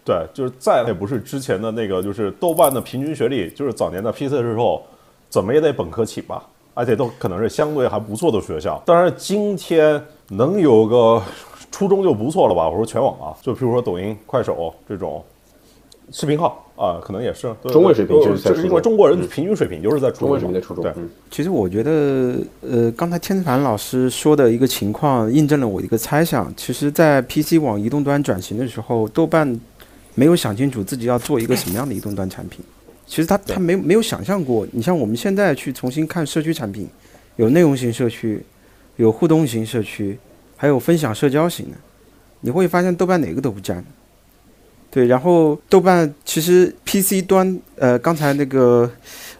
[0.02, 4.82] 对，就是再也不是之前的那个，就是豆瓣的平均学历，就是早年的 PC 的时候，
[5.28, 6.42] 怎么也得本科起吧。
[6.78, 11.20] 而且都可能是相对还不错的学校，当然今天能有个
[11.72, 12.68] 初中就不错了吧？
[12.68, 15.20] 我说全网啊，就比如说抖音、快手这种
[16.12, 20.84] 视频号啊，可能也是中位水平，就是就是因为中国人平均水平就是在中位水平在初中。
[20.84, 20.92] 对，
[21.32, 26.54] 其实我觉得，呃，刚才天凡老师说的一个情况，印证了我一个猜想。
[26.56, 29.60] 其实，在 PC 往移动端转型的时候，豆瓣
[30.14, 32.64] 没有想清楚自己要做一个什么样的移动端产品。
[33.08, 36.86] 其实他他没没有想象过，你像我们现在去重新看社区产品，
[37.36, 38.44] 有内容型社区，
[38.96, 40.18] 有互动型社区，
[40.56, 41.76] 还有分享社交型的，
[42.42, 43.82] 你会发现豆瓣哪个都不占。
[44.90, 48.90] 对，然后豆瓣其实 PC 端，呃，刚才那个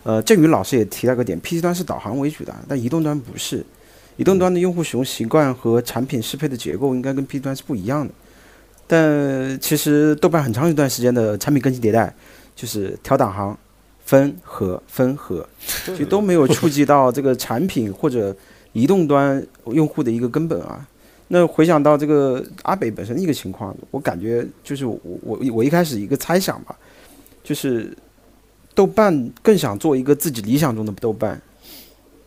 [0.02, 3.62] 呃郑宇老师也提到个点，PC 端是导航为主的，但移动端不是，
[4.16, 8.14] 移动端的用户使用习惯和产品适配的结构应该跟 PC 端是不一样的。
[8.86, 12.14] 但其实豆瓣很长一段时间的产品更新迭代。
[12.58, 13.56] 就是调导航、
[14.04, 15.48] 分和分合，
[15.96, 18.34] 就都没有触及到这个产品或者
[18.72, 20.84] 移动端用户的一个根本啊。
[21.28, 26.76] 那回想到这个阿北本身的一个情况，我感觉就是我我我一开始一个猜想吧，
[27.44, 27.96] 就是
[28.74, 31.40] 豆瓣更想做一个自己理想中的豆瓣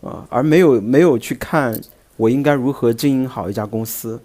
[0.01, 1.77] 啊，而没有没有去看
[2.15, 4.17] 我应该如何经营好一家公司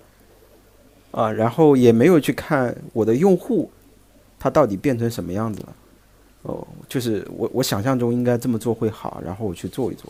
[1.10, 3.68] 啊，然后也没有去看我的用户
[4.38, 5.74] 他到底变成什么样子了。
[6.46, 10.08] 哦，就是我我想象中应该这么做会好，然后我去做一做，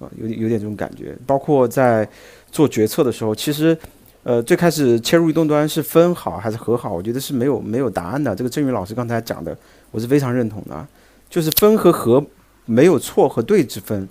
[0.00, 1.14] 啊，有点有点这种感觉。
[1.26, 2.08] 包括在
[2.50, 3.76] 做决策的时候，其实，
[4.22, 8.34] 呃，最开始切入移动端是分好还是合好，我觉得是没有没有答案的。
[8.34, 9.54] 这个郑宇老师刚才讲的，
[9.90, 10.86] 我是非常认同的，
[11.28, 12.24] 就是分和合
[12.64, 14.08] 没有错和对之分，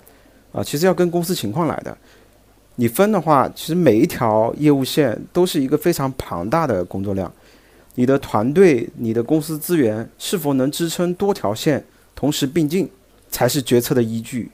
[0.51, 1.97] 啊，其实要跟公司情况来的。
[2.75, 7.33] 你分的话，其实每一条业务线都是一个非常庞大的工作量。
[7.99, 11.83] 你的团队、你的公司资源是否能支撑多条线
[12.13, 12.87] 同时并进，
[13.27, 14.51] 才是决策的依据。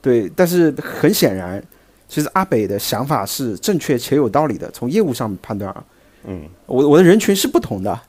[0.00, 1.62] 对，但是很显然，
[2.08, 4.70] 其实阿北的想法是正确且有道理的。
[4.70, 5.84] 从业务上判断啊，
[6.24, 8.00] 嗯，我我的人群是不同的，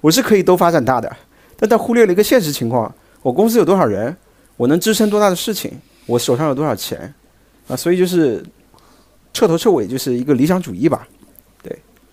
[0.00, 1.16] 我是可以都发展大的，
[1.56, 4.16] 但他忽略了一个现实情况：我公司有多少人，
[4.56, 5.72] 我能支撑多大的事情，
[6.06, 7.12] 我手上有多少钱
[7.66, 7.74] 啊？
[7.74, 8.40] 所以就是
[9.32, 11.08] 彻头彻尾就是一个理想主义吧。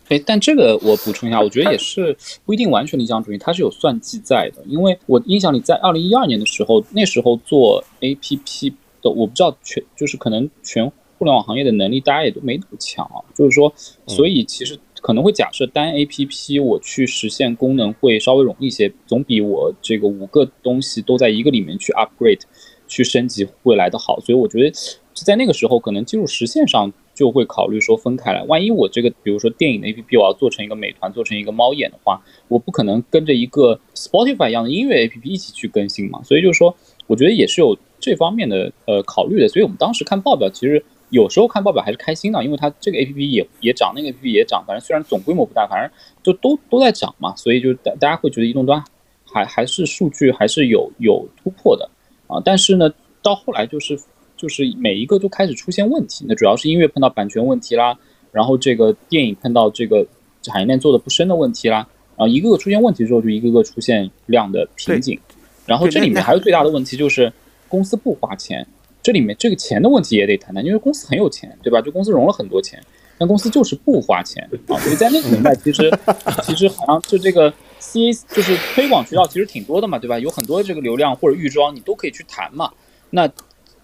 [0.09, 2.15] 哎，但这个我补充一下，我觉得也是
[2.45, 4.63] 不一定完全理想主义，它是有算计在的。
[4.67, 8.71] 因为我印象里，在二零一二年的时候，那时候做 APP
[9.01, 10.87] 的，我不知道全就是可能全
[11.17, 13.17] 互联网行业的能力，大家也都没那么强啊。
[13.33, 13.73] 就是说，
[14.05, 22.41] 所以其实可能会假设单 APP 我去实现功能会稍微容易一些，总比我这个五个东西都在一个里面去 upgrade
[22.87, 24.19] 去升级会来的好。
[24.19, 24.71] 所以我觉得
[25.13, 26.93] 在那个时候，可能技术实现上。
[27.15, 36.21] 就会考虑说分开来，万一我这个比如说电影的 A P P 我要做成一个美团，做成一个猫眼的话，我不可能跟着一个 Spotify 一样的音乐 A P P 一起去更新嘛。
[36.23, 36.75] 所以就是说，
[37.07, 39.47] 我觉得也是有这方面的呃考虑的。
[39.47, 45.89] 所以我们当时看报表，其实有时候看报表还是开心的，因为它这个 A P P 也也涨，那个 A P P 也涨，反正虽然总规模不大，反正
[46.21, 47.33] 就都都在涨嘛。
[47.37, 48.83] 所以就大大家会觉得移动端
[49.23, 51.89] 还还是数据还是有有突破的
[52.27, 52.41] 啊。
[52.43, 52.91] 但是呢，
[53.23, 53.97] 到后来就是。
[54.37, 56.25] 就是每一个都开始出现问题。
[56.27, 57.97] 那主要是音乐碰到版权问题啦，
[58.31, 60.05] 然后这个电影碰到这个
[60.41, 61.87] 产业链做的不深的问题啦，
[62.17, 65.19] 然后一个个出现问题之后，就一个个出现量的瓶颈。
[65.65, 67.31] 然后这里面还有最大的问题就是
[67.67, 68.67] 公司不花钱，
[69.01, 71.81] 这里面这个钱的问题也得谈谈，因为公司很有钱，对吧？
[71.81, 72.79] 就公司融了很多钱，
[73.17, 74.77] 但公司就是不花钱啊。
[74.77, 75.91] 所以在那个年代，其实
[76.43, 80.19] 其实好像就这个 C 就是推广渠道其实挺多的嘛，对吧？
[80.19, 82.69] 有很多这个流量或者预装你都可以去谈嘛。
[83.09, 83.27] 那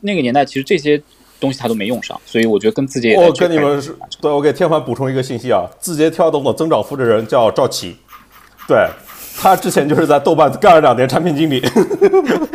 [0.02, 1.02] 那个年代其实这些
[1.40, 7.96] 东西他都没用上，所以我觉得跟字节我跟你们说，对我给天环补充一个信息啊，字节跳动的增长负责人叫赵琦，
[8.68, 8.88] 对。
[9.40, 11.64] 他之前就是在豆瓣干了两年产品经理，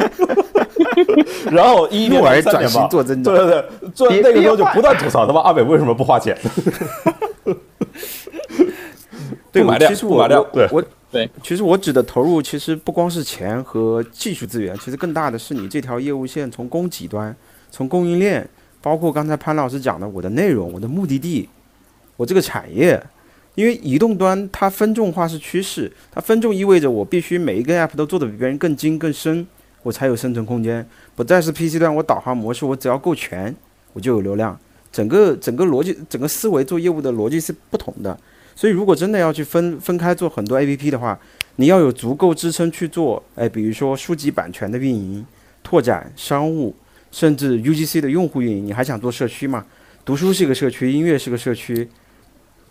[1.50, 6.36] 然后一一年三年吧，做增长，对对对，做那个时候就不断吐槽他妈阿伟为什么不花钱，
[9.52, 17.34] 对，买量，其实我买量，对，我对，其实我指的投入其实不光是钱和技术资源，其实更大的是你这条业务线从供给端，
[17.70, 18.48] 从供应链，
[18.80, 21.48] 包括刚才潘老师讲的我的内容、我的目的地、
[22.16, 23.02] 我这个产业。
[23.54, 29.46] 因为移动端它分众化是趋势，它分众意味着我必须每一个 app 都做的比别人更精更深，
[29.82, 30.86] 我才有生存空间。
[31.14, 33.56] 不再是 PC 端，我导航模式我只要够全，
[33.94, 34.54] 我就有流量。
[34.92, 38.14] 整个整个逻辑，整个思维做业务的逻辑是不同的。
[38.56, 41.16] 所以如果真的要去分分开做很多 app 的话，
[41.56, 45.24] 你要有足够支撑去做，哎，比如说书籍版权的运营、
[45.62, 46.74] 拓展商务，
[47.12, 48.66] 甚至 UGC 的用户运营。
[48.66, 49.64] 你还想做社区吗？
[50.04, 51.86] 读书是一个社区，音乐是个社区。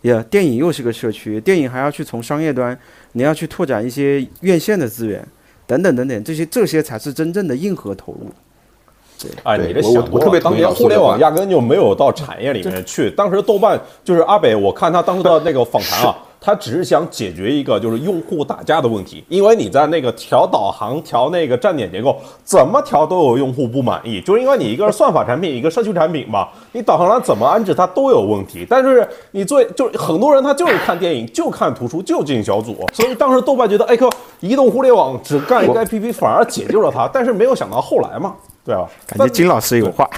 [0.02, 2.78] 也，电影又是个社区，电影还要去从商业端，
[3.12, 5.26] 你要去拓展一些院线的资源，
[5.66, 8.30] 等等等等，这些这些才是真正的硬核投入。
[9.20, 16.16] 对，哎，你这想我特别当年互联网压根就没有到产业里面去，当时豆瓣就是阿北，我看他当时的那个访谈啊。
[16.38, 28.64] 他只是想解决一个就是用户打架的问题，因为你在那个调导航、调那个站点结构，怎么调都有用户不满意，就是因为你一个是算法产品，一个社区产品嘛，你导航栏怎么安置它都有问题。
[28.68, 38.36] 但是你做就是很多人他就是看电影，就看图书，就进小组，所以当时豆瓣觉得，哎可，移动互联网只干一个 APP 反而解救了他，但是没有想到后来嘛。
[38.66, 40.10] 对啊，感觉金老师有话。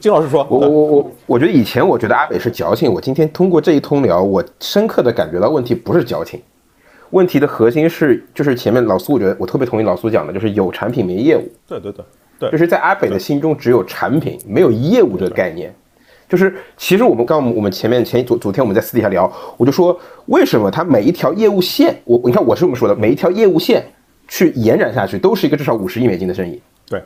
[0.00, 6.42] 金老师说：“我我我我，我觉得以前我觉得阿北是矫情，我今天通过这一通聊，我深刻的感觉到问题不是矫情，
[7.10, 11.48] 问题的核心是就是前面老苏，我觉得我特别同意老苏讲的，就是有产品没业务。
[11.68, 12.04] 对对对
[12.40, 15.72] 对，就是在阿北的心中只有产品没有业务这个概念。
[16.28, 23.84] 就是其实我们刚我们前面前昨昨天我们在私底下聊，我就说为什么他每一条业务线，我你看我是这么说的，每一条业务线
[24.26, 26.60] 去延展下去都是一个至少五十亿美金的生意。
[26.88, 27.02] 对。”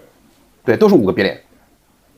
[0.64, 1.40] 对，都是五个别脸，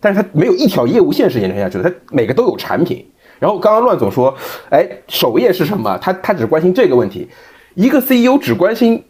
[0.01, 3.07] 但是它没有一条业务线是延伸下去的，它每个都有产品。
[3.41, 4.35] 然后刚刚乱总说，
[4.71, 5.99] 哎，首页是什么？
[5.99, 7.29] 他他只关心这个问题，
[7.75, 9.03] 一个 CEO 只关心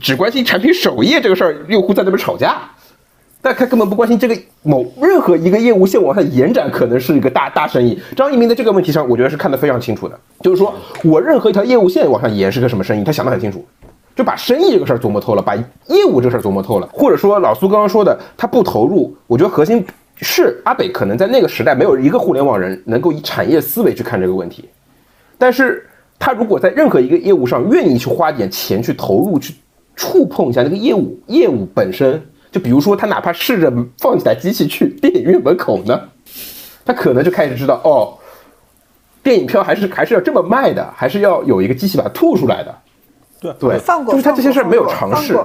[0.00, 2.62] 只关心产品首页这个事儿，用户在那边吵架，
[3.42, 8.00] 但他根本不关心这个某任何一个业务线往上延展可能是一个大大生意。
[8.16, 13.66] 张一鸣在这个问题上，我觉得是看得非常清楚的，就是说我任何一条业务线往上延是个什么生意，他想得很清楚。
[14.14, 19.84] 就把生意这个事儿琢磨透了，把业务这个事儿琢磨透了，或者说老苏刚刚说的，他不投入，我觉得核心
[20.16, 24.68] 是阿北可能在那个时代没有一个互联网人能够以产业思维去看这个问题，
[25.38, 29.54] 但是他如果在任何一个业务上愿意去花点钱去投入，去
[29.96, 35.98] 触碰一下那个业务，业务本身，就比如说他哪怕试着放几台机器去电影院门口呢，
[36.84, 38.14] 他可能就开始知道哦，
[39.22, 42.74] 电影票还是还是要这么卖的，还是要有一个机器把它吐出来的。
[43.42, 45.36] 对对，放过就是他这些事儿没有尝试，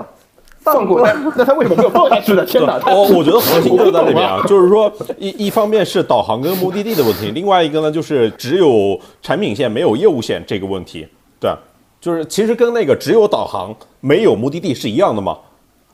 [0.59, 2.45] 放过，那那他为什么没有放下去呢？
[2.45, 2.79] 天哪！
[2.85, 11.07] 我我觉得核心就在那边啊，就是说一一方面是导航跟目的地的问题，另外一个呢就是只有产品线没有业务线这个问题。
[11.39, 11.51] 对，
[11.99, 15.37] 就是其实跟那个只有导航没有目的地是一样的嘛，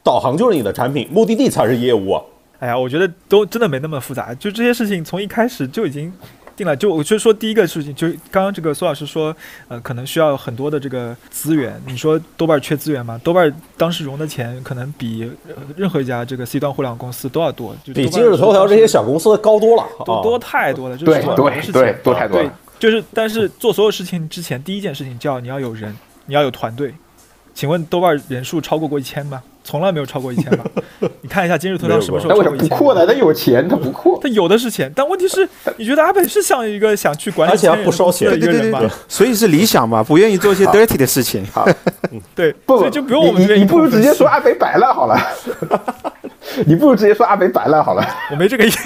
[0.04, 2.22] 导航就是你的产品，目的地才是业务啊。
[2.60, 6.12] 哎呀，我觉得都真的没那么复杂，就这些事情从一开始就已经。
[6.56, 9.36] 定了，就我就说第一个事情，就刚刚这个苏老师说，
[9.68, 11.82] 呃，可能需要很多的这个资源。
[11.86, 13.20] 你说豆瓣缺资源吗？
[13.24, 15.30] 豆瓣当时融的钱可能比
[15.76, 20.98] 任何一家这个 C 端互联网公司都要多，比今日头条这些小公司高多了，多多太多了。
[20.98, 22.40] 对对对，多太多。
[22.40, 22.50] 对，
[22.80, 26.94] 就是但是做所有事情之前，第一件事情叫你要有人，你要有团队。
[27.54, 29.42] 请问豆瓣人数超过过一千吗？
[29.64, 30.66] 从来没有超过一千吧？
[31.22, 32.68] 你看一下今日头条什么时候超过一千？
[32.68, 34.20] 不扩的，他有钱，他不扩。
[34.22, 38.82] 他有的是钱，但问题是，你觉得阿北是像一个想去管理而且不烧钱的一个人吗？
[39.08, 41.46] 所以是理想嘛，不愿意做一些 dirty 的事情。
[41.52, 41.68] 好，
[42.36, 45.18] 对，不，就不用我们你不如直接说阿北摆烂好了。
[46.68, 48.06] 你不如直接说阿北摆烂好了。
[48.30, 48.80] 我没这个意思，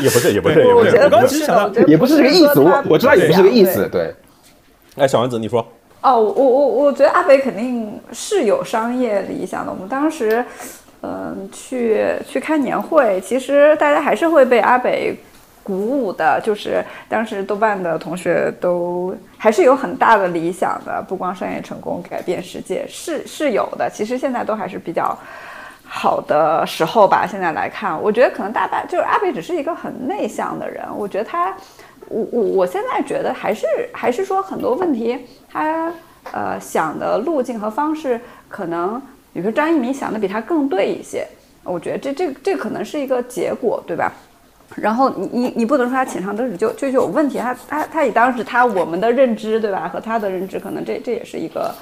[0.00, 0.96] 也不是，也不是，也不是。
[1.02, 2.60] 我刚其实想到，也不是这个意思。
[2.60, 3.88] 我我知道也不是这个意思。
[3.90, 4.14] 对。
[4.96, 5.66] 哎，小丸子，你说。
[6.00, 9.72] 哦，我我我觉得阿北肯定是有商业理想的。
[9.72, 10.44] 我们当时，
[11.02, 15.16] 嗯，去去开年会，其实大家还是会被阿北
[15.64, 16.40] 鼓舞的。
[16.40, 23.90] 就是当时豆瓣的同学都还是有很大的理想的，不光商业成功改变世界是是有的。
[23.92, 25.18] 其实现在都还是比较
[25.84, 27.26] 好的时候吧。
[27.28, 30.84] 现在来看，我觉得可能大半就是阿北只是一个很内向的人。
[30.96, 31.52] 我觉得他，
[32.08, 35.18] 我我我现在觉得还是还是说很多问题，
[35.50, 35.92] 他
[36.32, 39.00] 呃想的路径和方式可能。
[39.34, 41.24] 比如说张一鸣想的比他更对一些，
[41.62, 44.10] 我觉得这这这可能是一个结果，对吧？
[44.74, 49.86] 然后你你你不能说他浅尝辄止就就就有问题，他他他以当时他我们的认知，对吧？
[49.86, 51.72] 和他的认知，可能这这也是一个，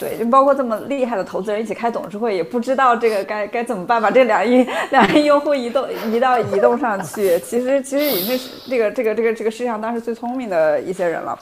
[0.00, 11.38] 对，就包括这么厉害的投资人一起开董事会，也不知道这个该该怎么办，把这两亿 两亿用户移动移到移动上去，其实其实已经是这个这个这个这个世界上当时最聪明的一些人了。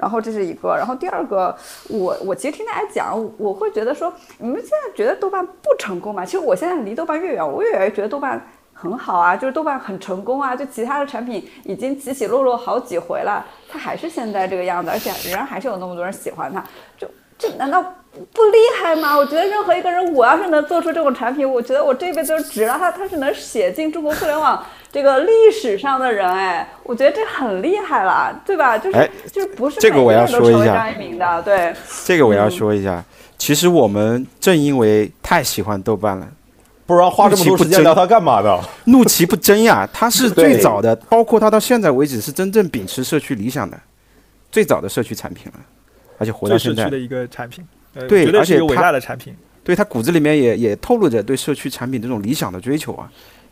[0.00, 1.54] 然后这是一个，然后第二个，
[1.88, 6.24] 我我其实听大家讲，我会觉得说，你们现在觉得豆瓣不成功嘛？
[6.24, 8.40] 其实我现在离豆瓣越远，我越越觉得豆瓣
[8.72, 16.64] 很好啊，就是豆瓣很成功啊，就其他的产品已经起起落落好几回了，它还是现在这个样子，而且仍然还是有那么多人喜欢它，
[16.96, 17.06] 就
[17.38, 19.14] 这难道不厉害吗？
[19.14, 22.78] 我觉得任何一个人，我要是能做出这种产品，我觉得我这辈子就值了。
[22.78, 24.64] 他他是能写进中国互联网。
[24.92, 28.76] 这个历史上的人，哎，我觉得这很厉害了，对吧？
[28.76, 31.72] 就是就是不是这个我要说一下张一鸣的，对，
[32.04, 33.04] 这个我要说一下。
[33.38, 36.28] 其实我们正因为太喜欢豆瓣了，
[36.86, 38.60] 不然花这么多时间聊它干嘛的？
[38.86, 39.88] 怒其不争呀！
[39.94, 43.78] 他是最早的，包括他到现在为止是真正秉持社区理想的
[44.50, 45.60] 最早的社区产品了，
[46.18, 46.90] 而且活到现在。
[46.90, 47.64] 的一个产品，
[48.08, 53.08] 对，而且伟大的产品，对他骨子里面也也透露着对社区产品这种理想的追求啊。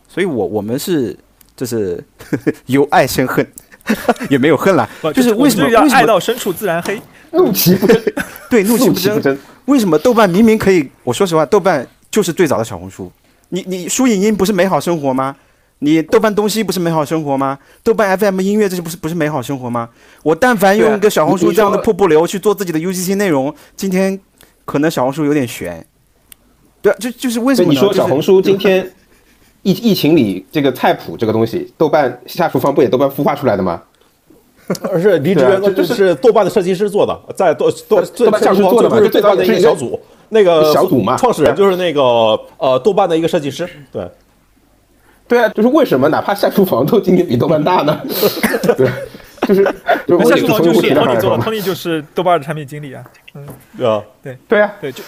[0.07, 1.17] 所以我我们是。
[1.59, 2.01] 就是
[2.67, 3.45] 由爱生恨，
[4.29, 7.01] 也没有恨了， 就是为什么要爱到深处自然黑？
[7.31, 8.01] 怒其不争，
[8.49, 9.37] 对，怒其不争。
[9.65, 10.89] 为什么豆瓣明明可以？
[11.03, 13.11] 我说实话，豆瓣就是最早的小红书。
[13.49, 15.35] 你你书影音不是美好生活吗？
[15.79, 17.59] 你豆瓣东西不是美好生活吗？
[17.83, 19.89] 豆瓣 FM 音乐这些不是不是美好生活吗？
[20.23, 24.17] 我但凡用一个小红书这样的瀑布流去做自己的 UGC 内容，今天
[24.63, 25.85] 可能小红书有点悬。
[26.81, 28.89] 对，就就是为什么你说小红书今天？
[29.63, 33.81] 疫疫情里，这个菜谱这个东西，豆瓣下厨房不也豆瓣孵化出来的吗？
[34.91, 39.99] 而是离职员工就是豆瓣的设计师做的，在豆豆豆瓣下厨房做的嘛，就豆瓣的一个小组，
[40.29, 42.01] 那个小组嘛，创始人就是那个
[42.59, 44.07] 呃豆瓣的一个设计师，对，
[45.27, 47.99] 对啊，就是为什么哪怕下厨房都今年比豆瓣大呢？
[48.77, 48.87] 对，
[49.47, 49.63] 就是
[50.29, 53.03] 下厨房就是汤尼做的，汤尼就是豆瓣的产品经理啊，
[53.33, 55.03] 嗯，对啊，对对啊，对就。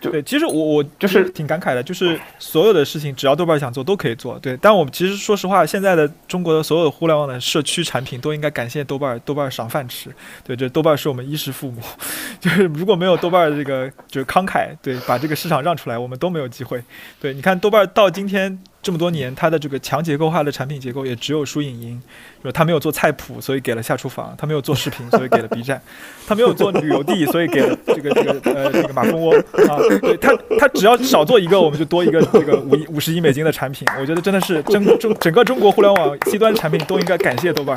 [0.00, 4.38] 对，其实我我就是挺感慨的，就是所有的事情只要豆瓣想做都可以做。
[4.38, 10.10] 对，但我们其实说实话，现在的中国的所有互联网的社区产品都应该感谢豆瓣，豆瓣赏饭吃。
[10.42, 11.80] 对，这豆瓣是我们衣食父母，
[12.40, 16.82] 就是如果没有豆瓣这个就是慷慨，对，把这个市场让出来，我们都没有机会。
[17.20, 18.58] 对，你看豆瓣到今天。
[18.82, 22.00] 这么多年，它的这个强结构化的产品结构也只有输影音，
[22.42, 25.78] 说它没有做菜谱，所以给了下厨房；它没有做视频， 所以给了 B 站；
[26.26, 29.76] 它没有做旅游地，所以给了这个这个呃这个马蜂窝啊。
[30.00, 33.86] 对它，它只要少做一个，我们就多一个这个五亿五十亿美金的产品。
[34.00, 37.76] 我觉得真的是整整整个中国互联网 C 端产品都应该感谢豆瓣。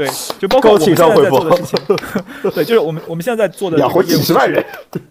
[0.00, 0.08] 对，
[0.40, 1.78] 就包括我们现在在做的事情。
[2.50, 4.64] 对，就是我们我们现在在做的养活几十万人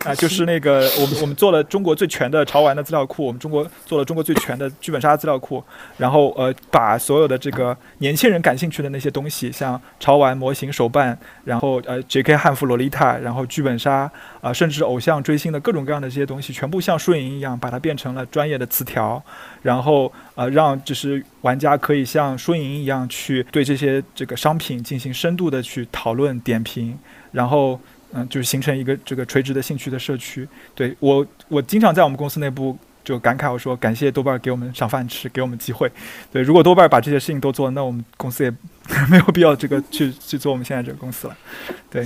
[0.03, 5.29] 啊，就是那个我们我们做了中国最全的潮玩的资料库，我们中国做了中国最全的剧本杀资。
[5.29, 5.63] 料库，
[5.97, 12.35] 然后呃，把所有的这个年轻人感兴趣的那些东西，像潮玩模型手办，然后呃，J.K.
[12.35, 14.11] 汉服洛丽塔，然后剧本杀
[14.41, 19.21] 啊，甚至偶像追星的各种各样的这些东西，全部像输赢一样，把它变成了专业的词条，
[19.61, 26.97] 然后呃，让就是玩家可以像输赢一样去对这些这个商品进行深度的去讨论点评，
[27.31, 27.79] 然后
[28.13, 30.47] 嗯，就是形成一个这个垂直的兴趣的社区。
[30.73, 32.77] 对我，我经常在我们公司内部。
[33.01, 35.91] 就感慨我说感谢豆瓣给我们赏饭吃，给我们机会。
[36.31, 38.51] 对，如果豆瓣把这些事情都做，那我们公司也
[39.09, 41.35] 没有必要这个去去做我们现在这个公司了。
[41.89, 42.05] 对，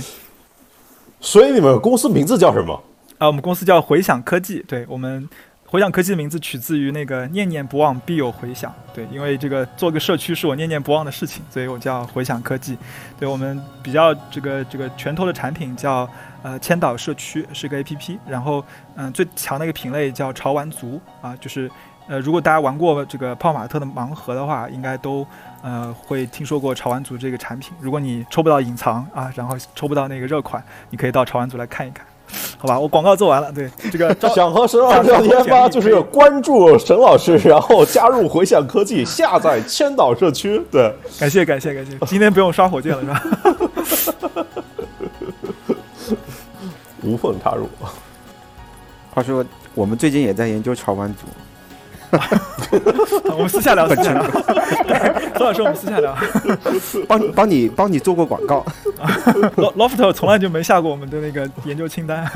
[1.24, 2.78] 所以你们公司名字叫什么？
[3.16, 4.62] 啊，我们公司叫回响科技。
[4.68, 5.26] 对我们
[5.64, 8.70] 回响科技的名字取自于那个念念不忘必有回响。
[8.92, 12.76] 对，因为这个做个社区是我念念不忘的事情，所以我叫回响科技。
[13.18, 16.06] 对我们比较这个这个拳头的产品叫。
[16.44, 18.62] 呃，千岛社区是个 A P P，然后
[18.96, 21.70] 嗯，最强的一个品类叫潮玩族啊，就是
[22.06, 25.26] 呃，如果大家玩过这个泡玛特的盲盒的话，应该都
[25.62, 27.72] 呃会听说过潮玩族这个产品。
[27.80, 32.04] 如果你抽不到隐藏啊，然后抽不到那个热款，你可以到潮玩组来看一看，
[32.58, 32.78] 好吧？
[32.78, 40.60] 我广告做完了，对这个 想和沈老师聊天吗就是关注沈老师，然后加入回响科技，下载千岛社区。
[40.70, 44.44] 对，感谢感谢感谢，今天不用刷火箭了是吧？
[47.02, 47.66] 无缝插入。
[49.14, 49.44] 话说，
[49.74, 51.20] 我们最近也在研究潮玩组，
[53.30, 54.22] 我们私下聊，私下聊。
[55.34, 56.16] 何老师，我们私下聊。
[57.08, 58.64] 帮 帮你帮你做过广告。
[59.56, 62.30] Loft 从来就没下过我们的那个研究清单。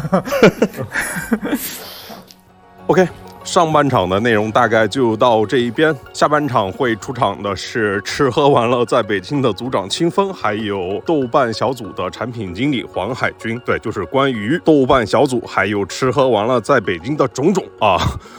[2.86, 3.06] OK，
[3.44, 13.60] 上半场的内容大概就到这一边，下半场会出场的是吃喝玩乐在北京的组长清风，还有豆瓣小组的产品经理黄海军。
[13.64, 17.98] 对，就是关于豆瓣小组还有吃喝玩乐在北京的种种啊，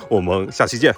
[0.10, 0.94] 我们下期见。